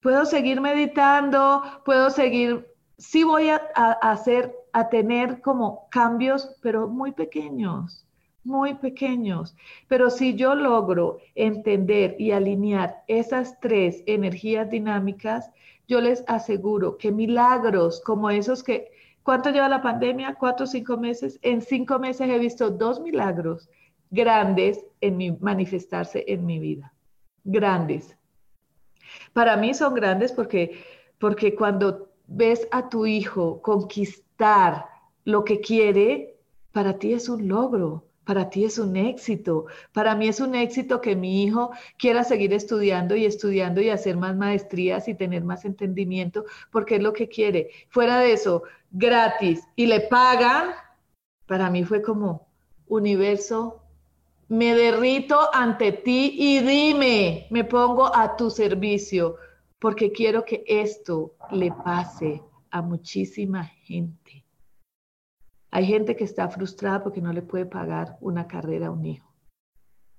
puedo 0.01 0.25
seguir 0.25 0.61
meditando, 0.61 1.61
puedo 1.85 2.09
seguir, 2.09 2.67
sí 2.97 3.23
voy 3.23 3.49
a, 3.49 3.57
hacer, 4.01 4.55
a 4.73 4.89
tener 4.89 5.41
como 5.41 5.89
cambios, 5.89 6.55
pero 6.61 6.87
muy 6.87 7.11
pequeños, 7.11 8.05
muy 8.43 8.75
pequeños. 8.75 9.55
Pero 9.87 10.09
si 10.09 10.35
yo 10.35 10.55
logro 10.55 11.19
entender 11.35 12.15
y 12.19 12.31
alinear 12.31 13.03
esas 13.07 13.59
tres 13.59 14.03
energías 14.05 14.69
dinámicas, 14.69 15.51
yo 15.87 15.99
les 15.99 16.23
aseguro 16.27 16.97
que 16.97 17.11
milagros 17.11 18.01
como 18.05 18.29
esos 18.29 18.63
que 18.63 18.91
¿Cuánto 19.29 19.51
lleva 19.51 19.69
la 19.69 19.83
pandemia? 19.83 20.33
Cuatro 20.39 20.63
o 20.63 20.67
cinco 20.67 20.97
meses. 20.97 21.37
En 21.43 21.61
cinco 21.61 21.99
meses 21.99 22.27
he 22.27 22.39
visto 22.39 22.71
dos 22.71 22.99
milagros 22.99 23.69
grandes 24.09 24.83
en 25.01 25.17
mi, 25.17 25.33
manifestarse 25.33 26.25
en 26.27 26.47
mi 26.47 26.57
vida. 26.57 26.91
Grandes. 27.43 28.17
Para 29.31 29.55
mí 29.55 29.75
son 29.75 29.93
grandes 29.93 30.31
porque, 30.31 30.83
porque 31.19 31.53
cuando 31.53 32.09
ves 32.25 32.67
a 32.71 32.89
tu 32.89 33.05
hijo 33.05 33.61
conquistar 33.61 34.87
lo 35.25 35.43
que 35.45 35.61
quiere, 35.61 36.39
para 36.71 36.97
ti 36.97 37.13
es 37.13 37.29
un 37.29 37.47
logro, 37.47 38.08
para 38.29 38.47
ti 38.47 38.63
es 38.63 38.77
un 38.77 38.95
éxito. 38.95 39.65
Para 39.91 40.13
mí 40.13 40.27
es 40.27 40.39
un 40.39 40.53
éxito 40.53 41.01
que 41.01 41.15
mi 41.15 41.43
hijo 41.43 41.71
quiera 41.97 42.23
seguir 42.23 42.53
estudiando 42.53 43.15
y 43.15 43.25
estudiando 43.25 43.81
y 43.81 43.89
hacer 43.89 44.17
más 44.17 44.35
maestrías 44.35 45.07
y 45.07 45.15
tener 45.15 45.43
más 45.43 45.65
entendimiento, 45.65 46.45
porque 46.69 46.97
es 46.97 47.01
lo 47.01 47.11
que 47.11 47.27
quiere. 47.27 47.71
Fuera 47.89 48.19
de 48.19 48.33
eso, 48.33 48.61
gratis 48.91 49.63
y 49.75 49.87
le 49.87 50.01
pagan, 50.01 50.73
para 51.47 51.71
mí 51.71 51.83
fue 51.83 52.03
como, 52.03 52.45
universo, 52.87 53.81
me 54.47 54.75
derrito 54.75 55.49
ante 55.51 55.91
ti 55.91 56.35
y 56.37 56.59
dime, 56.59 57.47
me 57.49 57.63
pongo 57.63 58.15
a 58.15 58.37
tu 58.37 58.51
servicio, 58.51 59.37
porque 59.79 60.11
quiero 60.11 60.45
que 60.45 60.63
esto 60.67 61.33
le 61.49 61.71
pase 61.71 62.43
a 62.69 62.83
muchísima 62.83 63.63
gente. 63.63 64.38
Hay 65.71 65.85
gente 65.85 66.15
que 66.15 66.23
está 66.23 66.49
frustrada 66.49 67.03
porque 67.03 67.21
no 67.21 67.31
le 67.31 67.41
puede 67.41 67.65
pagar 67.65 68.17
una 68.21 68.47
carrera 68.47 68.87
a 68.87 68.91
un 68.91 69.05
hijo. 69.05 69.29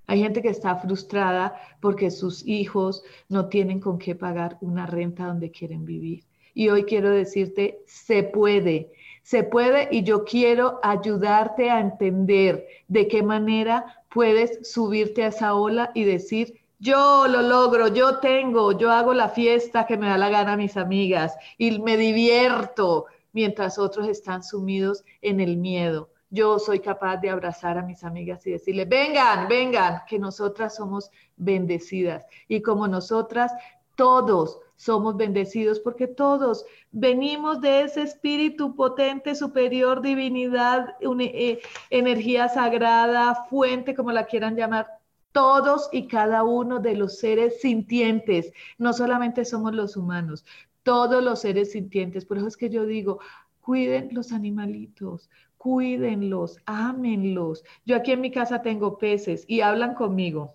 Hay 0.06 0.20
gente 0.20 0.42
que 0.42 0.48
está 0.48 0.74
frustrada 0.76 1.54
porque 1.80 2.10
sus 2.10 2.46
hijos 2.46 3.04
no 3.28 3.48
tienen 3.48 3.78
con 3.78 3.98
qué 3.98 4.14
pagar 4.14 4.58
una 4.60 4.86
renta 4.86 5.26
donde 5.26 5.50
quieren 5.50 5.84
vivir. 5.84 6.24
Y 6.52 6.68
hoy 6.68 6.84
quiero 6.84 7.10
decirte, 7.10 7.80
se 7.86 8.24
puede, 8.24 8.90
se 9.22 9.44
puede 9.44 9.88
y 9.92 10.02
yo 10.02 10.24
quiero 10.24 10.80
ayudarte 10.82 11.70
a 11.70 11.80
entender 11.80 12.66
de 12.88 13.06
qué 13.06 13.22
manera 13.22 14.02
puedes 14.08 14.68
subirte 14.68 15.22
a 15.22 15.28
esa 15.28 15.54
ola 15.54 15.92
y 15.94 16.02
decir, 16.02 16.60
yo 16.80 17.28
lo 17.28 17.42
logro, 17.42 17.88
yo 17.88 18.18
tengo, 18.18 18.72
yo 18.76 18.90
hago 18.90 19.14
la 19.14 19.28
fiesta 19.28 19.86
que 19.86 19.96
me 19.96 20.08
da 20.08 20.18
la 20.18 20.30
gana 20.30 20.54
a 20.54 20.56
mis 20.56 20.76
amigas 20.76 21.36
y 21.56 21.78
me 21.78 21.96
divierto 21.96 23.06
mientras 23.32 23.78
otros 23.78 24.08
están 24.08 24.42
sumidos 24.42 25.04
en 25.22 25.40
el 25.40 25.56
miedo. 25.56 26.10
Yo 26.30 26.60
soy 26.60 26.78
capaz 26.78 27.16
de 27.16 27.30
abrazar 27.30 27.76
a 27.76 27.82
mis 27.82 28.04
amigas 28.04 28.46
y 28.46 28.52
decirle, 28.52 28.84
vengan, 28.84 29.48
vengan, 29.48 30.02
que 30.08 30.18
nosotras 30.18 30.76
somos 30.76 31.10
bendecidas. 31.36 32.24
Y 32.46 32.62
como 32.62 32.86
nosotras, 32.86 33.52
todos 33.96 34.60
somos 34.76 35.16
bendecidos 35.16 35.78
porque 35.78 36.06
todos 36.06 36.64
venimos 36.90 37.60
de 37.60 37.82
ese 37.82 38.00
espíritu 38.00 38.74
potente, 38.74 39.34
superior, 39.34 40.00
divinidad, 40.00 40.96
eh, 41.00 41.60
energía 41.90 42.48
sagrada, 42.48 43.46
fuente, 43.50 43.94
como 43.94 44.10
la 44.10 44.24
quieran 44.24 44.56
llamar. 44.56 44.86
Todos 45.32 45.90
y 45.92 46.08
cada 46.08 46.44
uno 46.44 46.78
de 46.78 46.96
los 46.96 47.18
seres 47.18 47.60
sintientes, 47.60 48.52
no 48.78 48.94
solamente 48.94 49.44
somos 49.44 49.74
los 49.74 49.98
humanos, 49.98 50.46
todos 50.82 51.22
los 51.22 51.40
seres 51.40 51.72
sintientes. 51.72 52.24
Por 52.24 52.38
eso 52.38 52.46
es 52.48 52.56
que 52.56 52.70
yo 52.70 52.86
digo, 52.86 53.20
cuiden 53.60 54.08
los 54.12 54.32
animalitos, 54.32 55.30
cuídenlos, 55.56 56.58
ámenlos. 56.66 57.64
Yo 57.84 57.96
aquí 57.96 58.12
en 58.12 58.20
mi 58.20 58.30
casa 58.30 58.62
tengo 58.62 58.98
peces 58.98 59.44
y 59.46 59.60
hablan 59.60 59.94
conmigo 59.94 60.54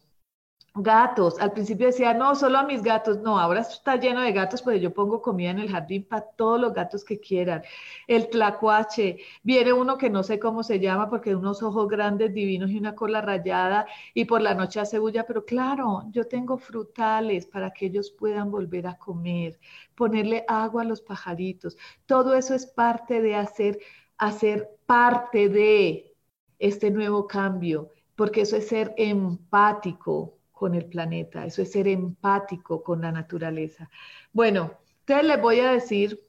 Gatos. 0.77 1.39
Al 1.39 1.53
principio 1.53 1.87
decía, 1.87 2.13
no, 2.13 2.35
solo 2.35 2.57
a 2.57 2.63
mis 2.65 2.83
gatos. 2.83 3.19
No, 3.19 3.39
ahora 3.39 3.61
está 3.61 3.95
lleno 3.95 4.19
de 4.21 4.33
gatos, 4.33 4.61
pero 4.61 4.75
yo 4.77 4.93
pongo 4.93 5.21
comida 5.21 5.51
en 5.51 5.59
el 5.59 5.71
jardín 5.71 6.03
para 6.05 6.23
todos 6.35 6.59
los 6.59 6.73
gatos 6.73 7.05
que 7.05 7.19
quieran. 7.19 7.63
El 8.07 8.29
tlacuache. 8.29 9.19
Viene 9.43 9.71
uno 9.71 9.97
que 9.97 10.09
no 10.09 10.21
sé 10.23 10.37
cómo 10.37 10.63
se 10.63 10.79
llama 10.81 11.09
porque 11.09 11.33
unos 11.35 11.63
ojos 11.63 11.87
grandes, 11.87 12.33
divinos 12.33 12.71
y 12.71 12.77
una 12.77 12.93
cola 12.93 13.21
rayada 13.21 13.87
y 14.13 14.25
por 14.25 14.41
la 14.41 14.53
noche 14.53 14.81
hace 14.81 14.99
bulla. 14.99 15.25
Pero 15.25 15.45
claro, 15.45 16.03
yo 16.11 16.27
tengo 16.27 16.57
frutales 16.57 17.45
para 17.45 17.71
que 17.71 17.85
ellos 17.85 18.11
puedan 18.11 18.51
volver 18.51 18.87
a 18.87 18.97
comer, 18.97 19.57
ponerle 19.95 20.43
agua 20.47 20.81
a 20.81 20.85
los 20.85 21.01
pajaritos. 21.01 21.77
Todo 22.05 22.35
eso 22.35 22.53
es 22.53 22.65
parte 22.65 23.21
de 23.21 23.35
hacer, 23.35 23.79
hacer 24.17 24.69
parte 24.85 25.47
de 25.47 26.15
este 26.59 26.91
nuevo 26.91 27.27
cambio, 27.27 27.91
porque 28.15 28.41
eso 28.41 28.57
es 28.57 28.67
ser 28.67 28.93
empático 28.97 30.34
con 30.55 30.73
el 30.73 30.85
planeta, 30.85 31.45
eso 31.45 31.61
es 31.61 31.71
ser 31.71 31.87
empático 31.87 32.81
con 32.81 33.01
la 33.01 33.11
naturaleza. 33.11 33.89
Bueno, 34.31 34.71
entonces 35.01 35.27
les 35.27 35.41
voy 35.41 35.59
a 35.59 35.71
decir, 35.71 36.19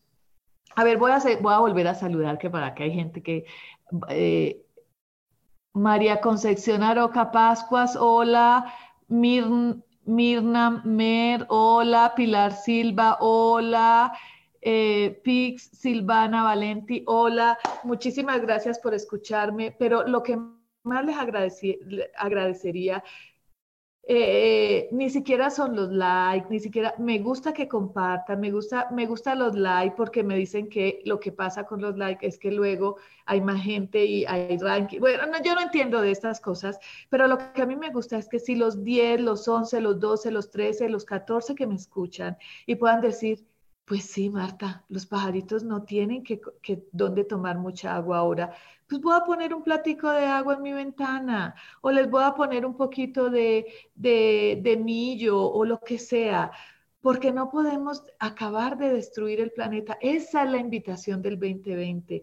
a 0.75 0.85
ver, 0.85 0.99
voy 0.99 1.13
a, 1.13 1.59
volver 1.59 1.89
a 1.89 1.95
saludar, 1.95 2.37
que 2.37 2.51
para 2.51 2.75
que 2.75 2.83
hay 2.83 2.93
gente 2.93 3.23
que... 3.23 3.47
Eh, 4.11 4.63
María 5.73 6.21
Concepción 6.23 6.83
Aroca 6.83 7.31
Pascuas, 7.31 7.97
hola. 7.97 8.75
Mirna 9.09 10.83
Mer, 10.85 11.47
hola. 11.49 12.15
Pilar 12.17 12.53
Silva, 12.53 13.19
hola. 13.21 14.13
Eh, 14.61 15.21
Pix, 15.23 15.71
Silvana 15.73 16.43
Valenti, 16.43 17.05
hola. 17.07 17.59
Muchísimas 17.85 18.41
gracias 18.41 18.79
por 18.79 18.95
escucharme, 18.95 19.77
pero 19.79 20.03
lo 20.09 20.23
que 20.23 20.39
más 20.83 21.05
les 21.05 21.17
agradecería 22.17 23.05
eh, 24.09 24.89
ni 24.93 25.11
siquiera 25.11 25.51
son 25.51 25.75
los 25.75 25.91
likes, 25.91 26.47
ni 26.49 26.61
siquiera 26.61 26.95
me 26.99 27.19
gusta 27.19 27.53
que 27.53 27.67
compartan, 27.67 28.39
me 28.39 28.53
gusta, 28.53 28.89
me 28.93 29.05
gusta 29.07 29.35
los 29.35 29.57
likes 29.57 29.97
porque 29.97 30.23
me 30.23 30.37
dicen 30.37 30.69
que 30.69 31.01
lo 31.05 31.19
que 31.19 31.33
pasa 31.33 31.65
con 31.67 31.81
los 31.81 31.97
likes 31.97 32.25
es 32.25 32.39
que 32.39 32.53
luego 32.53 32.99
hay 33.25 33.41
más 33.41 33.61
gente 33.63 34.05
y 34.05 34.25
hay 34.25 34.59
ranking. 34.59 35.01
Bueno, 35.01 35.25
yo 35.45 35.55
no 35.57 35.61
entiendo 35.63 36.01
de 36.01 36.13
estas 36.13 36.41
cosas, 36.41 36.79
pero 37.09 37.27
lo 37.27 37.37
que 37.53 37.63
a 37.63 37.67
mí 37.67 37.75
me 37.75 37.91
gusta 37.91 38.17
es 38.17 38.29
que 38.29 38.39
si 38.39 38.55
los 38.55 38.85
10, 38.85 39.21
los 39.21 39.49
11, 39.49 39.81
los 39.81 39.99
12, 39.99 40.31
los 40.31 40.51
13, 40.53 40.89
los 40.89 41.05
14 41.05 41.57
que 41.57 41.67
me 41.67 41.75
escuchan 41.75 42.37
y 42.65 42.77
puedan 42.77 43.01
decir, 43.01 43.45
pues 43.85 44.05
sí, 44.05 44.31
Marta, 44.31 44.85
los 44.89 45.07
pajaritos 45.07 45.63
no 45.65 45.85
tienen 45.85 46.23
que, 46.25 46.41
que 46.63 46.85
dónde 46.93 47.25
tomar 47.25 47.59
mucha 47.59 47.95
agua 47.97 48.19
ahora. 48.19 48.53
Pues 48.89 49.01
voy 49.01 49.17
a 49.17 49.25
poner 49.25 49.53
un 49.53 49.63
platico 49.63 50.11
de 50.11 50.27
agua 50.27 50.55
en 50.55 50.63
mi 50.63 50.73
ventana 50.73 51.55
o 51.81 51.91
les 51.91 52.09
voy 52.09 52.23
a 52.23 52.35
poner 52.35 52.65
un 52.65 52.77
poquito 52.77 53.31
de, 53.31 53.67
de, 53.95 54.81
millo 54.83 55.41
o 55.43 55.65
lo 55.65 55.81
que 55.81 55.99
sea, 55.99 56.53
porque 57.01 57.33
no 57.33 57.51
podemos 57.51 58.05
acabar 58.19 58.79
de 58.79 58.93
destruir 58.93 59.41
el 59.41 59.53
planeta. 59.53 59.99
Esa 60.01 60.45
es 60.45 60.51
la 60.51 60.59
invitación 60.59 61.21
del 61.23 61.39
2020. 61.39 62.23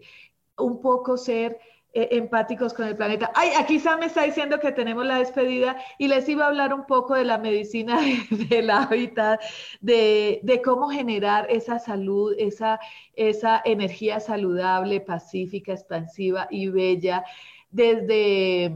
Un 0.58 0.80
poco 0.80 1.16
ser 1.16 1.58
eh, 1.94 2.08
empáticos 2.12 2.74
con 2.74 2.86
el 2.86 2.96
planeta. 2.96 3.30
Ay, 3.34 3.50
aquí 3.58 3.78
Sam 3.78 4.00
me 4.00 4.06
está 4.06 4.24
diciendo 4.24 4.58
que 4.58 4.72
tenemos 4.72 5.06
la 5.06 5.18
despedida 5.18 5.76
y 5.98 6.08
les 6.08 6.28
iba 6.28 6.44
a 6.44 6.48
hablar 6.48 6.74
un 6.74 6.86
poco 6.86 7.14
de 7.14 7.24
la 7.24 7.38
medicina 7.38 7.98
del 8.30 8.70
hábitat, 8.70 9.40
de, 9.80 10.40
de, 10.42 10.60
cómo 10.60 10.88
generar 10.90 11.46
esa 11.50 11.78
salud, 11.78 12.34
esa, 12.38 12.80
esa 13.14 13.62
energía 13.64 14.18
saludable, 14.20 15.00
pacífica, 15.00 15.72
expansiva 15.72 16.48
y 16.50 16.68
bella 16.68 17.24
desde, 17.74 18.72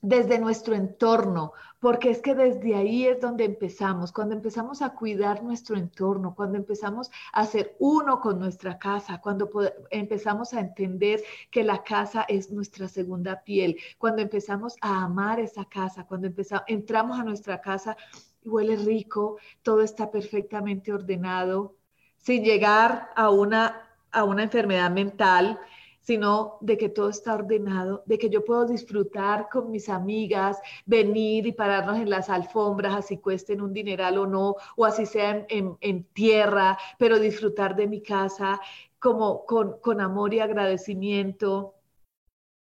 desde 0.00 0.38
nuestro 0.38 0.74
entorno, 0.74 1.52
porque 1.80 2.10
es 2.10 2.20
que 2.20 2.34
desde 2.34 2.74
ahí 2.74 3.06
es 3.06 3.20
donde 3.20 3.44
empezamos, 3.44 4.12
cuando 4.12 4.34
empezamos 4.34 4.82
a 4.82 4.90
cuidar 4.90 5.42
nuestro 5.42 5.76
entorno, 5.76 6.34
cuando 6.34 6.56
empezamos 6.56 7.10
a 7.32 7.44
ser 7.46 7.76
uno 7.78 8.20
con 8.20 8.38
nuestra 8.38 8.78
casa, 8.78 9.20
cuando 9.20 9.48
empezamos 9.90 10.54
a 10.54 10.60
entender 10.60 11.22
que 11.50 11.64
la 11.64 11.82
casa 11.82 12.24
es 12.28 12.50
nuestra 12.50 12.88
segunda 12.88 13.42
piel, 13.42 13.76
cuando 13.98 14.22
empezamos 14.22 14.76
a 14.80 15.04
amar 15.04 15.40
esa 15.40 15.64
casa, 15.64 16.04
cuando 16.04 16.26
empezamos, 16.26 16.64
entramos 16.66 17.18
a 17.18 17.24
nuestra 17.24 17.60
casa 17.60 17.96
y 18.42 18.48
huele 18.48 18.76
rico, 18.76 19.38
todo 19.62 19.82
está 19.82 20.10
perfectamente 20.10 20.92
ordenado, 20.92 21.76
sin 22.16 22.42
llegar 22.42 23.10
a 23.14 23.30
una, 23.30 23.88
a 24.10 24.24
una 24.24 24.42
enfermedad 24.42 24.90
mental, 24.90 25.60
sino 26.08 26.56
de 26.62 26.78
que 26.78 26.88
todo 26.88 27.10
está 27.10 27.34
ordenado, 27.34 28.02
de 28.06 28.16
que 28.16 28.30
yo 28.30 28.42
puedo 28.42 28.64
disfrutar 28.64 29.50
con 29.50 29.70
mis 29.70 29.90
amigas, 29.90 30.58
venir 30.86 31.46
y 31.46 31.52
pararnos 31.52 31.98
en 31.98 32.08
las 32.08 32.30
alfombras, 32.30 32.94
así 32.94 33.18
cuesten 33.18 33.60
un 33.60 33.74
dineral 33.74 34.16
o 34.16 34.26
no, 34.26 34.56
o 34.78 34.86
así 34.86 35.04
sea 35.04 35.44
en, 35.50 36.04
tierra, 36.14 36.78
pero 36.98 37.18
disfrutar 37.18 37.76
de 37.76 37.88
mi 37.88 38.00
casa 38.00 38.58
como 38.98 39.44
con, 39.44 39.80
con 39.80 40.00
amor 40.00 40.32
y 40.32 40.40
agradecimiento. 40.40 41.74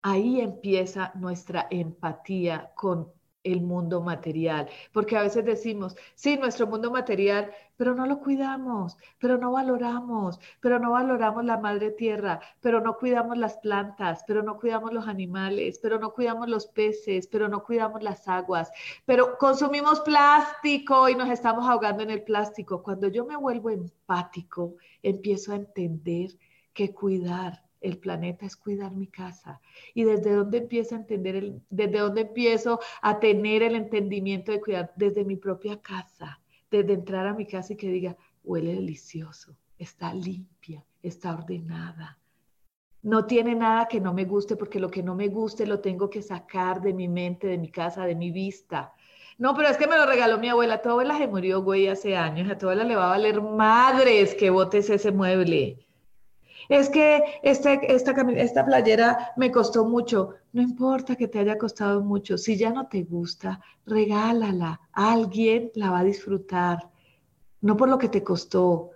Ahí 0.02 0.40
empieza 0.40 1.12
nuestra 1.14 1.68
empatía 1.70 2.72
con 2.74 3.12
el 3.52 3.60
mundo 3.62 4.00
material, 4.00 4.68
porque 4.92 5.16
a 5.16 5.22
veces 5.22 5.44
decimos, 5.44 5.96
sí, 6.14 6.36
nuestro 6.36 6.66
mundo 6.66 6.90
material, 6.90 7.50
pero 7.76 7.94
no 7.94 8.06
lo 8.06 8.18
cuidamos, 8.20 8.96
pero 9.18 9.38
no 9.38 9.52
valoramos, 9.52 10.40
pero 10.60 10.78
no 10.78 10.90
valoramos 10.90 11.44
la 11.44 11.58
madre 11.58 11.90
tierra, 11.92 12.40
pero 12.60 12.80
no 12.80 12.96
cuidamos 12.96 13.38
las 13.38 13.56
plantas, 13.58 14.24
pero 14.26 14.42
no 14.42 14.58
cuidamos 14.58 14.92
los 14.92 15.06
animales, 15.06 15.78
pero 15.80 15.98
no 15.98 16.12
cuidamos 16.12 16.48
los 16.48 16.66
peces, 16.66 17.28
pero 17.28 17.48
no 17.48 17.62
cuidamos 17.62 18.02
las 18.02 18.26
aguas, 18.28 18.70
pero 19.06 19.38
consumimos 19.38 20.00
plástico 20.00 21.08
y 21.08 21.14
nos 21.14 21.30
estamos 21.30 21.68
ahogando 21.68 22.02
en 22.02 22.10
el 22.10 22.22
plástico. 22.22 22.82
Cuando 22.82 23.08
yo 23.08 23.24
me 23.24 23.36
vuelvo 23.36 23.70
empático, 23.70 24.76
empiezo 25.02 25.52
a 25.52 25.56
entender 25.56 26.30
que 26.72 26.92
cuidar 26.92 27.67
el 27.80 27.98
planeta 27.98 28.46
es 28.46 28.56
cuidar 28.56 28.94
mi 28.94 29.06
casa. 29.06 29.60
¿Y 29.94 30.04
desde 30.04 30.34
dónde 30.34 30.58
empiezo 30.58 30.94
a 30.94 30.98
entender, 30.98 31.36
el, 31.36 31.62
desde 31.70 31.98
dónde 31.98 32.22
empiezo 32.22 32.80
a 33.02 33.20
tener 33.20 33.62
el 33.62 33.74
entendimiento 33.74 34.52
de 34.52 34.60
cuidar? 34.60 34.92
Desde 34.96 35.24
mi 35.24 35.36
propia 35.36 35.80
casa, 35.80 36.40
desde 36.70 36.94
entrar 36.94 37.26
a 37.26 37.34
mi 37.34 37.46
casa 37.46 37.72
y 37.72 37.76
que 37.76 37.88
diga, 37.88 38.16
huele 38.42 38.74
delicioso, 38.74 39.56
está 39.78 40.12
limpia, 40.12 40.84
está 41.02 41.34
ordenada. 41.34 42.18
No 43.02 43.26
tiene 43.26 43.54
nada 43.54 43.86
que 43.86 44.00
no 44.00 44.12
me 44.12 44.24
guste 44.24 44.56
porque 44.56 44.80
lo 44.80 44.90
que 44.90 45.02
no 45.02 45.14
me 45.14 45.28
guste 45.28 45.66
lo 45.66 45.80
tengo 45.80 46.10
que 46.10 46.20
sacar 46.20 46.82
de 46.82 46.92
mi 46.92 47.08
mente, 47.08 47.46
de 47.46 47.58
mi 47.58 47.70
casa, 47.70 48.04
de 48.04 48.16
mi 48.16 48.32
vista. 48.32 48.92
No, 49.38 49.54
pero 49.54 49.68
es 49.68 49.76
que 49.76 49.86
me 49.86 49.96
lo 49.96 50.04
regaló 50.04 50.38
mi 50.38 50.48
abuela. 50.48 50.82
Tu 50.82 50.90
abuela 50.90 51.16
se 51.16 51.28
murió, 51.28 51.62
güey, 51.62 51.86
hace 51.86 52.16
años. 52.16 52.50
A 52.50 52.58
tu 52.58 52.66
abuela 52.66 52.82
le 52.82 52.96
va 52.96 53.06
a 53.06 53.10
valer 53.10 53.40
madres 53.40 54.34
que 54.34 54.50
botes 54.50 54.90
ese 54.90 55.12
mueble 55.12 55.87
es 56.68 56.90
que 56.90 57.22
este, 57.42 57.94
esta, 57.94 58.12
esta 58.12 58.64
playera 58.64 59.32
me 59.36 59.50
costó 59.50 59.84
mucho. 59.84 60.34
No 60.52 60.62
importa 60.62 61.16
que 61.16 61.28
te 61.28 61.38
haya 61.38 61.56
costado 61.56 62.02
mucho, 62.02 62.36
si 62.36 62.56
ya 62.56 62.70
no 62.70 62.88
te 62.88 63.04
gusta, 63.04 63.60
regálala. 63.86 64.80
Alguien 64.92 65.70
la 65.74 65.90
va 65.90 66.00
a 66.00 66.04
disfrutar, 66.04 66.90
no 67.60 67.76
por 67.76 67.88
lo 67.88 67.98
que 67.98 68.08
te 68.08 68.22
costó, 68.22 68.90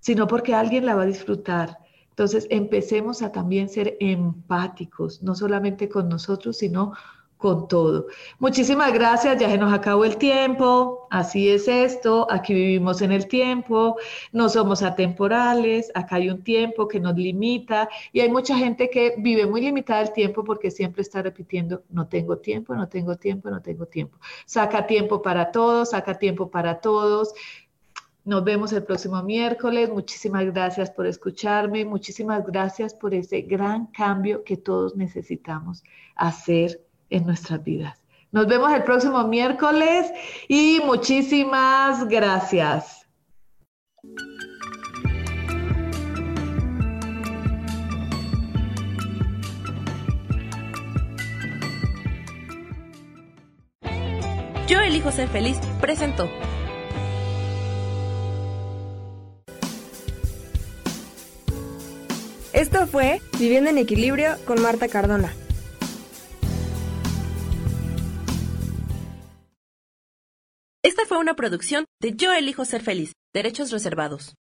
sino 0.00 0.26
porque 0.26 0.54
alguien 0.54 0.86
la 0.86 0.94
va 0.94 1.02
a 1.02 1.06
disfrutar. 1.06 1.78
Entonces, 2.10 2.46
empecemos 2.50 3.22
a 3.22 3.30
también 3.30 3.68
ser 3.68 3.96
empáticos, 4.00 5.22
no 5.22 5.34
solamente 5.34 5.88
con 5.88 6.08
nosotros, 6.08 6.56
sino 6.56 6.92
con 7.36 7.68
todo. 7.68 8.06
Muchísimas 8.40 8.92
gracias, 8.92 9.38
ya 9.38 9.48
se 9.48 9.56
nos 9.56 9.72
acabó 9.72 10.04
el 10.04 10.16
tiempo, 10.16 10.97
así 11.10 11.48
es 11.48 11.68
esto, 11.68 12.26
aquí 12.30 12.54
vivimos 12.54 13.02
en 13.02 13.12
el 13.12 13.28
tiempo, 13.28 13.96
no 14.32 14.48
somos 14.48 14.82
atemporales, 14.82 15.90
acá 15.94 16.16
hay 16.16 16.30
un 16.30 16.42
tiempo 16.42 16.88
que 16.88 17.00
nos 17.00 17.16
limita 17.16 17.88
y 18.12 18.20
hay 18.20 18.30
mucha 18.30 18.56
gente 18.56 18.90
que 18.90 19.14
vive 19.18 19.46
muy 19.46 19.60
limitada 19.60 20.02
el 20.02 20.12
tiempo 20.12 20.44
porque 20.44 20.70
siempre 20.70 21.02
está 21.02 21.22
repitiendo, 21.22 21.82
no 21.90 22.08
tengo 22.08 22.38
tiempo, 22.38 22.74
no 22.74 22.88
tengo 22.88 23.16
tiempo, 23.16 23.50
no 23.50 23.60
tengo 23.62 23.86
tiempo. 23.86 24.18
Saca 24.46 24.86
tiempo 24.86 25.22
para 25.22 25.50
todos, 25.50 25.90
saca 25.90 26.18
tiempo 26.18 26.50
para 26.50 26.80
todos. 26.80 27.34
Nos 28.24 28.44
vemos 28.44 28.72
el 28.72 28.84
próximo 28.84 29.22
miércoles. 29.22 29.90
Muchísimas 29.90 30.44
gracias 30.52 30.90
por 30.90 31.06
escucharme. 31.06 31.84
Muchísimas 31.84 32.46
gracias 32.46 32.92
por 32.92 33.14
ese 33.14 33.40
gran 33.42 33.86
cambio 33.86 34.44
que 34.44 34.56
todos 34.56 34.96
necesitamos 34.96 35.82
hacer 36.14 36.82
en 37.08 37.24
nuestras 37.24 37.64
vidas. 37.64 38.07
Nos 38.30 38.46
vemos 38.46 38.70
el 38.72 38.84
próximo 38.84 39.26
miércoles 39.26 40.12
y 40.48 40.80
muchísimas 40.84 42.06
gracias. 42.08 43.06
Yo 54.66 54.80
elijo 54.80 55.10
ser 55.10 55.28
feliz 55.28 55.58
presentó. 55.80 56.28
Esto 62.52 62.86
fue 62.86 63.22
Viviendo 63.38 63.70
en 63.70 63.78
Equilibrio 63.78 64.36
con 64.44 64.60
Marta 64.60 64.88
Cardona. 64.88 65.32
Una 71.18 71.34
producción 71.34 71.84
de 72.00 72.14
Yo 72.14 72.32
elijo 72.32 72.64
ser 72.64 72.82
feliz, 72.82 73.12
derechos 73.34 73.70
reservados. 73.70 74.34